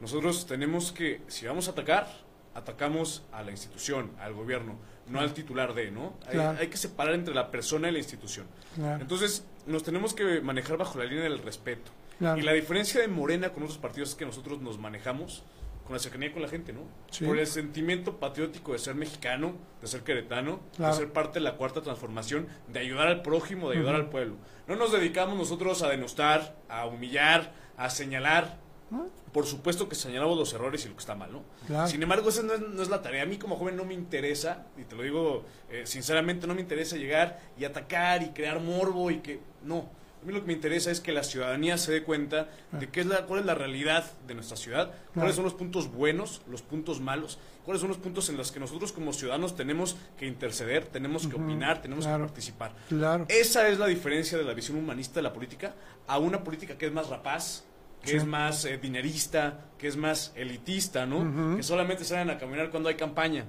Nosotros 0.00 0.46
tenemos 0.46 0.92
que, 0.92 1.22
si 1.28 1.46
vamos 1.46 1.68
a 1.68 1.72
atacar, 1.72 2.06
atacamos 2.54 3.22
a 3.32 3.42
la 3.42 3.50
institución, 3.50 4.12
al 4.20 4.34
gobierno, 4.34 4.76
no 5.08 5.20
al 5.20 5.32
titular 5.32 5.74
de, 5.74 5.90
¿no? 5.90 6.14
Hay-. 6.28 6.38
Hay, 6.38 6.68
que 6.68 6.76
separar 6.76 7.14
entre 7.14 7.34
la 7.34 7.50
persona 7.50 7.88
y 7.88 7.92
la 7.92 7.98
institución. 7.98 8.46
Claro. 8.74 9.00
Entonces, 9.00 9.44
nos 9.66 9.82
tenemos 9.82 10.14
que 10.14 10.40
manejar 10.40 10.76
bajo 10.76 10.98
la 10.98 11.04
línea 11.04 11.24
del 11.24 11.38
respeto. 11.38 11.90
Claro. 12.18 12.38
Y 12.38 12.42
la 12.42 12.52
diferencia 12.52 13.00
de 13.00 13.08
Morena 13.08 13.50
con 13.50 13.62
otros 13.64 13.78
partidos 13.78 14.10
es 14.10 14.14
que 14.14 14.24
nosotros 14.26 14.60
nos 14.60 14.78
manejamos 14.78 15.42
con 15.84 15.94
la 15.94 15.98
cercanía 15.98 16.32
con 16.32 16.42
la 16.42 16.48
gente, 16.48 16.72
¿no? 16.72 16.82
Sí. 17.10 17.24
Por 17.24 17.38
el 17.38 17.46
sentimiento 17.46 18.18
patriótico 18.20 18.72
de 18.72 18.78
ser 18.78 18.94
mexicano, 18.94 19.54
de 19.80 19.88
ser 19.88 20.02
queretano, 20.02 20.60
Claro. 20.76 20.94
de 20.94 21.00
ser 21.00 21.12
parte 21.12 21.40
de 21.40 21.44
la 21.44 21.56
cuarta 21.56 21.82
transformación, 21.82 22.46
de 22.68 22.78
ayudar 22.78 23.08
al 23.08 23.22
prójimo, 23.22 23.68
de 23.68 23.78
ayudar 23.78 23.96
al 23.96 24.08
pueblo. 24.08 24.36
No 24.68 24.76
nos 24.76 24.92
dedicamos 24.92 25.36
nosotros 25.36 25.82
a 25.82 25.88
denostar, 25.88 26.56
a 26.68 26.86
humillar, 26.86 27.52
a 27.76 27.90
señalar. 27.90 28.58
Por 29.32 29.46
supuesto 29.46 29.88
que 29.88 29.94
señalamos 29.94 30.36
los 30.36 30.52
errores 30.52 30.84
y 30.84 30.88
lo 30.88 30.94
que 30.94 31.00
está 31.00 31.14
mal, 31.14 31.32
¿no? 31.32 31.42
Claro. 31.66 31.88
Sin 31.88 32.02
embargo, 32.02 32.28
esa 32.28 32.42
no 32.42 32.54
es, 32.54 32.60
no 32.60 32.82
es 32.82 32.88
la 32.88 33.02
tarea. 33.02 33.22
A 33.22 33.26
mí 33.26 33.38
como 33.38 33.56
joven 33.56 33.76
no 33.76 33.84
me 33.84 33.94
interesa, 33.94 34.66
y 34.76 34.84
te 34.84 34.96
lo 34.96 35.02
digo 35.02 35.44
eh, 35.70 35.82
sinceramente, 35.86 36.46
no 36.46 36.54
me 36.54 36.60
interesa 36.60 36.96
llegar 36.96 37.40
y 37.58 37.64
atacar 37.64 38.22
y 38.22 38.30
crear 38.30 38.60
morbo 38.60 39.10
y 39.10 39.18
que... 39.18 39.40
No, 39.62 39.88
a 40.22 40.24
mí 40.24 40.32
lo 40.32 40.40
que 40.40 40.46
me 40.46 40.52
interesa 40.52 40.92
es 40.92 41.00
que 41.00 41.10
la 41.10 41.24
ciudadanía 41.24 41.76
se 41.78 41.90
dé 41.90 42.04
cuenta 42.04 42.48
de 42.70 42.88
qué 42.90 43.00
es 43.00 43.06
la, 43.06 43.26
cuál 43.26 43.40
es 43.40 43.46
la 43.46 43.56
realidad 43.56 44.04
de 44.28 44.34
nuestra 44.34 44.56
ciudad, 44.56 44.92
cuáles 45.14 45.34
son 45.34 45.44
los 45.44 45.54
puntos 45.54 45.90
buenos, 45.90 46.42
los 46.48 46.62
puntos 46.62 47.00
malos, 47.00 47.40
cuáles 47.64 47.80
son 47.80 47.88
los 47.88 47.98
puntos 47.98 48.28
en 48.28 48.36
los 48.36 48.52
que 48.52 48.60
nosotros 48.60 48.92
como 48.92 49.12
ciudadanos 49.12 49.56
tenemos 49.56 49.96
que 50.16 50.26
interceder, 50.26 50.86
tenemos 50.86 51.26
que 51.26 51.34
opinar, 51.34 51.82
tenemos 51.82 52.04
claro. 52.04 52.22
que 52.22 52.28
participar. 52.28 52.72
Claro. 52.88 53.26
Esa 53.28 53.66
es 53.66 53.80
la 53.80 53.86
diferencia 53.88 54.38
de 54.38 54.44
la 54.44 54.54
visión 54.54 54.78
humanista 54.78 55.16
de 55.16 55.22
la 55.22 55.32
política 55.32 55.74
a 56.06 56.18
una 56.18 56.44
política 56.44 56.78
que 56.78 56.86
es 56.86 56.92
más 56.92 57.08
rapaz, 57.08 57.64
que 58.02 58.10
Sí. 58.10 58.16
es 58.16 58.26
más 58.26 58.64
eh, 58.64 58.78
dinerista, 58.78 59.66
que 59.78 59.88
es 59.88 59.96
más 59.96 60.32
elitista, 60.34 61.06
¿no? 61.06 61.56
Que 61.56 61.62
solamente 61.62 62.04
salen 62.04 62.30
a 62.30 62.38
caminar 62.38 62.70
cuando 62.70 62.88
hay 62.88 62.96
campaña. 62.96 63.44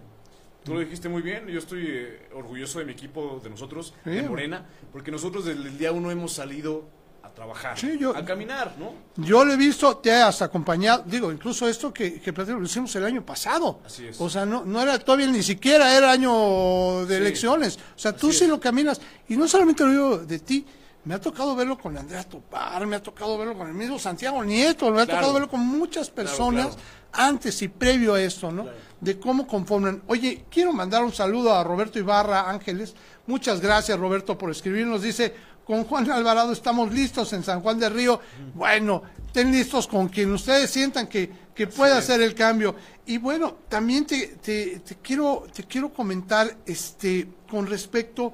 Tú 0.64 0.74
lo 0.76 0.80
dijiste 0.80 1.10
muy 1.10 1.22
bien, 1.22 1.46
yo 1.48 1.60
estoy 1.60 1.86
eh, 1.88 2.30
orgulloso 2.34 2.80
de 2.80 2.86
mi 2.86 2.94
equipo, 2.94 3.42
de 3.44 3.50
nosotros, 3.50 3.94
de 4.06 4.22
Sí. 4.22 4.28
Morena, 4.30 4.66
porque 4.92 5.12
nosotros 5.12 5.44
desde 5.46 5.62
el 5.68 5.78
día 5.78 5.92
uno 5.92 6.10
hemos 6.10 6.32
salido 6.34 6.86
a 7.22 7.30
trabajar, 7.30 7.78
Sí, 7.78 7.98
yo- 8.00 8.16
a 8.16 8.24
caminar, 8.24 8.76
¿no? 8.80 8.94
Yo 9.18 9.44
lo 9.44 9.54
he 9.54 9.58
visto, 9.58 9.98
te 9.98 10.12
has 10.12 10.42
acompañado, 10.42 11.04
digo, 11.06 11.32
incluso 11.32 11.68
esto 11.68 11.94
que, 11.94 12.22
que 12.22 12.32
lo 12.32 12.64
hicimos 12.64 12.96
el 12.96 13.06
año 13.06 13.26
pasado. 13.26 13.80
Así 13.86 14.08
es. 14.08 14.22
O 14.22 14.30
sea, 14.30 14.46
no, 14.46 14.64
no 14.66 14.82
era 14.82 14.98
todavía 15.00 15.28
ni 15.28 15.42
siquiera 15.44 15.98
era 15.98 16.12
año 16.12 17.06
de 17.06 17.16
Sí. 17.18 17.22
elecciones. 17.22 17.78
O 17.96 18.00
sea, 18.00 18.16
tú 18.16 18.30
Así 18.30 18.40
sí 18.40 18.44
es. 18.46 18.50
lo 18.50 18.60
caminas. 18.60 19.02
Y 19.28 19.36
no 19.36 19.48
solamente 19.48 19.84
lo 19.84 19.90
digo 19.92 20.18
de 20.20 20.40
ti, 20.40 20.66
me 21.06 21.16
ha 21.16 21.20
tocado 21.22 21.56
verlo 21.56 21.78
con 21.78 21.98
Andrea 21.98 22.24
Topar, 22.24 22.86
me 22.88 22.96
ha 22.96 23.04
tocado 23.04 23.38
verlo 23.38 23.58
con 23.58 23.68
el 23.68 23.74
mismo 23.74 24.00
Santiago 24.00 24.44
Nieto, 24.44 24.90
me 24.92 25.02
ha 25.02 25.06
Claro. 25.06 25.20
tocado 25.20 25.34
verlo 25.34 25.50
con 25.50 25.60
muchas 25.62 26.10
personas 26.10 26.68
claro. 26.76 26.82
antes 27.12 27.62
y 27.62 27.68
previo 27.68 28.14
a 28.16 28.22
esto, 28.22 28.52
¿no? 28.52 28.66
De 29.02 29.20
cómo 29.20 29.46
conforman. 29.46 30.02
Oye, 30.08 30.46
quiero 30.50 30.72
mandar 30.72 31.04
un 31.04 31.12
saludo 31.12 31.54
a 31.54 31.64
Roberto 31.64 32.00
Ibarra 32.00 32.50
Ángeles. 32.50 32.96
Muchas 33.28 33.60
gracias, 33.60 34.00
Roberto, 34.00 34.38
por 34.38 34.50
escribirnos. 34.50 35.02
Dice, 35.02 35.34
con 35.66 35.84
Juan 35.86 36.10
Alvarado 36.10 36.54
estamos 36.54 36.92
listos 36.94 37.34
en 37.34 37.44
San 37.44 37.60
Juan 37.62 37.80
del 37.80 37.94
Río. 37.94 38.20
Bueno, 38.54 39.04
estén 39.28 39.52
listos 39.52 39.88
con 39.88 40.08
quien 40.08 40.32
ustedes 40.34 40.70
sientan 40.70 41.08
que, 41.08 41.30
que 41.54 41.68
pueda 41.68 41.98
hacer 41.98 42.22
el 42.22 42.34
cambio. 42.34 42.76
Y 43.06 43.18
bueno, 43.18 43.58
también 43.68 44.06
te, 44.06 44.28
te, 44.42 44.80
te 44.80 44.96
quiero, 44.96 45.46
te 45.54 45.64
quiero 45.66 45.92
comentar 45.92 46.56
este, 46.66 47.28
con 47.50 47.68
respecto 47.68 48.34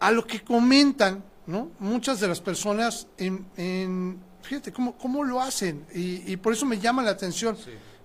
a 0.00 0.10
lo 0.10 0.26
que 0.26 0.42
comentan, 0.42 1.24
¿no? 1.48 1.70
Muchas 1.80 2.20
de 2.20 2.28
las 2.28 2.40
personas 2.40 3.08
en, 3.16 3.44
en- 3.56 4.20
fíjate 4.42 4.72
cómo, 4.72 4.96
cómo 4.96 5.24
lo 5.24 5.40
hacen 5.40 5.84
y, 5.94 6.30
y 6.32 6.36
por 6.36 6.52
eso 6.52 6.64
me 6.66 6.78
llama 6.78 7.02
la 7.02 7.10
atención. 7.10 7.56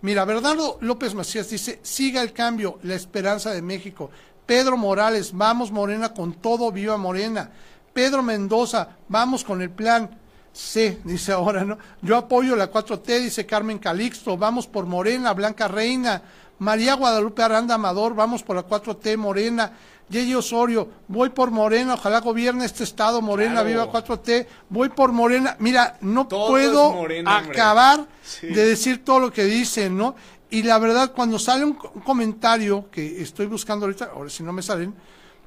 Mira, 0.02 0.26
Bernardo 0.26 0.78
López 0.82 1.14
Macías 1.14 1.50
dice, 1.50 1.80
siga 1.84 2.22
el 2.22 2.34
cambio, 2.34 2.80
la 2.84 2.96
esperanza 2.96 3.52
de 3.52 3.62
México. 3.62 4.10
Pedro 4.46 4.76
Morales, 4.78 5.32
vamos 5.34 5.72
Morena 5.72 6.14
con 6.14 6.34
todo, 6.34 6.72
viva 6.72 6.98
Morena. 6.98 7.52
Pedro 7.94 8.24
Mendoza, 8.24 8.98
vamos 9.08 9.44
con 9.44 9.62
el 9.62 9.70
plan 9.70 10.10
C, 10.52 11.00
dice 11.04 11.32
ahora, 11.32 11.64
¿no? 11.64 11.78
Yo 12.02 12.18
apoyo 12.18 12.56
la 12.56 12.72
4T, 12.72 13.20
dice 13.22 13.46
Carmen 13.46 13.80
Calixto, 13.80 14.38
vamos 14.38 14.68
por 14.68 14.86
Morena, 14.86 15.34
Blanca 15.34 15.68
Reina. 15.68 16.22
María 16.60 16.94
Guadalupe 16.96 17.42
Aranda 17.42 17.76
Amador, 17.76 18.14
vamos 18.16 18.44
por 18.44 18.56
la 18.56 18.66
4T 18.68 19.18
Morena. 19.18 19.74
Yeye 20.10 20.36
Osorio, 20.36 20.90
voy 21.08 21.30
por 21.30 21.50
Morena, 21.52 21.96
ojalá 21.96 22.20
gobierne 22.20 22.66
este 22.66 22.84
estado, 22.84 23.22
Morena, 23.22 23.62
Claro. 23.64 23.68
viva 23.70 23.92
4T, 23.92 24.46
voy 24.70 24.90
por 24.90 25.12
Morena. 25.12 25.56
Mira, 25.60 25.98
no 26.02 26.28
Todo 26.28 26.50
puedo 26.50 26.92
Morena, 26.94 27.38
acabar 27.38 28.06
Sí. 28.24 28.48
de 28.48 28.66
decir 28.66 29.04
todo 29.04 29.20
lo 29.20 29.32
que 29.34 29.44
dicen, 29.46 29.98
¿no? 29.98 30.16
Y 30.50 30.62
la 30.64 30.78
verdad, 30.78 31.14
cuando 31.16 31.40
sale 31.40 31.66
un, 31.66 31.78
un 31.96 32.02
comentario 32.02 32.90
que 32.92 33.22
estoy 33.22 33.48
buscando 33.48 33.86
ahorita, 33.86 34.12
ahora 34.14 34.30
si 34.30 34.44
no 34.44 34.54
me 34.54 34.62
salen, 34.62 34.94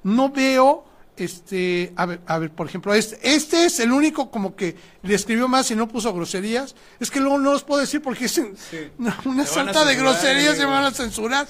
no 0.03 0.31
veo, 0.31 0.85
este, 1.17 1.93
a 1.97 2.07
ver, 2.07 2.21
a 2.27 2.39
ver, 2.39 2.51
por 2.51 2.67
ejemplo, 2.67 2.93
este, 2.95 3.19
este 3.23 3.65
es 3.65 3.81
el 3.81 3.93
único 3.93 4.31
como 4.31 4.55
que 4.55 4.77
le 5.03 5.15
escribió 5.15 5.49
más 5.49 5.71
y 5.71 5.75
no 5.75 5.89
puso 5.89 6.13
groserías. 6.13 6.75
Es 7.01 7.11
que 7.11 7.21
luego 7.21 7.39
no 7.39 7.53
los 7.53 7.65
puedo 7.65 7.81
decir 7.81 8.03
porque 8.03 8.27
es 8.27 8.33
Sí. 8.33 8.45
una, 9.25 9.47
salta 9.47 9.85
de 9.85 9.97
groserías, 9.97 10.57
se 10.57 10.65
van 10.65 10.85
a 10.85 10.91
censurar. 10.91 11.49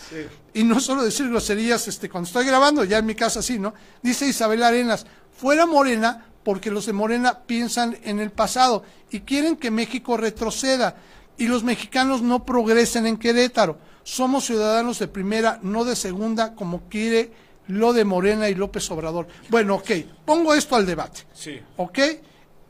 Y 0.54 0.62
no 0.64 0.80
solo 0.80 1.04
decir 1.04 1.28
groserías, 1.28 1.88
este, 1.88 2.08
cuando 2.08 2.28
estoy 2.28 2.46
grabando, 2.46 2.84
ya 2.84 2.98
en 2.98 3.06
mi 3.06 3.14
casa 3.14 3.42
sí, 3.42 3.58
¿no? 3.58 3.74
Dice 4.02 4.26
Isabel 4.26 4.62
Arenas, 4.62 5.06
fuera 5.36 5.66
Morena 5.66 6.26
porque 6.44 6.70
los 6.70 6.86
de 6.86 6.92
Morena 6.92 7.40
piensan 7.40 7.98
en 8.04 8.20
el 8.20 8.30
pasado 8.30 8.84
y 9.10 9.20
quieren 9.20 9.56
que 9.56 9.72
México 9.72 10.16
retroceda 10.16 10.96
y 11.36 11.48
los 11.48 11.64
mexicanos 11.64 12.22
no 12.22 12.44
progresen 12.44 13.04
en 13.06 13.16
Querétaro. 13.16 13.78
Somos 14.04 14.44
ciudadanos 14.44 15.00
de 15.00 15.08
primera, 15.08 15.58
no 15.62 15.84
de 15.84 15.96
segunda, 15.96 16.54
como 16.54 16.88
quiere 16.88 17.32
lo 17.68 17.92
de 17.92 18.04
Morena 18.04 18.48
y 18.48 18.54
López 18.54 18.90
Obrador. 18.90 19.26
Bueno, 19.48 19.76
ok, 19.76 19.90
pongo 20.24 20.54
esto 20.54 20.76
al 20.76 20.86
debate. 20.86 21.22
Sí. 21.32 21.60
¿Ok? 21.76 21.98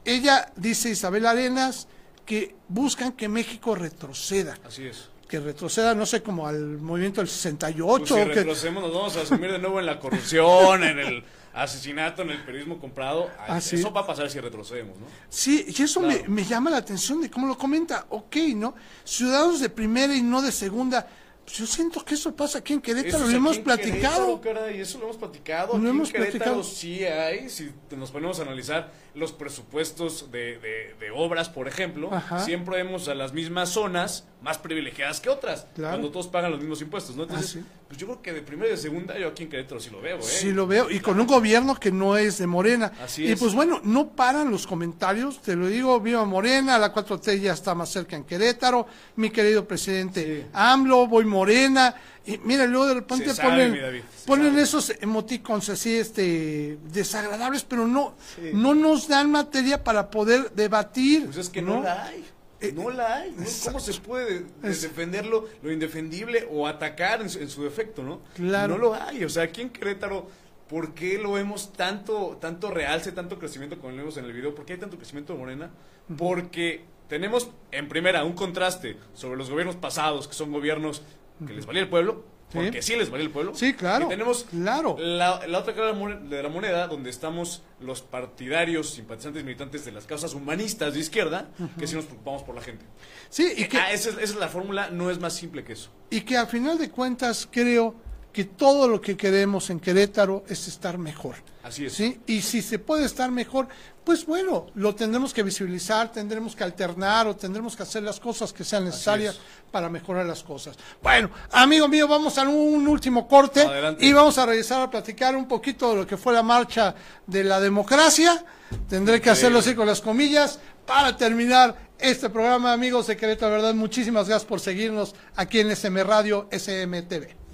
ella 0.04 0.52
dice 0.54 0.88
Isabel 0.90 1.26
Arenas 1.26 1.88
que 2.24 2.54
buscan 2.68 3.12
que 3.12 3.28
México 3.28 3.74
retroceda. 3.74 4.56
Así 4.64 4.86
es. 4.86 5.08
Que 5.28 5.40
retroceda, 5.40 5.96
no 5.96 6.06
sé, 6.06 6.22
como 6.22 6.46
al 6.46 6.78
movimiento 6.78 7.20
del 7.20 7.28
68. 7.28 7.98
Pues 7.98 8.08
si 8.08 8.14
que- 8.14 8.34
retrocedemos, 8.34 8.84
nos 8.84 8.94
vamos 8.94 9.16
a 9.16 9.22
asumir 9.22 9.50
de 9.50 9.58
nuevo 9.58 9.80
en 9.80 9.86
la 9.86 9.98
corrupción, 9.98 10.84
en 10.84 11.00
el 11.00 11.24
asesinato, 11.54 12.22
en 12.22 12.30
el 12.30 12.44
periodismo 12.44 12.78
comprado. 12.78 13.28
Ah, 13.48 13.60
sí. 13.60 13.76
Eso 13.76 13.92
va 13.92 14.02
a 14.02 14.06
pasar 14.06 14.30
si 14.30 14.38
retrocedemos, 14.38 14.96
¿no? 14.96 15.06
Sí, 15.28 15.66
y 15.76 15.82
eso 15.82 16.00
me, 16.00 16.22
me 16.28 16.44
llama 16.44 16.70
la 16.70 16.76
atención 16.76 17.20
de 17.20 17.28
cómo 17.28 17.48
lo 17.48 17.58
comenta. 17.58 18.06
Ok, 18.10 18.36
¿no? 18.54 18.76
Ciudadanos 19.04 19.58
de 19.58 19.68
primera 19.70 20.14
y 20.14 20.22
no 20.22 20.40
de 20.42 20.52
segunda. 20.52 21.08
Pues 21.46 21.58
yo 21.58 21.66
siento 21.66 22.04
que 22.04 22.14
eso 22.14 22.34
pasa 22.34 22.58
aquí 22.58 22.72
en 22.72 22.80
Querétaro, 22.80 23.24
lo 23.24 23.36
hemos 23.36 23.58
platicado. 23.60 24.40
Querétaro, 24.40 24.40
caray, 24.64 24.80
eso 24.80 24.98
lo 24.98 25.04
hemos 25.04 25.16
platicado. 25.16 25.74
Lo 25.74 25.78
Aquí 25.78 25.86
hemos 25.88 26.08
en 26.08 26.12
Querétaro 26.14 26.38
platicado. 26.38 26.62
sí 26.64 27.04
hay, 27.04 27.48
si 27.48 27.70
nos 27.96 28.10
ponemos 28.10 28.40
a 28.40 28.42
analizar 28.42 28.90
los 29.14 29.30
presupuestos 29.30 30.32
de, 30.32 30.58
de- 30.58 30.96
de 30.98 31.10
obras, 31.14 31.48
por 31.48 31.68
ejemplo, 31.68 32.12
Ajá. 32.12 32.44
siempre 32.44 32.82
vemos 32.82 33.06
a 33.06 33.14
las 33.14 33.32
mismas 33.32 33.68
zonas 33.68 34.24
más 34.42 34.58
privilegiadas 34.58 35.20
que 35.20 35.28
otras, 35.28 35.68
Claro. 35.76 35.92
cuando 35.98 36.10
todos 36.10 36.26
pagan 36.26 36.50
los 36.50 36.58
mismos 36.58 36.82
impuestos, 36.82 37.14
¿no? 37.14 37.22
Entonces, 37.22 37.58
Ah, 37.58 37.60
sí. 37.60 37.85
Pues 37.88 38.00
yo 38.00 38.06
creo 38.06 38.20
que 38.22 38.32
de 38.32 38.42
primera 38.42 38.68
y 38.68 38.72
de 38.72 38.76
segunda, 38.76 39.16
yo 39.18 39.28
aquí 39.28 39.44
en 39.44 39.48
Querétaro 39.48 39.80
sí 39.80 39.90
lo 39.90 40.00
veo, 40.00 40.16
¿eh? 40.18 40.22
Sí, 40.22 40.50
lo 40.52 40.66
veo. 40.66 40.90
Y 40.90 40.98
con 41.00 41.20
un 41.20 41.26
gobierno 41.26 41.74
que 41.76 41.92
no 41.92 42.16
es 42.16 42.38
de 42.38 42.46
Morena. 42.46 42.92
Así 43.02 43.24
y 43.24 43.32
es. 43.32 43.38
pues 43.38 43.54
bueno, 43.54 43.80
no 43.84 44.08
paran 44.08 44.50
los 44.50 44.66
comentarios. 44.66 45.40
Te 45.40 45.54
lo 45.54 45.68
digo, 45.68 46.00
viva 46.00 46.24
Morena, 46.24 46.78
la 46.78 46.92
4T 46.92 47.40
ya 47.40 47.52
está 47.52 47.74
más 47.76 47.90
cerca 47.90 48.16
en 48.16 48.24
Querétaro. 48.24 48.86
Mi 49.16 49.30
querido 49.30 49.66
presidente 49.68 50.42
Sí. 50.42 50.46
AMLO, 50.52 51.06
voy 51.06 51.24
Morena. 51.26 51.94
Y 52.24 52.38
mira, 52.38 52.66
luego 52.66 52.86
de 52.86 52.94
repente 52.94 53.32
sabe, 53.32 53.50
ponen, 53.68 53.80
David, 53.80 54.00
ponen 54.26 54.50
sabe. 54.50 54.62
esos 54.62 54.92
emoticons 55.00 55.68
así, 55.68 55.94
este, 55.94 56.76
desagradables, 56.92 57.62
pero 57.62 57.86
no, 57.86 58.14
no 58.52 58.74
nos 58.74 59.06
dan 59.06 59.30
materia 59.30 59.84
para 59.84 60.10
poder 60.10 60.50
debatir. 60.50 61.26
Pues 61.26 61.36
es 61.36 61.48
que 61.48 61.62
no, 61.62 61.82
la 61.82 62.06
hay. 62.06 62.24
Eh, 62.60 62.72
No 62.74 62.90
la 62.90 63.16
hay. 63.16 63.32
¿no? 63.32 63.44
¿Cómo 63.64 63.80
se 63.80 63.92
puede 64.00 64.40
de- 64.40 64.70
Es- 64.70 64.82
defender 64.82 65.26
lo, 65.26 65.46
indefendible 65.64 66.48
o 66.50 66.66
atacar 66.66 67.20
en 67.20 67.28
su, 67.30 67.38
en 67.38 67.48
su 67.50 67.62
defecto, 67.64 68.02
no? 68.02 68.20
Claro. 68.34 68.74
No 68.74 68.78
lo 68.78 68.94
hay. 68.94 69.24
O 69.24 69.28
sea, 69.28 69.42
aquí 69.44 69.60
en 69.62 69.70
Querétaro, 69.70 70.26
¿por 70.68 70.94
qué 70.94 71.18
lo 71.18 71.32
vemos 71.32 71.72
tanto, 71.74 72.38
tanto 72.40 72.70
realce, 72.70 73.12
tanto 73.12 73.38
crecimiento 73.38 73.78
como 73.78 73.90
lo 73.92 73.98
vemos 73.98 74.16
en 74.16 74.24
el 74.24 74.32
video? 74.32 74.54
¿Por 74.54 74.64
qué 74.64 74.74
hay 74.74 74.78
tanto 74.78 74.96
crecimiento 74.96 75.32
de 75.34 75.38
Morena? 75.38 75.70
Porque 76.16 76.84
tenemos, 77.08 77.50
en 77.72 77.88
primera, 77.88 78.24
un 78.24 78.32
contraste 78.32 78.96
sobre 79.14 79.36
los 79.36 79.50
gobiernos 79.50 79.76
pasados, 79.76 80.26
que 80.28 80.34
son 80.34 80.50
gobiernos 80.52 81.02
que 81.46 81.52
les 81.52 81.66
valía 81.66 81.82
el 81.82 81.88
pueblo. 81.90 82.24
Porque 82.52 82.80
sí 82.82 82.96
les 82.96 83.10
valía 83.10 83.26
el 83.26 83.32
pueblo. 83.32 83.54
Sí, 83.54 83.74
claro, 83.74 84.06
Y 84.06 84.08
tenemos 84.08 84.44
claro. 84.44 84.96
la, 84.98 85.46
la 85.46 85.58
otra 85.58 85.74
cara 85.74 85.92
de 85.92 86.42
la 86.42 86.48
moneda, 86.48 86.86
donde 86.86 87.10
estamos 87.10 87.62
los 87.80 88.02
partidarios, 88.02 88.90
simpatizantes, 88.90 89.44
militantes 89.44 89.84
de 89.84 89.92
las 89.92 90.04
causas 90.06 90.32
humanistas 90.34 90.94
de 90.94 91.00
izquierda, 91.00 91.48
que 91.78 91.86
sí 91.86 91.94
nos 91.96 92.04
preocupamos 92.06 92.42
por 92.44 92.54
la 92.54 92.62
gente. 92.62 92.84
Sí, 93.28 93.52
y 93.56 93.64
que, 93.66 93.78
Ah, 93.78 93.92
esa, 93.92 94.10
es, 94.10 94.14
esa 94.16 94.22
es 94.24 94.36
la 94.36 94.48
fórmula, 94.48 94.90
no 94.90 95.10
es 95.10 95.18
más 95.18 95.34
simple 95.34 95.64
que 95.64 95.72
eso. 95.74 95.90
y 96.10 96.20
que 96.22 96.36
a 96.36 96.46
final 96.46 96.78
de 96.78 96.88
cuentas 96.90 97.48
creo 97.50 97.94
que 98.36 98.44
todo 98.44 98.86
lo 98.86 99.00
que 99.00 99.16
queremos 99.16 99.70
en 99.70 99.80
Querétaro 99.80 100.44
es 100.46 100.68
estar 100.68 100.98
mejor. 100.98 101.36
Así 101.62 101.86
es. 101.86 101.94
¿sí? 101.94 102.20
Y 102.26 102.42
si 102.42 102.60
se 102.60 102.78
puede 102.78 103.06
estar 103.06 103.30
mejor, 103.30 103.66
pues 104.04 104.26
bueno, 104.26 104.66
lo 104.74 104.94
tendremos 104.94 105.32
que 105.32 105.42
visibilizar, 105.42 106.12
tendremos 106.12 106.54
que 106.54 106.62
alternar 106.62 107.26
o 107.28 107.34
tendremos 107.34 107.74
que 107.74 107.84
hacer 107.84 108.02
las 108.02 108.20
cosas 108.20 108.52
que 108.52 108.62
sean 108.62 108.84
necesarias 108.84 109.36
es. 109.36 109.40
para 109.70 109.88
mejorar 109.88 110.26
las 110.26 110.42
cosas. 110.42 110.76
Bueno, 111.02 111.30
amigo 111.50 111.88
mío, 111.88 112.06
vamos 112.06 112.36
a 112.36 112.42
un 112.42 112.86
último 112.86 113.26
corte 113.26 113.62
Adelante. 113.62 114.04
y 114.04 114.12
vamos 114.12 114.36
a 114.36 114.44
regresar 114.44 114.82
a 114.82 114.90
platicar 114.90 115.34
un 115.34 115.48
poquito 115.48 115.88
de 115.88 115.96
lo 115.96 116.06
que 116.06 116.18
fue 116.18 116.34
la 116.34 116.42
marcha 116.42 116.94
de 117.26 117.42
la 117.42 117.58
democracia. 117.58 118.44
Tendré 118.86 119.22
que 119.22 119.30
hacerlo 119.30 119.60
así 119.60 119.74
con 119.74 119.86
las 119.86 120.02
comillas 120.02 120.58
para 120.84 121.16
terminar 121.16 121.74
este 121.98 122.28
programa, 122.28 122.74
amigos 122.74 123.06
de 123.06 123.16
Querétaro, 123.16 123.52
¿verdad? 123.52 123.72
Muchísimas 123.72 124.28
gracias 124.28 124.46
por 124.46 124.60
seguirnos 124.60 125.14
aquí 125.36 125.60
en 125.60 125.70
SM 125.70 126.04
Radio, 126.04 126.50
SMTV. 126.52 127.45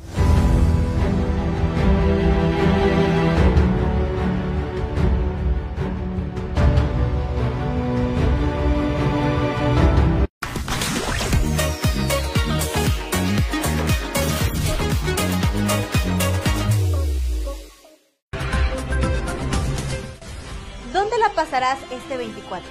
Pasarás 21.43 21.79
este 21.91 22.17
24? 22.17 22.69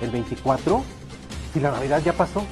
¿El 0.00 0.10
24? 0.10 0.82
¿Y 1.54 1.60
la 1.60 1.70
Navidad 1.70 2.02
ya 2.04 2.12
pasó? 2.12 2.44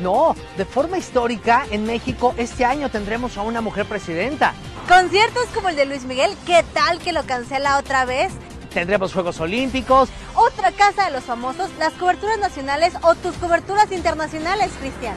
No, 0.00 0.36
de 0.58 0.66
forma 0.66 0.98
histórica, 0.98 1.66
en 1.70 1.86
México 1.86 2.34
este 2.36 2.66
año 2.66 2.90
tendremos 2.90 3.38
a 3.38 3.42
una 3.42 3.62
mujer 3.62 3.86
presidenta. 3.86 4.52
Conciertos 4.86 5.46
como 5.54 5.70
el 5.70 5.76
de 5.76 5.86
Luis 5.86 6.04
Miguel, 6.04 6.36
¿qué 6.46 6.62
tal 6.74 6.98
que 6.98 7.14
lo 7.14 7.24
cancela 7.24 7.78
otra 7.78 8.04
vez? 8.04 8.32
Tendremos 8.74 9.14
Juegos 9.14 9.40
Olímpicos. 9.40 10.10
Otra 10.34 10.72
casa 10.72 11.06
de 11.06 11.12
los 11.12 11.24
famosos, 11.24 11.70
las 11.78 11.94
coberturas 11.94 12.38
nacionales 12.38 12.92
o 13.00 13.14
tus 13.14 13.34
coberturas 13.36 13.90
internacionales, 13.90 14.70
Cristian. 14.78 15.16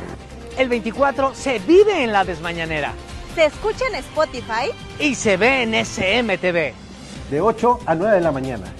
El 0.58 0.70
24 0.70 1.36
se 1.36 1.60
vive 1.60 2.04
en 2.04 2.12
la 2.12 2.24
desmañanera 2.24 2.94
Se 3.36 3.46
escucha 3.46 3.86
en 3.88 3.96
Spotify, 3.96 4.72
y 5.00 5.16
se 5.16 5.36
ve 5.36 5.64
en 5.64 5.74
SMTV. 5.86 6.74
De 7.30 7.42
8 7.42 7.80
a 7.86 7.96
9 7.96 8.16
de 8.16 8.22
la 8.22 8.32
mañana. 8.32 8.74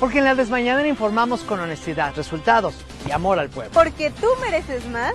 Porque 0.00 0.18
en 0.18 0.24
la 0.24 0.34
desmañanera 0.34 0.88
informamos 0.88 1.42
con 1.42 1.60
honestidad, 1.60 2.14
resultados 2.16 2.74
y 3.06 3.12
amor 3.12 3.38
al 3.38 3.50
pueblo. 3.50 3.70
porque 3.74 4.10
tú 4.10 4.26
mereces 4.40 4.86
más. 4.86 5.14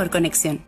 Mejor 0.00 0.10
conexión. 0.10 0.64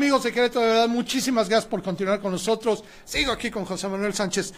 Amigos 0.00 0.22
de 0.22 0.32
Querétaro, 0.32 0.62
de 0.64 0.72
verdad, 0.72 0.88
muchísimas 0.88 1.46
gracias 1.46 1.68
por 1.68 1.82
continuar 1.82 2.20
con 2.22 2.32
nosotros. 2.32 2.82
Sigo 3.04 3.32
aquí 3.32 3.50
con 3.50 3.66
José 3.66 3.86
Manuel 3.86 4.14
Sánchez 4.14 4.54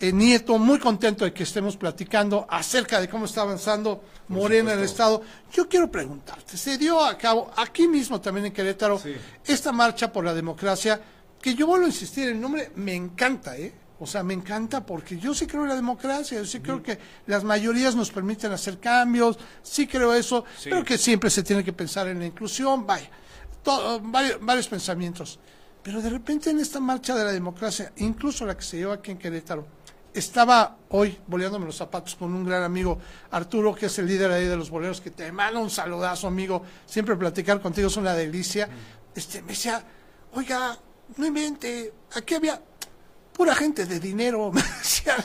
eh, 0.00 0.10
Nieto, 0.10 0.56
muy 0.56 0.78
contento 0.78 1.26
de 1.26 1.34
que 1.34 1.42
estemos 1.42 1.76
platicando 1.76 2.46
acerca 2.48 2.98
de 2.98 3.06
cómo 3.06 3.26
está 3.26 3.42
avanzando 3.42 4.02
Morena 4.28 4.72
en 4.72 4.78
el 4.78 4.86
Estado. 4.86 5.20
Yo 5.52 5.68
quiero 5.68 5.90
preguntarte, 5.90 6.56
se 6.56 6.78
dio 6.78 6.98
a 7.04 7.18
cabo 7.18 7.50
aquí 7.58 7.86
mismo 7.86 8.22
también 8.22 8.46
en 8.46 8.52
Querétaro 8.54 8.98
Sí. 8.98 9.14
esta 9.44 9.70
marcha 9.70 10.10
por 10.10 10.24
la 10.24 10.32
democracia, 10.32 10.98
que 11.42 11.54
yo 11.54 11.66
vuelvo 11.66 11.84
a 11.84 11.88
insistir, 11.88 12.28
el 12.30 12.40
nombre 12.40 12.72
me 12.76 12.94
encanta, 12.94 13.54
¿eh? 13.58 13.74
O 14.00 14.06
sea, 14.06 14.22
me 14.22 14.32
encanta 14.32 14.86
porque 14.86 15.18
yo 15.18 15.34
sí 15.34 15.46
creo 15.46 15.64
en 15.64 15.68
la 15.68 15.74
democracia, 15.76 16.38
yo 16.38 16.46
sí 16.46 16.60
creo 16.60 16.82
que 16.82 16.98
las 17.26 17.44
mayorías 17.44 17.94
nos 17.94 18.10
permiten 18.10 18.50
hacer 18.50 18.78
cambios, 18.78 19.38
sí 19.62 19.86
creo 19.86 20.14
eso, 20.14 20.46
Sí. 20.58 20.70
creo 20.70 20.82
que 20.84 20.96
siempre 20.96 21.28
se 21.28 21.42
tiene 21.42 21.62
que 21.62 21.74
pensar 21.74 22.08
en 22.08 22.18
la 22.20 22.24
inclusión, 22.24 22.86
vaya, 22.86 23.10
todo- 23.66 24.00
varios, 24.00 24.38
varios 24.40 24.68
pensamientos. 24.68 25.40
Pero 25.82 26.00
de 26.00 26.08
repente 26.10 26.50
en 26.50 26.60
esta 26.60 26.78
marcha 26.80 27.14
de 27.16 27.24
la 27.24 27.32
democracia, 27.32 27.92
incluso 27.96 28.46
la 28.46 28.56
que 28.56 28.62
se 28.62 28.76
llevó 28.78 28.92
aquí 28.92 29.10
en 29.10 29.18
Querétaro, 29.18 29.66
estaba 30.14 30.76
hoy 30.90 31.18
boleándome 31.26 31.66
los 31.66 31.76
zapatos 31.76 32.14
con 32.14 32.32
un 32.32 32.44
gran 32.44 32.62
amigo, 32.62 32.98
Arturo, 33.32 33.74
que 33.74 33.86
es 33.86 33.98
el 33.98 34.06
líder 34.06 34.30
ahí 34.30 34.46
de 34.46 34.56
los 34.56 34.70
boleros, 34.70 35.00
que 35.00 35.10
te 35.10 35.30
manda 35.32 35.60
un 35.60 35.68
saludazo, 35.70 36.26
amigo. 36.28 36.62
Siempre 36.86 37.16
platicar 37.16 37.60
contigo 37.60 37.88
es 37.88 37.96
una 37.96 38.14
delicia. 38.14 38.68
Este, 39.14 39.42
me 39.42 39.48
decía, 39.48 39.82
oiga, 40.32 40.78
no 41.16 41.26
invente, 41.26 41.92
aquí 42.14 42.34
había 42.34 42.60
pura 43.32 43.54
gente 43.54 43.84
de 43.84 44.00
dinero, 44.00 44.50
me 44.54 44.62
decían. 44.62 45.18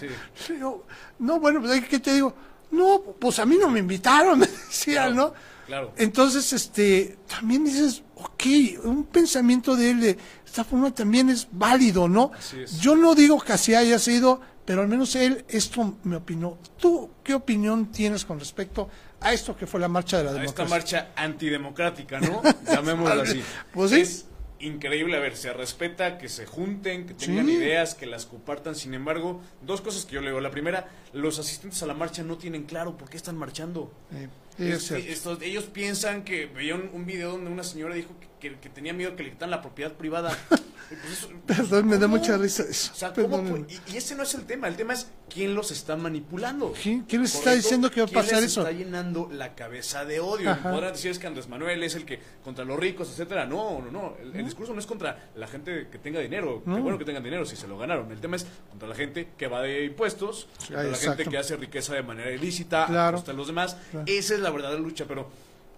Yo, 0.60 0.84
no, 1.20 1.40
bueno, 1.40 1.62
pues, 1.62 1.86
¿qué 1.88 2.00
te 2.00 2.14
digo? 2.16 2.34
No, 2.72 3.02
pues 3.20 3.38
a 3.40 3.46
mí 3.46 3.58
no 3.58 3.70
me 3.70 3.80
invitaron, 3.80 4.40
me 4.44 4.48
decían, 4.48 5.16
¿no? 5.16 5.34
Claro. 5.72 5.94
Entonces, 5.96 6.52
este, 6.52 7.18
también 7.30 7.64
dices, 7.64 8.04
ok, 8.16 8.44
un 8.84 9.06
pensamiento 9.06 9.78
de 9.78 9.92
él 9.92 10.02
de 10.02 10.18
esta 10.46 10.66
forma 10.66 10.94
también 10.94 11.30
es 11.30 11.48
válido, 11.50 12.10
¿no? 12.10 12.32
Así 12.38 12.60
es. 12.62 12.80
Yo 12.82 12.98
no 12.98 13.16
digo 13.16 13.40
que 13.40 13.54
así 13.54 13.74
haya 13.74 13.98
sido, 14.00 14.42
pero 14.66 14.82
al 14.82 14.90
menos 14.90 15.16
él 15.16 15.46
esto 15.48 15.98
me 16.04 16.18
opinó. 16.18 16.58
¿Tú 16.78 17.10
qué 17.24 17.34
opinión 17.34 17.90
tienes 17.90 18.26
con 18.26 18.38
respecto 18.38 18.90
a 19.22 19.32
esto 19.32 19.56
que 19.56 19.66
fue 19.66 19.80
la 19.80 19.88
marcha 19.88 20.18
de 20.18 20.26
la 20.26 20.32
a 20.32 20.44
esta 20.44 20.64
democracia? 20.64 21.04
marcha 21.06 21.12
antidemocrática, 21.16 22.20
¿no? 22.20 22.42
Llamémoslo 22.68 23.22
así. 23.22 23.42
Pues 23.74 23.92
sí. 23.92 24.02
Es 24.02 24.26
increíble, 24.60 25.16
a 25.16 25.20
ver, 25.22 25.38
se 25.38 25.54
respeta 25.54 26.18
que 26.18 26.28
se 26.28 26.46
junten, 26.46 27.08
que 27.08 27.14
tengan 27.14 27.46
Sí. 27.46 27.54
ideas, 27.54 27.96
que 27.96 28.06
las 28.06 28.26
compartan. 28.26 28.76
Sin 28.76 28.94
embargo, 28.94 29.42
dos 29.62 29.80
cosas 29.80 30.06
que 30.06 30.16
yo 30.16 30.22
le 30.22 30.28
digo. 30.28 30.42
La 30.42 30.52
primera, 30.52 30.88
los 31.14 31.40
asistentes 31.40 31.82
a 31.84 31.86
la 31.86 31.94
marcha 31.94 32.24
no 32.24 32.38
tienen 32.38 32.64
claro 32.64 32.98
por 32.98 33.10
qué 33.10 33.18
están 33.18 33.38
marchando. 33.38 33.92
Eh, 34.14 34.28
es 34.58 34.92
estos- 34.92 35.42
ellos 35.42 35.66
piensan 35.66 36.24
que 36.24 36.46
veían 36.46 36.90
un 36.94 37.06
video 37.06 37.32
donde 37.32 37.50
una 37.52 37.64
señora 37.64 37.96
dijo 37.96 38.12
que, 38.20 38.50
que- 38.50 38.60
que 38.60 38.70
tenía 38.70 38.94
miedo 38.94 39.16
que 39.16 39.24
le 39.24 39.30
quitaran 39.32 39.52
la 39.52 39.62
propiedad 39.62 39.94
privada. 39.94 40.38
Y 40.92 40.96
pues 40.96 41.14
eso- 41.20 41.30
Perdón, 41.48 41.88
me 41.88 41.98
da 41.98 42.06
mucha 42.08 42.36
risa 42.38 42.64
eso. 42.70 42.92
O 42.92 42.96
sea, 42.96 43.14
¿cómo 43.14 43.30
Perdónenme. 43.30 43.60
pu- 43.66 43.80
y, 43.88 43.94
y 43.94 43.98
ese 43.98 44.14
no 44.14 44.24
es 44.24 44.34
el 44.36 44.44
tema, 44.46 44.68
el 44.68 44.76
tema 44.76 44.92
es 44.92 45.10
quién 45.34 45.56
los 45.56 45.72
está 45.72 45.96
manipulando. 45.96 46.74
¿Quién- 46.84 47.04
quién 47.04 47.22
les 47.22 47.34
está 47.34 47.54
diciendo 47.54 47.90
que 47.90 48.02
va 48.02 48.08
a 48.08 48.10
¿Quién 48.10 48.22
pasar 48.22 48.42
les 48.42 48.52
eso? 48.52 48.60
está 48.68 48.74
llenando 48.74 49.30
la 49.32 49.56
cabeza 49.56 50.04
de 50.04 50.20
odio. 50.20 50.54
Podrán 50.62 50.92
decir 50.92 51.12
es 51.12 51.18
que 51.18 51.28
Andrés 51.28 51.48
Manuel 51.48 51.82
es 51.84 51.96
el 51.96 52.04
que 52.04 52.20
contra 52.44 52.66
los 52.66 52.78
ricos, 52.78 53.10
etcétera. 53.10 53.46
No, 53.46 53.80
no, 53.82 53.90
no. 53.90 54.18
El, 54.22 54.36
el 54.36 54.44
discurso 54.44 54.74
no 54.74 54.82
es 54.82 54.86
contra 54.86 55.30
la 55.34 55.48
gente 55.48 55.88
que 55.90 55.98
tenga 55.98 56.20
dinero. 56.20 56.62
Qué 56.66 56.70
No. 56.72 56.82
bueno 56.82 56.98
que 56.98 57.06
tengan 57.06 57.24
dinero 57.24 57.46
si 57.46 57.56
se 57.56 57.70
lo 57.70 57.78
ganaron. 57.78 58.12
El 58.12 58.20
tema 58.20 58.36
es 58.36 58.46
contra 58.70 58.90
la 58.90 58.96
gente 58.96 59.30
que 59.38 59.48
va 59.48 59.62
de 59.62 59.86
impuestos, 59.86 60.50
contra 60.58 60.84
la 60.84 60.98
exacto. 61.04 61.18
gente 61.24 61.32
que 61.32 61.38
hace 61.38 61.56
riqueza 61.58 61.94
de 61.94 62.04
manera 62.04 62.32
ilícita, 62.32 62.86
Claro. 62.88 63.18
a 63.18 63.20
costa 63.20 63.32
de 63.32 63.38
los 63.38 63.48
demás. 63.48 63.76
Claro. 63.92 64.06
Esa 64.08 64.34
es 64.36 64.40
la 64.40 64.50
verdadera 64.52 64.80
lucha, 64.80 65.06
pero 65.08 65.30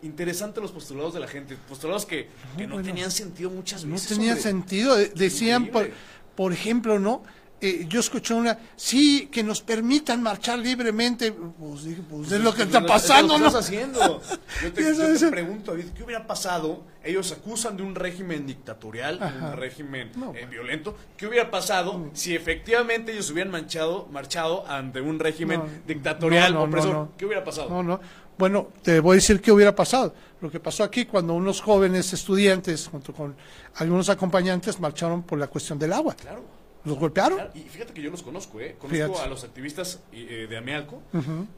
interesante 0.01 0.59
los 0.61 0.71
postulados 0.71 1.13
de 1.13 1.19
la 1.21 1.28
gente, 1.28 1.55
postulados 1.69 2.05
que, 2.05 2.28
que 2.57 2.67
no 2.67 2.76
bueno. 2.76 2.88
tenían 2.88 3.09
sentido 3.11 3.49
muchas 3.49 3.86
No 3.86 3.93
veces. 3.93 4.09
tenía 4.09 4.32
hombre. 4.32 4.43
sentido. 4.43 4.95
De- 4.95 5.09
Decían, 5.09 5.67
por, 5.67 5.89
por 6.36 6.51
ejemplo, 6.53 6.99
¿no? 6.99 7.24
Eh, 7.66 7.86
yo 7.88 8.01
escuché 8.01 8.34
una, 8.34 8.59
sí, 8.76 9.30
que 9.32 9.41
nos 9.41 9.61
permitan 9.61 10.22
marchar 10.22 10.59
libremente. 10.59 11.32
Pues 11.32 11.86
dije, 11.86 12.01
pues 12.09 12.30
es 12.30 12.41
lo 12.41 12.53
que 12.53 12.64
está 12.64 12.80
Es 12.80 12.86
pasando, 12.86 13.38
¿no? 13.39 13.47
estás 13.47 13.64
haciendo. 13.66 14.22
Yo 14.61 14.74
te, 14.74 15.18
yo 15.20 15.32
pregunto, 15.32 15.72
David, 15.72 15.86
¿qué 15.95 16.03
hubiera 16.03 16.28
pasado? 16.28 16.84
Ellos 17.03 17.32
acusan 17.32 17.76
de 17.78 17.84
un 17.84 17.95
régimen 17.95 18.45
dictatorial, 18.45 19.18
Ajá. 19.22 19.51
un 19.51 19.57
régimen 19.57 20.11
No, 20.16 20.28
eh, 20.28 20.32
bueno. 20.32 20.49
violento. 20.49 20.97
¿Qué 21.18 21.26
hubiera 21.28 21.49
pasado 21.49 22.09
si 22.14 22.36
efectivamente 22.36 23.14
ellos 23.14 23.30
hubieran 23.32 23.51
manchado, 23.51 24.07
marchado 24.11 24.66
ante 24.68 24.99
un 25.01 25.20
régimen 25.20 25.59
No, 25.61 25.70
dictatorial 25.88 26.55
opresor? 26.57 27.09
¿Qué 27.18 27.26
hubiera 27.26 27.43
pasado? 27.43 27.70
No, 27.70 27.82
no. 27.82 27.99
Bueno, 28.38 28.70
te 28.82 28.99
voy 28.99 29.14
a 29.14 29.16
decir 29.16 29.41
qué 29.41 29.51
hubiera 29.51 29.74
pasado. 29.76 30.14
Lo 30.41 30.51
que 30.51 30.59
pasó 30.59 30.84
aquí 30.84 31.05
cuando 31.05 31.34
unos 31.34 31.61
jóvenes 31.61 32.11
estudiantes, 32.14 32.88
junto 32.88 33.14
con 33.14 33.36
algunos 33.76 34.09
acompañantes, 34.09 34.80
marcharon 34.80 35.24
por 35.24 35.39
la 35.39 35.47
cuestión 35.47 35.80
del 35.80 35.93
agua. 35.93 36.14
Claro. 36.16 36.43
Los 36.86 36.97
golpearon. 36.97 37.39
Y 37.55 37.61
fíjate 37.61 37.93
que 37.93 38.01
yo 38.01 38.11
los 38.11 38.23
conozco, 38.23 38.59
¿eh? 38.59 38.75
Conozco 38.79 38.95
Fíjate. 38.95 39.19
a 39.21 39.27
los 39.27 39.43
activistas 39.43 39.99
eh, 40.11 40.47
de 40.49 40.57
Amealco 40.57 41.01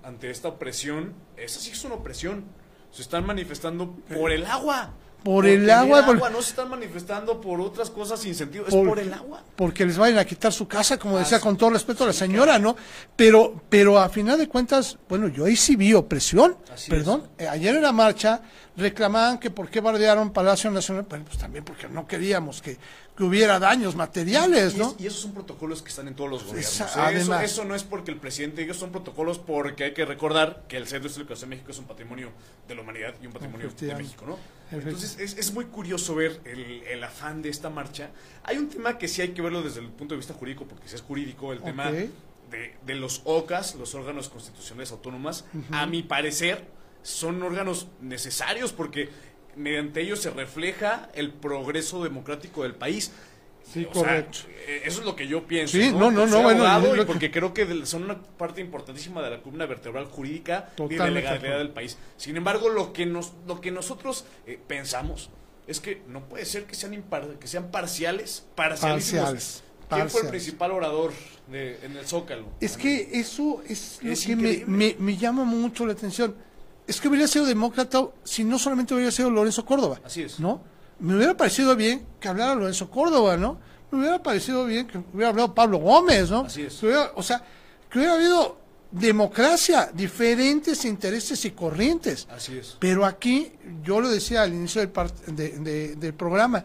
ante 0.03 0.29
esta 0.29 0.49
opresión. 0.49 1.13
Esa 1.37 1.59
sí 1.59 1.71
es 1.71 1.83
una 1.83 1.95
opresión. 1.95 2.45
Se 2.91 3.01
están 3.01 3.25
manifestando 3.25 3.91
por 4.15 4.31
el 4.31 4.45
agua. 4.45 4.93
Por 5.23 5.47
el 5.47 5.67
agua, 5.71 6.05
por- 6.05 6.31
No 6.31 6.39
se 6.43 6.51
están 6.51 6.69
manifestando 6.69 7.41
por 7.41 7.59
otras 7.59 7.89
cosas 7.89 8.19
sin 8.19 8.35
sentido. 8.35 8.67
Es 8.67 8.75
Por- 8.75 8.99
el 8.99 9.11
agua. 9.11 9.41
porque 9.55 9.83
les 9.83 9.97
vayan 9.97 10.19
a 10.19 10.25
quitar 10.25 10.53
su 10.53 10.67
casa, 10.67 10.99
como 10.99 11.17
decía 11.17 11.37
Así- 11.37 11.43
con 11.43 11.57
todo 11.57 11.71
respeto 11.71 12.03
a 12.03 12.07
la 12.07 12.13
señora, 12.13 12.59
¿no? 12.59 12.75
Pero, 13.15 13.59
pero 13.67 13.97
a 13.97 14.07
final 14.09 14.37
de 14.37 14.47
cuentas, 14.47 14.99
bueno, 15.09 15.27
yo 15.27 15.45
ahí 15.45 15.55
sí 15.55 15.75
vi 15.75 15.95
opresión. 15.95 16.55
Así 16.71 16.91
Perdón, 16.91 17.23
eh, 17.39 17.47
ayer 17.47 17.75
en 17.75 17.81
la 17.81 17.91
marcha 17.91 18.43
reclamaban 18.77 19.39
que 19.39 19.49
por 19.49 19.67
qué 19.69 19.81
bardearon 19.81 20.31
Palacio 20.31 20.69
Nacional, 20.69 21.07
bueno, 21.09 21.25
pues 21.25 21.39
también 21.39 21.63
porque 21.65 21.87
no 21.89 22.05
queríamos 22.05 22.61
que, 22.61 22.77
que 23.15 23.23
hubiera 23.23 23.59
daños 23.59 23.95
materiales, 23.95 24.73
Y, 24.75 24.77
¿no? 24.77 24.95
y 24.99 25.07
esos 25.07 25.21
son 25.21 25.33
protocolos 25.33 25.81
que 25.81 25.89
están 25.89 26.07
en 26.09 26.15
todos 26.15 26.29
los 26.29 26.43
gobiernos. 26.43 26.73
Esa- 26.73 26.85
¿eh? 26.85 26.89
Eso- 26.89 27.01
además. 27.01 27.43
eso, 27.43 27.63
no 27.65 27.73
es 27.75 27.83
porque 27.83 28.11
el 28.11 28.17
presidente 28.17 28.61
diga, 28.61 28.73
son 28.73 28.91
protocolos 28.91 29.39
porque 29.39 29.85
hay 29.85 29.93
que 29.93 30.03
recordar 30.05 30.63
que 30.67 30.75
el 30.77 30.85
Centro 30.87 31.07
Histórico 31.09 31.33
de 31.33 31.45
México 31.45 31.71
es 31.71 31.79
un 31.79 31.85
patrimonio 31.85 32.31
de 32.67 32.75
la 32.75 32.81
humanidad 32.81 33.13
y 33.21 33.27
un 33.27 33.33
patrimonio 33.33 33.71
de. 33.79 33.95
México, 33.95 34.25
¿no? 34.27 34.37
Entonces 34.71 35.17
es, 35.19 35.37
es 35.37 35.53
muy 35.53 35.65
curioso 35.65 36.13
ver 36.15 36.41
el, 36.43 36.83
el 36.83 37.03
afán 37.03 37.41
de 37.41 37.49
esta 37.49 37.69
marcha. 37.69 38.09
Hay 38.43 38.57
un 38.57 38.67
tema 38.67 38.97
que 38.97 39.07
sí 39.07 39.21
hay 39.21 39.29
que 39.29 39.41
verlo 39.41 39.61
desde 39.61 39.79
el 39.79 39.87
punto 39.87 40.13
de 40.15 40.17
vista 40.17 40.33
jurídico, 40.33 40.65
porque 40.65 40.89
si 40.89 40.95
es 40.95 41.01
jurídico, 41.01 41.53
el 41.53 41.61
tema 41.61 41.91
de, 41.91 42.09
de 42.85 42.95
los 42.95 43.21
OCAS, 43.25 43.75
los 43.75 43.95
órganos 43.95 44.27
constitucionales 44.29 44.91
autónomas, 44.91 45.45
a 45.71 45.85
mi 45.85 46.03
parecer, 46.03 46.65
son 47.03 47.41
órganos 47.43 47.87
necesarios 48.01 48.73
porque 48.73 49.09
mediante 49.55 50.01
ellos 50.01 50.19
se 50.21 50.29
refleja 50.29 51.09
el 51.13 51.31
progreso 51.31 52.03
democrático 52.03 52.63
del 52.63 52.75
país. 52.75 53.11
Sí, 53.63 53.87
O 53.89 53.93
sea, 53.93 54.03
correcto. 54.03 54.37
eh, 54.67 54.83
eso 54.85 54.99
es 54.99 55.05
lo 55.07 55.15
que 55.15 55.27
yo 55.27 55.47
pienso. 55.47 55.75
Sí, 55.75 55.89
no, 55.91 56.11
no, 56.11 56.27
no, 56.27 56.41
bueno, 56.43 56.63
lo 56.79 56.95
y 56.95 56.99
que- 56.99 57.05
porque 57.05 57.31
creo 57.31 57.51
que 57.53 57.83
son 57.87 58.03
una 58.03 58.21
parte 58.21 58.61
importantísima 58.61 59.23
de 59.23 59.31
la 59.31 59.41
columna 59.41 59.65
vertebral 59.65 60.05
jurídica 60.05 60.69
y 60.77 60.93
de 60.93 60.97
la 60.97 61.09
legalidad 61.09 61.57
del 61.57 61.69
país. 61.71 61.97
Sin 62.15 62.37
embargo, 62.37 62.69
lo 62.69 62.93
que 62.93 63.07
nos, 63.07 63.33
lo 63.47 63.59
que 63.61 63.71
nosotros 63.71 64.25
eh, 64.45 64.59
pensamos 64.67 65.31
es 65.65 65.79
que 65.79 66.03
no 66.07 66.29
puede 66.29 66.45
ser 66.45 66.65
que 66.65 66.75
sean 66.75 66.93
impar- 66.93 67.39
que 67.39 67.47
sean 67.47 67.71
parciales, 67.71 68.45
parcialísimos. 68.53 69.23
Parciales, 69.23 69.63
¿Quién 69.89 70.09
fue 70.11 70.21
el 70.21 70.27
principal 70.29 70.71
orador 70.71 71.11
de, 71.47 71.79
en 71.83 71.97
el 71.97 72.05
Zócalo? 72.05 72.45
Es 72.59 72.77
que 72.77 73.09
eso 73.19 73.63
es 73.67 73.99
lo 74.03 74.13
que 74.15 74.35
me, 74.35 74.49
increíble. 74.51 74.65
me- 74.67 74.95
me 74.99 75.17
llama 75.17 75.43
mucho 75.43 75.87
la 75.87 75.93
atención. 75.93 76.35
Es 76.87 77.01
que 77.01 77.07
hubiera 77.07 77.27
sido 77.27 77.45
demócrata 77.45 78.05
si 78.23 78.43
no 78.43 78.59
solamente 78.59 78.93
hubiera 78.93 79.11
sido 79.11 79.29
Lorenzo 79.31 79.65
Córdoba. 79.65 79.99
Así 80.03 80.21
es. 80.21 80.39
¿No? 80.39 80.61
Me 80.99 81.15
hubiera 81.15 81.35
parecido 81.35 81.75
bien 81.75 82.05
que 82.19 82.27
hablara 82.27 82.55
Lorenzo 82.55 82.89
Córdoba, 82.89 83.37
¿no? 83.37 83.59
Me 83.91 83.99
hubiera 83.99 84.21
parecido 84.21 84.65
bien 84.65 84.87
que 84.87 84.97
hubiera 85.13 85.29
hablado 85.29 85.53
Pablo 85.55 85.77
Gómez, 85.79 86.29
¿no? 86.29 86.41
Así 86.41 86.61
es. 86.63 86.81
Hubiera- 86.83 87.11
o 87.15 87.23
sea, 87.23 87.43
que 87.89 87.99
hubiera 87.99 88.15
habido 88.15 88.57
democracia, 88.91 89.89
diferentes 89.93 90.85
intereses 90.85 91.43
y 91.45 91.51
corrientes. 91.51 92.27
Así 92.31 92.57
es. 92.57 92.77
Pero 92.79 93.05
aquí, 93.05 93.51
yo 93.83 93.99
lo 93.99 94.09
decía 94.09 94.43
al 94.43 94.53
inicio 94.53 94.81
del, 94.81 94.91
de- 95.35 95.59
de- 95.59 95.95
del 95.95 96.13
programa, 96.13 96.63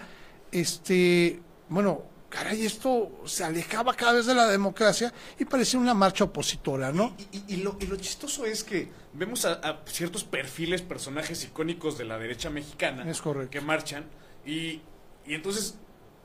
este, 0.52 1.40
bueno, 1.68 2.02
caray, 2.30 2.64
esto 2.64 3.10
se 3.26 3.44
alejaba 3.44 3.92
cada 3.94 4.12
vez 4.14 4.24
de 4.26 4.34
la 4.34 4.46
democracia 4.48 5.12
y 5.38 5.44
parecía 5.44 5.78
una 5.78 5.92
marcha 5.94 6.24
opositora, 6.24 6.92
¿no? 6.92 7.14
Y, 7.32 7.36
y- 7.36 7.44
y 7.48 7.56
lo, 7.58 7.76
y 7.80 7.86
lo 7.86 7.96
chistoso 7.96 8.46
es 8.46 8.64
que 8.64 8.88
vemos 9.12 9.44
a, 9.44 9.54
a 9.54 9.80
ciertos 9.86 10.24
perfiles, 10.24 10.80
personajes 10.80 11.44
icónicos 11.44 11.98
de 11.98 12.04
la 12.04 12.18
derecha 12.18 12.48
mexicana 12.48 13.08
Es 13.10 13.20
que 13.50 13.60
marchan 13.60 14.04
y, 14.46 14.80
y 15.26 15.34
entonces 15.34 15.74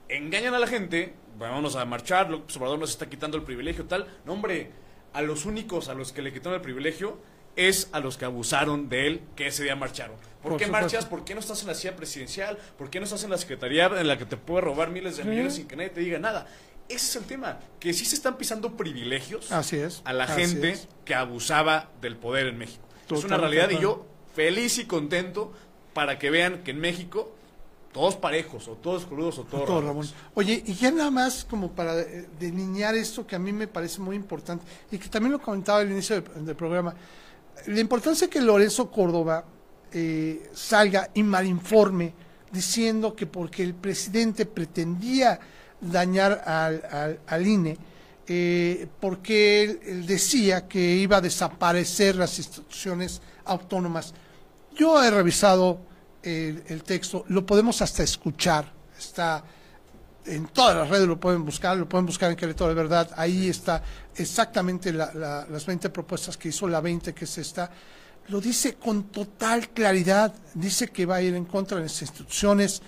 engañan 0.08 0.54
a 0.54 0.60
la 0.60 0.68
gente, 0.68 1.16
vámonos 1.38 1.76
a 1.76 1.84
marchar, 1.86 2.30
López 2.30 2.56
Obrador 2.58 2.80
nos 2.80 2.92
está 2.92 3.10
quitando 3.10 3.36
el 3.38 3.44
privilegio, 3.44 3.86
tal. 3.86 4.08
No, 4.26 4.34
hombre, 4.34 4.72
a 5.14 5.22
los 5.22 5.46
únicos 5.46 5.90
a 5.90 5.94
los 5.96 6.12
que 6.14 6.22
le 6.22 6.32
quitaron 6.32 6.54
el 6.56 6.62
privilegio 6.62 7.18
es 7.56 7.90
a 7.92 8.00
los 8.00 8.18
que 8.18 8.26
abusaron 8.26 8.90
de 8.90 9.08
él 9.08 9.22
que 9.36 9.48
ese 9.48 9.64
día 9.64 9.76
marcharon. 9.76 10.16
¿Por, 10.42 10.52
Por 10.52 10.60
qué 10.60 10.66
supuesto. 10.66 10.72
marchas? 10.86 11.06
¿Por 11.06 11.24
qué 11.26 11.34
no 11.34 11.40
estás 11.40 11.62
en 11.62 11.68
la 11.68 11.74
silla 11.76 11.96
presidencial? 11.96 12.58
¿Por 12.78 12.90
qué 12.90 13.00
no 13.00 13.06
estás 13.06 13.24
en 13.24 13.30
la 13.32 13.38
secretaría 13.38 13.86
en 13.88 14.08
la 14.08 14.18
que 14.18 14.26
te 14.26 14.38
puede 14.38 14.62
robar 14.62 14.90
miles 14.92 15.18
de 15.18 15.24
millones 15.24 15.56
sin 15.56 15.68
que 15.68 15.76
nadie 15.76 15.90
te 15.90 16.02
diga 16.02 16.20
nada? 16.20 16.48
Ese 16.88 17.08
es 17.08 17.16
el 17.16 17.24
tema, 17.24 17.60
que 17.80 17.94
sí 17.94 18.06
se 18.06 18.14
están 18.16 18.38
pisando 18.38 18.78
privilegios 18.78 19.52
Así 19.52 19.78
es, 19.78 20.02
a 20.06 20.14
la 20.14 20.28
gente 20.28 20.70
es. 20.72 20.88
que 21.04 21.16
abusaba 21.16 21.90
del 22.00 22.16
poder 22.16 22.46
en 22.46 22.60
México. 22.60 22.84
es 23.10 23.24
una 23.24 23.38
realidad 23.38 23.72
y 23.72 23.80
yo 23.80 24.06
feliz 24.36 24.78
y 24.78 24.86
contento 24.86 25.52
para 25.96 26.20
que 26.20 26.30
vean 26.30 26.62
que 26.64 26.72
en 26.72 26.80
México 26.80 27.32
todos 27.92 28.18
parejos, 28.18 28.68
o 28.68 28.74
todos 28.74 29.06
crudos, 29.06 29.40
o 29.40 29.46
todos 29.46 29.66
Todo. 29.66 29.82
Ramón. 29.82 30.08
Oye, 30.36 30.62
y 30.68 30.74
ya 30.76 30.92
nada 30.92 31.10
más 31.10 31.44
como 31.46 31.72
para 31.72 31.96
delinear 31.96 32.94
esto 32.94 33.26
que 33.26 33.36
a 33.36 33.40
mí 33.40 33.52
me 33.54 33.68
parece 33.68 34.00
muy 34.02 34.16
importante 34.18 34.64
y 34.92 34.98
que 35.00 35.08
también 35.10 35.32
lo 35.32 35.40
comentaba 35.42 35.80
al 35.80 35.90
inicio 35.90 36.22
del, 36.22 36.46
del 36.46 36.56
programa, 36.56 36.94
la 37.68 37.80
importancia 37.80 38.30
que 38.30 38.42
Lorenzo 38.42 38.92
Córdoba 38.92 39.46
eh, 39.92 40.50
salga 40.54 41.10
y 41.14 41.24
malinforme 41.24 42.14
diciendo 42.52 43.16
que 43.16 43.26
porque 43.26 43.64
el 43.64 43.74
presidente 43.74 44.46
pretendía 44.46 45.40
dañar 45.82 46.44
al, 46.46 47.20
al- 47.28 47.48
INE, 47.48 47.78
eh, 48.28 48.88
porque 49.00 49.64
él, 49.86 50.06
decía 50.06 50.68
que 50.68 50.80
iba 50.80 51.18
a 51.18 51.22
desaparecer 51.22 52.16
las 52.16 52.38
instituciones 52.38 53.22
autónomas. 53.46 54.14
Yo 54.76 55.02
he 55.04 55.12
revisado 55.12 55.80
el 56.24 56.82
texto, 56.84 57.24
lo 57.28 57.46
podemos 57.46 57.82
hasta 57.84 58.02
escuchar, 58.02 58.74
está 58.98 59.44
en 60.26 60.48
todas 60.48 60.76
las 60.76 60.90
redes, 60.90 61.08
lo 61.08 61.20
pueden 61.20 61.46
buscar, 61.46 61.78
lo 61.78 61.88
pueden 61.88 62.06
buscar 62.06 62.32
en 62.32 62.38
Querétaro 62.38 62.70
de 62.70 62.76
Verdad, 62.76 63.12
ahí 63.16 63.48
está 63.50 63.84
exactamente 64.16 64.92
la- 64.92 65.14
la- 65.14 65.46
las 65.50 65.66
20 65.66 65.90
propuestas 65.90 66.38
que 66.38 66.50
hizo 66.50 66.68
la 66.68 66.82
20, 66.82 67.14
que 67.14 67.26
es 67.26 67.38
esta, 67.38 67.70
lo 68.30 68.42
dice 68.42 68.74
con 68.76 69.04
total 69.06 69.70
claridad, 69.70 70.34
dice 70.56 70.88
que 70.90 71.06
va 71.06 71.18
a 71.18 71.22
ir 71.22 71.36
en 71.36 71.46
contra 71.46 71.78
de 71.78 71.84
las 71.84 72.02
instituciones 72.02 72.82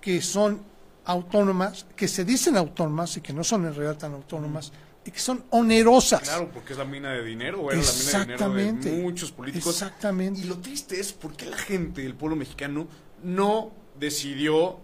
que 0.00 0.20
son 0.20 0.60
autónomas, 1.04 1.86
que 1.96 2.06
se 2.08 2.24
dicen 2.24 2.56
autónomas 2.56 3.16
y 3.16 3.20
que 3.22 3.32
no 3.32 3.42
son 3.42 3.64
en 3.66 3.74
realidad 3.74 3.96
tan 3.98 4.12
autónomas, 4.12 4.70
y 5.04 5.10
que 5.10 5.18
son 5.18 5.42
onerosas. 5.50 6.20
Claro, 6.20 6.50
porque 6.52 6.74
es 6.74 6.78
la 6.78 6.84
mina 6.84 7.10
de 7.12 7.24
dinero, 7.24 7.70
era 7.72 7.80
la 7.80 7.86
mina 7.86 7.94
de 7.94 8.06
dinero 8.06 8.32
Exactamente. 8.34 8.90
de 8.90 9.02
muchos 9.02 9.32
políticos. 9.32 9.74
Exactamente. 9.82 10.40
Y 10.40 10.44
lo 10.44 10.58
triste 10.58 11.00
es 11.00 11.12
por 11.12 11.32
qué 11.34 11.46
la 11.46 11.56
gente, 11.56 12.04
el 12.06 12.14
pueblo 12.14 12.36
mexicano, 12.36 12.86
no 13.24 13.72
decidió, 13.98 14.78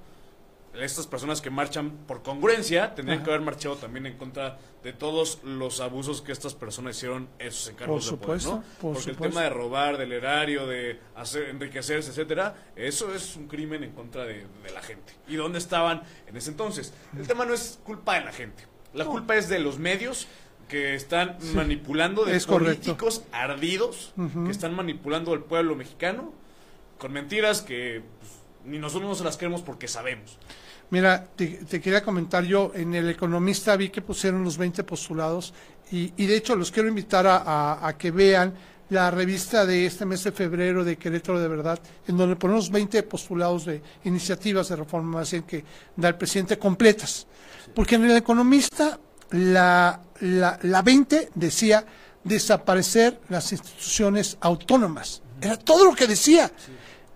estas 0.85 1.07
personas 1.07 1.41
que 1.41 1.51
marchan 1.51 1.91
por 2.07 2.23
congruencia, 2.23 2.95
tendrían 2.95 3.19
Ajá. 3.21 3.25
que 3.27 3.31
haber 3.33 3.45
marchado 3.45 3.77
también 3.77 4.07
en 4.07 4.17
contra 4.17 4.59
de 4.83 4.93
todos 4.93 5.41
los 5.43 5.81
abusos 5.81 6.23
que 6.23 6.31
estas 6.33 6.55
personas 6.55 6.97
hicieron 6.97 7.29
en 7.39 7.51
sus 7.53 7.69
encargos 7.69 8.09
Por 8.11 8.19
de 8.21 8.25
poder, 8.27 8.41
supuesto, 8.41 8.51
¿no? 8.57 8.81
por 8.81 8.93
Porque 8.95 9.11
supuesto. 9.11 9.25
el 9.25 9.31
tema 9.31 9.43
de 9.43 9.51
robar 9.51 9.99
del 9.99 10.13
erario, 10.13 10.67
de 10.67 11.01
hacer, 11.17 11.49
enriquecerse, 11.49 12.11
etcétera, 12.11 12.55
eso 12.77 13.13
es 13.15 13.35
un 13.37 13.49
crimen 13.49 13.83
en 13.83 13.93
contra 13.93 14.25
de, 14.25 14.47
de 14.63 14.71
la 14.73 14.81
gente. 14.83 15.13
¿Y 15.27 15.37
dónde 15.37 15.59
estaban 15.59 16.03
en 16.27 16.37
ese 16.37 16.51
entonces? 16.51 16.93
El 17.17 17.27
tema 17.27 17.45
no 17.45 17.55
es 17.55 17.79
culpa 17.85 18.15
de 18.15 18.25
la 18.25 18.33
gente. 18.33 18.65
La 18.95 19.05
culpa 19.05 19.37
es 19.37 19.49
de 19.49 19.59
los 19.59 19.79
medios 19.79 20.27
que 20.69 20.95
están 20.95 21.39
manipulando, 21.55 22.25
de 22.25 22.37
es 22.37 22.47
correcto. 22.47 22.75
políticos 22.75 23.23
ardidos, 23.33 24.13
que 24.45 24.51
están 24.51 24.75
manipulando 24.75 25.33
al 25.33 25.43
pueblo 25.45 25.75
mexicano 25.75 26.33
con 26.99 27.13
mentiras 27.13 27.63
que 27.63 28.03
pues, 28.21 28.33
ni 28.69 28.79
nosotros 28.79 29.09
no 29.09 29.15
se 29.15 29.25
las 29.25 29.37
creemos 29.37 29.63
porque 29.63 29.89
sabemos. 29.89 30.39
Mira, 30.91 31.27
te, 31.37 31.47
te 31.69 31.81
quería 31.81 32.03
comentar 32.03 32.45
yo, 32.45 32.73
en 32.75 32.95
El 32.95 33.11
Economista 33.11 33.77
vi 33.77 33.91
que 33.91 34.01
pusieron 34.03 34.43
los 34.45 34.57
20 34.57 34.85
postulados 34.85 35.53
y, 35.91 36.13
y 36.17 36.27
de 36.27 36.37
hecho 36.37 36.57
los 36.57 36.71
quiero 36.71 36.89
invitar 36.89 37.27
a, 37.27 37.37
a- 37.39 37.87
a 37.89 37.99
que 37.99 38.11
vean 38.11 38.55
la 38.91 39.11
revista 39.11 39.67
de 39.67 39.85
este 39.85 40.07
mes 40.07 40.25
de 40.25 40.33
febrero 40.33 40.83
de 40.83 40.97
Querétaro 40.97 41.39
de 41.39 41.49
Verdad, 41.49 41.79
en 42.07 42.17
donde 42.17 42.37
ponemos 42.37 42.71
20 42.71 43.03
postulados 43.03 43.67
de 43.67 43.83
iniciativas 44.05 44.71
de 44.71 44.77
reforma 44.77 45.19
más 45.19 45.31
bien 45.31 45.43
que 45.43 45.63
da 45.95 46.09
el 46.09 46.15
presidente 46.17 46.59
completas. 46.59 47.27
Porque 47.75 47.97
en 47.97 48.05
El 48.11 48.17
Economista 48.17 48.99
la, 49.33 50.01
la, 50.21 50.59
la 50.63 50.81
20 50.81 51.33
decía 51.35 51.85
desaparecer 52.25 53.21
las 53.29 53.53
instituciones 53.53 54.39
autónomas. 54.41 55.23
Era 55.41 55.57
todo 55.59 55.85
lo 55.85 55.95
que 55.95 56.07
decía. 56.07 56.51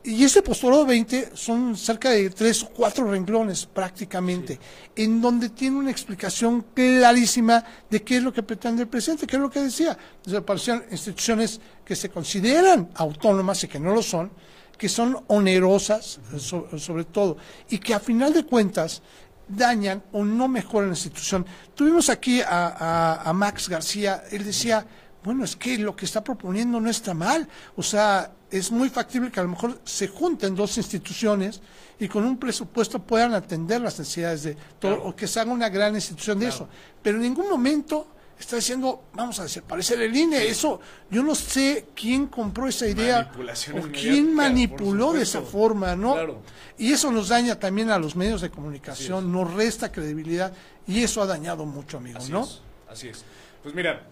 Y 0.04 0.24
ese 0.24 0.42
postulado 0.42 0.84
20 0.84 1.30
son 1.34 1.76
cerca 1.76 2.10
de 2.10 2.28
tres 2.30 2.64
o 2.64 2.70
cuatro 2.70 3.08
renglones 3.08 3.66
prácticamente, 3.66 4.58
en 4.96 5.20
donde 5.20 5.48
tiene 5.50 5.76
una 5.76 5.92
explicación 5.92 6.64
clarísima 6.74 7.62
de 7.88 8.02
qué 8.02 8.16
es 8.16 8.22
lo 8.22 8.32
que 8.32 8.42
pretende 8.42 8.82
el 8.82 8.88
presidente, 8.88 9.28
qué 9.28 9.36
es 9.36 9.42
lo 9.42 9.48
que 9.50 9.60
decía. 9.60 9.96
Desaparecieron 10.24 10.84
instituciones 10.90 11.60
que 11.84 11.94
se 11.94 12.08
consideran 12.08 12.90
autónomas 12.96 13.62
y 13.62 13.68
que 13.68 13.78
no 13.78 13.94
lo 13.94 14.02
son, 14.02 14.32
que 14.76 14.88
son 14.88 15.22
onerosas 15.28 16.18
eh, 16.32 16.38
so- 16.40 16.66
sobre 16.78 17.04
todo, 17.04 17.36
y 17.70 17.78
que 17.78 17.94
a 17.94 18.00
final 18.00 18.32
de 18.32 18.44
cuentas 18.44 19.02
dañan 19.46 20.02
o 20.10 20.24
no 20.24 20.48
mejoran 20.48 20.88
la 20.88 20.94
institución. 20.94 21.46
Tuvimos 21.76 22.08
aquí 22.08 22.40
a, 22.40 22.66
a- 22.66 23.22
a 23.22 23.32
Max 23.32 23.68
García, 23.68 24.24
él 24.32 24.44
decía, 24.44 24.84
bueno, 25.24 25.44
es 25.44 25.56
que 25.56 25.78
lo 25.78 25.94
que 25.94 26.04
está 26.04 26.22
proponiendo 26.22 26.80
no 26.80 26.90
está 26.90 27.14
mal, 27.14 27.48
o 27.76 27.82
sea, 27.82 28.32
es 28.50 28.70
muy 28.70 28.88
factible 28.88 29.30
que 29.30 29.40
a 29.40 29.44
lo 29.44 29.50
mejor 29.50 29.80
se 29.84 30.08
junten 30.08 30.54
dos 30.54 30.76
instituciones 30.76 31.60
y 31.98 32.08
con 32.08 32.24
un 32.24 32.36
presupuesto 32.36 32.98
puedan 32.98 33.32
atender 33.34 33.80
las 33.80 33.98
necesidades 33.98 34.42
de 34.42 34.56
todo, 34.78 35.02
o 35.04 35.14
que 35.14 35.26
se 35.26 35.40
haga 35.40 35.52
una 35.52 35.68
gran 35.68 35.94
institución 35.94 36.38
de 36.38 36.48
eso. 36.48 36.68
Pero 37.00 37.16
en 37.16 37.22
ningún 37.22 37.48
momento 37.48 38.08
está 38.38 38.56
diciendo, 38.56 39.04
vamos 39.14 39.38
a 39.38 39.44
desaparecer 39.44 40.00
el 40.00 40.14
INE, 40.14 40.44
eso, 40.46 40.80
yo 41.10 41.22
no 41.22 41.34
sé 41.34 41.86
quién 41.94 42.26
compró 42.26 42.66
esa 42.66 42.88
idea 42.88 43.30
o 43.74 43.88
quién 43.92 44.34
manipuló 44.34 45.12
de 45.12 45.22
esa 45.22 45.42
forma, 45.42 45.94
¿no? 45.94 46.14
Claro. 46.14 46.42
Y 46.76 46.92
eso 46.92 47.12
nos 47.12 47.28
daña 47.28 47.58
también 47.58 47.90
a 47.90 47.98
los 47.98 48.16
medios 48.16 48.40
de 48.40 48.50
comunicación, 48.50 49.30
nos 49.30 49.54
resta 49.54 49.92
credibilidad 49.92 50.52
y 50.86 51.02
eso 51.02 51.22
ha 51.22 51.26
dañado 51.26 51.64
mucho, 51.64 51.98
amigos, 51.98 52.24
Así 52.24 52.32
¿no? 52.32 52.42
es, 52.42 52.60
así 52.90 53.08
es. 53.08 53.24
Pues 53.62 53.74
mira, 53.74 54.02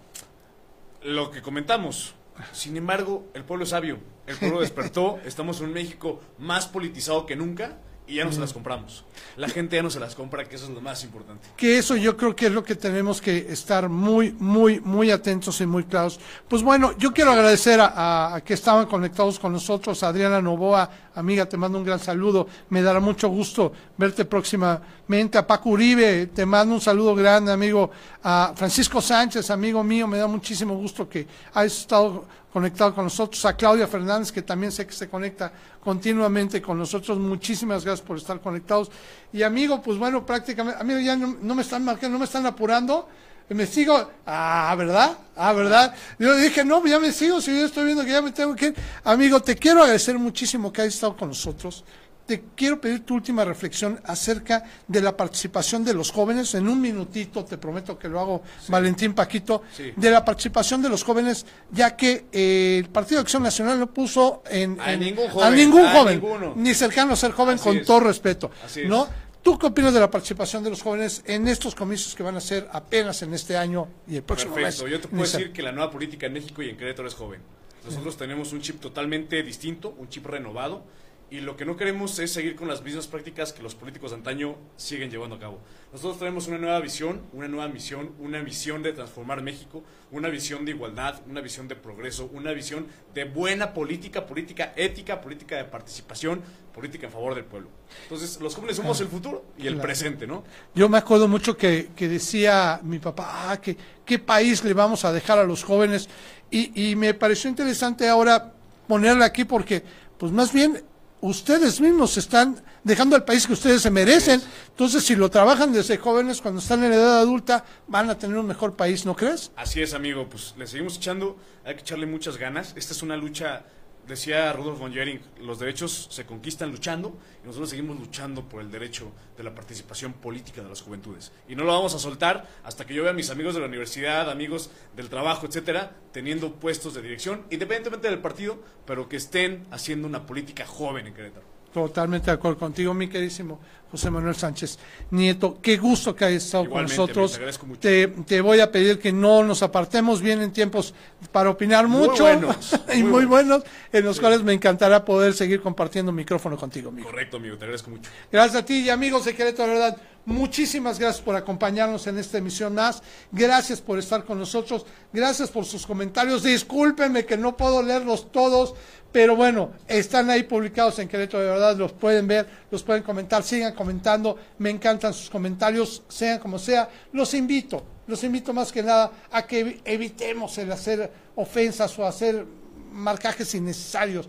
lo 1.03 1.31
que 1.31 1.43
comentamos. 1.43 2.15
Sin 2.53 2.77
embargo, 2.77 3.27
el 3.35 3.45
pueblo 3.45 3.65
es 3.65 3.71
sabio, 3.71 3.99
el 4.27 4.37
pueblo 4.37 4.61
despertó, 4.61 5.19
estamos 5.25 5.61
en 5.61 5.67
un 5.67 5.73
México 5.75 6.21
más 6.39 6.67
politizado 6.69 7.27
que 7.27 7.37
nunca 7.37 7.79
y 8.11 8.17
ya 8.17 8.25
no 8.25 8.33
se 8.33 8.41
las 8.41 8.53
compramos. 8.53 9.05
La 9.37 9.49
gente 9.49 9.77
ya 9.77 9.83
no 9.83 9.91
se 9.91 10.01
las 10.01 10.15
compra, 10.15 10.45
que 10.45 10.57
eso 10.57 10.65
es 10.65 10.71
lo 10.71 10.81
más 10.81 11.05
importante. 11.05 11.47
Que 11.57 11.79
eso 11.79 11.95
yo 11.97 12.17
creo 12.17 12.35
que 12.35 12.47
es 12.47 12.53
lo 12.53 12.65
que 12.65 12.75
tenemos 12.75 13.21
que 13.21 13.47
estar 13.51 13.89
muy, 13.89 14.33
muy, 14.33 14.81
muy 14.81 15.11
atentos 15.11 15.61
y 15.61 15.67
muy 15.67 15.85
claros. 15.85 16.19
Pues 16.49 16.63
bueno, 16.63 16.97
yo 16.99 17.13
quiero 17.13 17.31
agradecer 17.33 17.81
a, 17.81 17.87
a- 17.87 18.35
a 18.37 18.41
que 18.43 18.55
estaban 18.55 18.87
conectados 18.87 19.39
con 19.39 19.53
nosotros, 19.53 20.03
a 20.03 20.09
Adriana 20.09 20.43
Novoa, 20.43 20.91
amiga, 21.15 21.47
te 21.47 21.57
mando 21.57 21.79
un 21.79 21.85
gran 21.85 22.01
saludo, 22.01 22.49
me 22.71 22.83
dará 22.83 22.99
mucho 23.01 23.29
gusto 23.29 23.73
verte 23.97 24.25
próximamente, 24.25 25.39
a 25.39 25.47
Paco 25.47 25.71
Uribe, 25.71 26.27
te 26.29 26.45
mando 26.47 26.75
un 26.75 26.81
saludo 26.81 27.15
grande, 27.15 27.53
amigo, 27.53 27.91
a 28.23 28.53
Francisco 28.57 29.01
Sánchez, 29.01 29.51
amigo 29.51 29.83
mío, 29.85 30.07
me 30.07 30.19
da 30.19 30.27
muchísimo 30.27 30.75
gusto 30.77 31.09
que 31.09 31.27
hayas 31.55 31.79
estado 31.79 32.25
conectado 32.53 32.95
con 32.95 33.05
nosotros, 33.05 33.45
a 33.45 33.57
Claudia 33.57 33.87
Fernández, 33.87 34.33
que 34.33 34.43
también 34.43 34.73
sé 34.73 34.87
que 34.87 34.93
se 34.93 35.09
conecta 35.09 35.53
continuamente 35.83 36.61
con 36.61 36.79
nosotros, 36.79 37.19
muchísimas 37.19 37.85
gracias 37.85 38.07
por 38.07 38.17
estar 38.17 38.41
conectados. 38.41 38.91
Y 39.33 39.43
amigo, 39.43 39.81
pues 39.81 39.99
bueno, 39.99 40.27
prácticamente, 40.27 40.81
amigo, 40.81 41.01
ya 41.01 41.17
no, 41.17 41.55
me 41.55 41.63
están 41.63 41.85
marcando, 41.85 42.15
no 42.15 42.19
me 42.19 42.25
están 42.25 42.47
apurando, 42.47 43.09
me 43.49 43.67
sigo, 43.67 44.11
ah, 44.27 44.75
¿verdad? 44.77 45.17
Ah, 45.37 45.53
¿verdad? 45.53 45.95
Yo 46.19 46.37
dije, 46.37 46.65
no, 46.65 46.85
ya 46.87 46.99
me 46.99 47.13
sigo, 47.13 47.41
si 47.41 47.59
yo 47.59 47.67
estoy 47.67 47.85
viendo 47.85 48.05
que 48.05 48.11
ya 48.11 48.23
me 48.23 48.33
tengo 48.33 48.55
que 48.55 48.67
ir. 48.67 48.75
Amigo, 49.05 49.41
te 49.41 49.57
quiero 49.57 49.83
agradecer 49.83 50.19
muchísimo 50.19 50.73
que 50.73 50.83
hayas 50.83 50.95
estado 50.95 51.17
con 51.17 51.29
nosotros. 51.29 51.85
Te 52.31 52.45
quiero 52.55 52.81
pedir 52.81 53.05
tu 53.05 53.17
última 53.17 53.45
reflexión 53.45 53.99
acerca 54.05 54.63
de 54.87 55.01
la 55.01 55.17
participación 55.17 55.85
de 55.85 55.93
los 55.95 56.13
jóvenes. 56.13 56.55
En 56.55 56.69
un 56.69 56.81
minutito, 56.81 57.45
te 57.45 57.59
prometo 57.59 57.99
que 57.99 58.09
lo 58.09 58.21
hago, 58.21 58.43
Valentín 58.69 59.15
Paquito, 59.15 59.65
Sí. 59.77 59.93
de 59.97 60.11
la 60.13 60.25
participación 60.25 60.81
de 60.81 60.89
los 60.89 61.03
jóvenes, 61.03 61.45
ya 61.73 61.97
que 61.97 62.27
eh, 62.31 62.77
el 62.85 62.89
Partido 62.89 63.17
de 63.17 63.23
Acción 63.23 63.43
Nacional 63.43 63.81
no 63.81 63.93
puso 63.93 64.45
en, 64.49 64.81
A 64.81 64.93
en- 64.93 65.01
ningún 65.01 65.27
a 65.27 65.31
joven, 65.33 65.55
ningún 65.57 65.85
a 65.87 65.93
joven, 65.93 66.21
ninguno. 66.21 66.53
ni 66.55 66.73
cercano 66.73 67.15
a 67.15 67.17
ser 67.17 67.33
joven, 67.33 67.57
Así 67.57 67.65
con 67.65 67.77
es. 67.79 67.85
todo 67.85 67.99
respeto. 67.99 68.53
Así 68.65 68.83
es. 68.83 68.89
¿no? 68.89 69.09
¿Tú 69.43 69.59
qué 69.59 69.67
opinas 69.67 69.93
de 69.93 69.99
la 69.99 70.09
participación 70.09 70.63
de 70.63 70.71
los 70.71 70.83
jóvenes 70.83 71.25
en 71.27 71.49
estos 71.49 71.75
comicios 71.75 72.15
que 72.15 72.23
van 72.23 72.37
a 72.37 72.41
ser 72.41 72.69
apenas 72.71 73.23
en 73.23 73.35
este 73.35 73.57
año 73.57 73.89
y 74.07 74.15
el 74.15 74.23
próximo 74.23 74.55
Perfecto, 74.55 74.85
mes? 74.85 74.93
yo 74.93 75.01
te 75.01 75.09
puedo 75.09 75.21
Iniciar? 75.25 75.41
decir 75.41 75.53
que 75.53 75.63
la 75.63 75.73
nueva 75.73 75.91
política 75.91 76.27
en 76.27 76.35
México 76.35 76.63
y 76.63 76.69
en 76.69 76.77
Querétaro 76.77 77.09
es 77.09 77.15
joven. 77.15 77.41
Nosotros 77.85 78.17
tenemos 78.17 78.53
un 78.53 78.61
chip 78.61 78.79
totalmente 78.81 79.43
distinto, 79.43 79.97
un 79.99 80.09
chip 80.09 80.27
renovado, 80.27 80.85
y 81.31 81.41
lo 81.41 81.57
que 81.57 81.65
no 81.65 81.77
queremos 81.77 82.19
es 82.19 82.33
seguir 82.33 82.57
con 82.57 82.67
las 82.67 82.83
mismas 82.83 83.07
prácticas 83.07 83.53
que 83.53 83.63
los 83.63 83.77
políticos 83.77 84.11
de 84.11 84.17
antaño 84.17 84.57
siguen 84.77 85.11
llevando 85.11 85.37
a 85.37 85.39
cabo. 85.39 85.61
Nosotros 85.93 86.19
tenemos 86.19 86.49
una 86.49 86.59
nueva 86.59 86.81
visión, 86.81 87.23
una 87.33 87.47
nueva 87.47 87.69
misión, 87.69 88.13
una 88.19 88.41
visión 88.43 88.83
de 88.83 88.93
transformar 88.93 89.41
México, 89.41 89.85
una 90.11 90.29
visión 90.29 90.65
de 90.65 90.73
igualdad, 90.73 91.21
una 91.29 91.41
visión 91.41 91.69
de 91.69 91.77
progreso, 91.77 92.29
una 92.33 92.53
visión 92.53 92.87
de 93.15 93.25
buena 93.25 93.73
política, 93.73 94.27
política 94.27 94.73
ética, 94.75 95.21
política 95.21 95.57
de 95.57 95.65
participación, 95.65 96.43
política 96.75 97.07
en 97.07 97.13
favor 97.13 97.35
del 97.37 97.45
pueblo. 97.45 97.69
Entonces, 98.03 98.41
los 98.41 98.55
jóvenes 98.57 98.77
somos 98.77 99.01
el 99.01 99.07
futuro 99.07 99.45
y 99.57 99.69
el 99.69 99.75
Claro. 99.75 99.87
presente, 99.87 100.27
¿no? 100.27 100.43
Yo 100.75 100.89
me 100.89 100.99
acuerdo 100.99 101.29
mucho 101.29 101.57
que, 101.57 101.91
que 101.95 102.09
decía 102.09 102.81
mi 102.83 102.99
papá, 102.99 103.51
ah, 103.53 103.61
que, 103.61 103.77
¿qué 104.05 104.19
país 104.19 104.65
le 104.65 104.75
vamos 104.75 105.05
a 105.05 105.13
dejar 105.13 105.39
a 105.39 105.45
los 105.45 105.63
jóvenes? 105.63 106.09
Y, 106.51 106.91
y 106.91 106.97
me 106.97 107.15
pareció 107.15 107.49
interesante 107.49 108.09
ahora 108.09 108.53
ponerle 108.89 109.25
aquí 109.25 109.45
porque, 109.45 109.83
pues 110.19 110.33
más 110.33 110.53
bien, 110.53 110.83
ustedes 111.21 111.81
mismos 111.81 112.17
están 112.17 112.63
dejando 112.85 113.17
al 113.17 113.25
país 113.25 113.47
que 113.47 113.53
ustedes 113.53 113.83
se 113.83 113.91
merecen. 113.91 114.41
Entonces, 114.69 115.05
si 115.05 115.17
lo 115.17 115.31
trabajan 115.31 115.73
desde 115.73 115.99
jóvenes, 115.99 116.41
cuando 116.41 116.61
están 116.61 116.83
en 116.85 116.91
la 116.91 116.97
edad 116.97 117.19
adulta, 117.21 117.65
van 117.87 118.11
a 118.11 118.19
tener 118.19 118.37
un 118.39 118.47
mejor 118.47 118.77
país, 118.77 119.05
¿no 119.05 119.15
crees? 119.15 119.51
Así 119.57 119.83
es, 119.83 119.95
amigo, 119.95 120.29
pues 120.29 120.55
le 120.57 120.67
seguimos 120.67 120.97
echando, 120.97 121.37
hay 121.65 121.75
que 121.75 121.81
echarle 121.81 122.07
muchas 122.07 122.37
ganas. 122.37 122.73
Esta 122.77 122.93
es 122.93 123.03
una 123.03 123.17
lucha, 123.17 123.65
decía 124.07 124.53
Rudolf 124.53 124.79
von 124.79 124.93
Jering, 124.93 125.21
los 125.41 125.59
derechos 125.59 126.09
se 126.11 126.27
conquistan 126.27 126.71
luchando 126.71 127.19
y 127.43 127.47
nosotros 127.47 127.71
seguimos 127.71 127.99
luchando 127.99 128.49
por 128.49 128.61
el 128.61 128.71
derecho 128.71 129.13
de 129.37 129.45
la 129.45 129.55
participación 129.55 130.13
política 130.13 130.63
de 130.63 130.69
las 130.69 130.83
juventudes. 130.83 131.33
Y 131.49 131.55
no 131.55 131.65
lo 131.65 131.73
vamos 131.73 131.95
a 131.95 131.99
soltar 131.99 132.49
hasta 132.65 132.87
que 132.87 132.95
yo 132.95 133.03
vea 133.03 133.13
a 133.13 133.15
mis 133.15 133.31
amigos 133.31 133.55
de 133.55 133.61
la 133.61 133.67
universidad, 133.67 134.31
amigos 134.31 134.71
del 134.97 135.09
trabajo, 135.09 135.47
etcétera, 135.47 135.97
teniendo 136.13 136.55
puestos 136.55 136.95
de 136.95 137.03
dirección, 137.03 137.45
independientemente 137.51 138.09
del 138.09 138.21
partido, 138.21 138.63
pero 138.87 139.09
que 139.09 139.17
estén 139.17 139.67
haciendo 139.71 140.09
una 140.09 140.27
política 140.27 140.67
joven 140.67 141.07
en 141.07 141.15
Querétaro. 141.15 141.60
Totalmente 141.73 142.27
de 142.27 142.33
acuerdo 142.33 142.59
contigo, 142.59 142.93
mi 142.95 143.09
queridísimo 143.09 143.59
José 143.91 144.11
Manuel 144.11 144.35
Sánchez 144.37 144.79
Nieto. 145.11 145.59
Qué 145.61 145.77
gusto 145.77 146.15
que 146.15 146.25
hayas 146.25 146.45
estado 146.45 146.65
Igualmente, 146.65 146.97
con 146.97 147.07
nosotros. 147.07 147.31
te 147.33 147.37
agradezco 147.37 147.67
mucho. 147.67 147.81
Te, 147.81 148.09
te 148.09 148.41
voy 148.41 148.61
a 148.61 148.71
pedir 148.71 148.99
que 148.99 149.13
no 149.13 149.43
nos 149.43 149.63
apartemos 149.63 150.23
bien 150.23 150.41
en 150.43 150.53
tiempos 150.53 150.95
para 151.33 151.51
opinar 151.51 151.89
Muy 151.89 152.09
mucho 152.09 152.25
buenos, 152.25 152.81
y 152.95 153.03
muy 153.03 153.21
muy 153.21 153.25
buenos, 153.27 153.63
en 153.93 154.05
los 154.05 154.19
cuales 154.21 154.43
me 154.43 154.53
encantará 154.53 155.05
poder 155.05 155.35
seguir 155.35 155.61
compartiendo 155.61 156.13
micrófono 156.13 156.57
contigo, 156.57 156.89
amigo. 156.91 157.09
Correcto, 157.09 157.37
amigo, 157.37 157.57
te 157.57 157.65
agradezco 157.65 157.91
mucho. 157.91 158.11
Gracias 158.31 158.63
a 158.63 158.65
ti 158.65 158.81
y 158.81 158.91
amigos 158.91 159.25
de 159.25 159.35
Querétaro, 159.35 159.73
de 159.73 159.79
verdad. 159.79 159.97
Muchísimas 160.27 160.99
gracias 160.99 161.25
por 161.25 161.35
acompañarnos 161.35 162.07
en 162.07 162.19
esta 162.19 162.39
emisión 162.39 162.75
más. 162.75 163.03
Gracias 163.33 163.81
por 163.81 163.99
estar 163.99 164.25
con 164.25 164.39
nosotros. 164.39 164.85
Gracias 165.13 165.51
por 165.51 165.65
sus 165.65 165.87
comentarios. 165.87 166.43
Discúlpenme 166.43 167.25
que 167.25 167.39
no 167.39 167.57
puedo 167.57 167.83
leerlos 167.83 168.31
todos, 168.31 168.75
pero 169.13 169.35
bueno, 169.35 169.73
están 169.89 170.29
ahí 170.29 170.43
publicados 170.43 170.99
en 170.99 171.09
Querétaro 171.09 171.43
de 171.43 171.51
verdad. 171.51 171.77
Los 171.77 171.93
pueden 171.93 172.29
ver, 172.29 172.47
los 172.71 172.83
pueden 172.83 173.03
comentar. 173.03 173.43
Sigan 173.43 173.75
comentando. 173.75 174.37
Me 174.59 174.69
encantan 174.69 175.15
sus 175.15 175.31
comentarios, 175.31 176.03
sean 176.09 176.39
como 176.39 176.59
sea. 176.59 176.89
Los 177.13 177.33
invito, 177.33 177.83
los 178.07 178.23
invito 178.23 178.53
más 178.53 178.71
que 178.71 178.83
nada 178.83 179.11
a 179.33 179.47
que 179.47 179.81
evitemos 179.85 180.59
el 180.59 180.71
hacer 180.71 181.11
ofensas 181.35 181.99
o 181.99 182.07
hacer 182.07 182.45
marcajes 182.93 183.55
innecesarios 183.55 184.29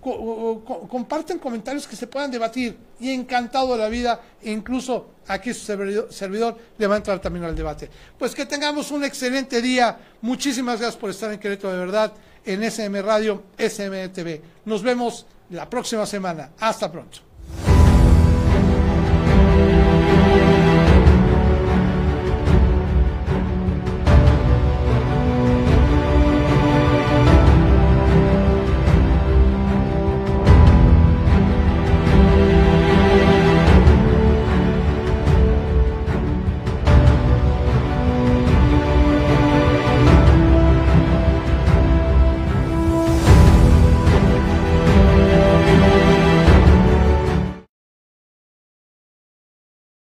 co 0.00 0.62
co 0.64 0.88
comparten 0.88 1.38
comentarios 1.38 1.86
que 1.86 1.96
se 1.96 2.06
puedan 2.06 2.30
debatir 2.30 2.76
y 3.00 3.10
encantado 3.10 3.72
de 3.72 3.78
la 3.78 3.88
vida, 3.88 4.20
e 4.42 4.50
incluso 4.50 5.06
aquí 5.26 5.52
su 5.54 5.64
servidor, 6.10 6.58
le 6.78 6.86
va 6.86 6.94
a 6.94 6.98
entrar 6.98 7.20
también 7.20 7.44
al 7.44 7.56
debate. 7.56 7.90
Pues 8.18 8.34
que 8.34 8.46
tengamos 8.46 8.90
un 8.90 9.04
excelente 9.04 9.60
día. 9.60 9.98
Muchísimas 10.20 10.78
gracias 10.78 11.00
por 11.00 11.10
estar 11.10 11.32
en 11.32 11.40
Querétaro 11.40 11.72
de 11.72 11.78
verdad, 11.78 12.12
en 12.44 12.62
SM 12.62 13.02
Radio, 13.02 13.42
SM 13.56 14.08
TV. 14.10 14.42
Nos 14.64 14.82
vemos 14.82 15.26
la 15.50 15.68
próxima 15.68 16.06
semana. 16.06 16.50
Hasta 16.58 16.90
pronto. 16.90 17.31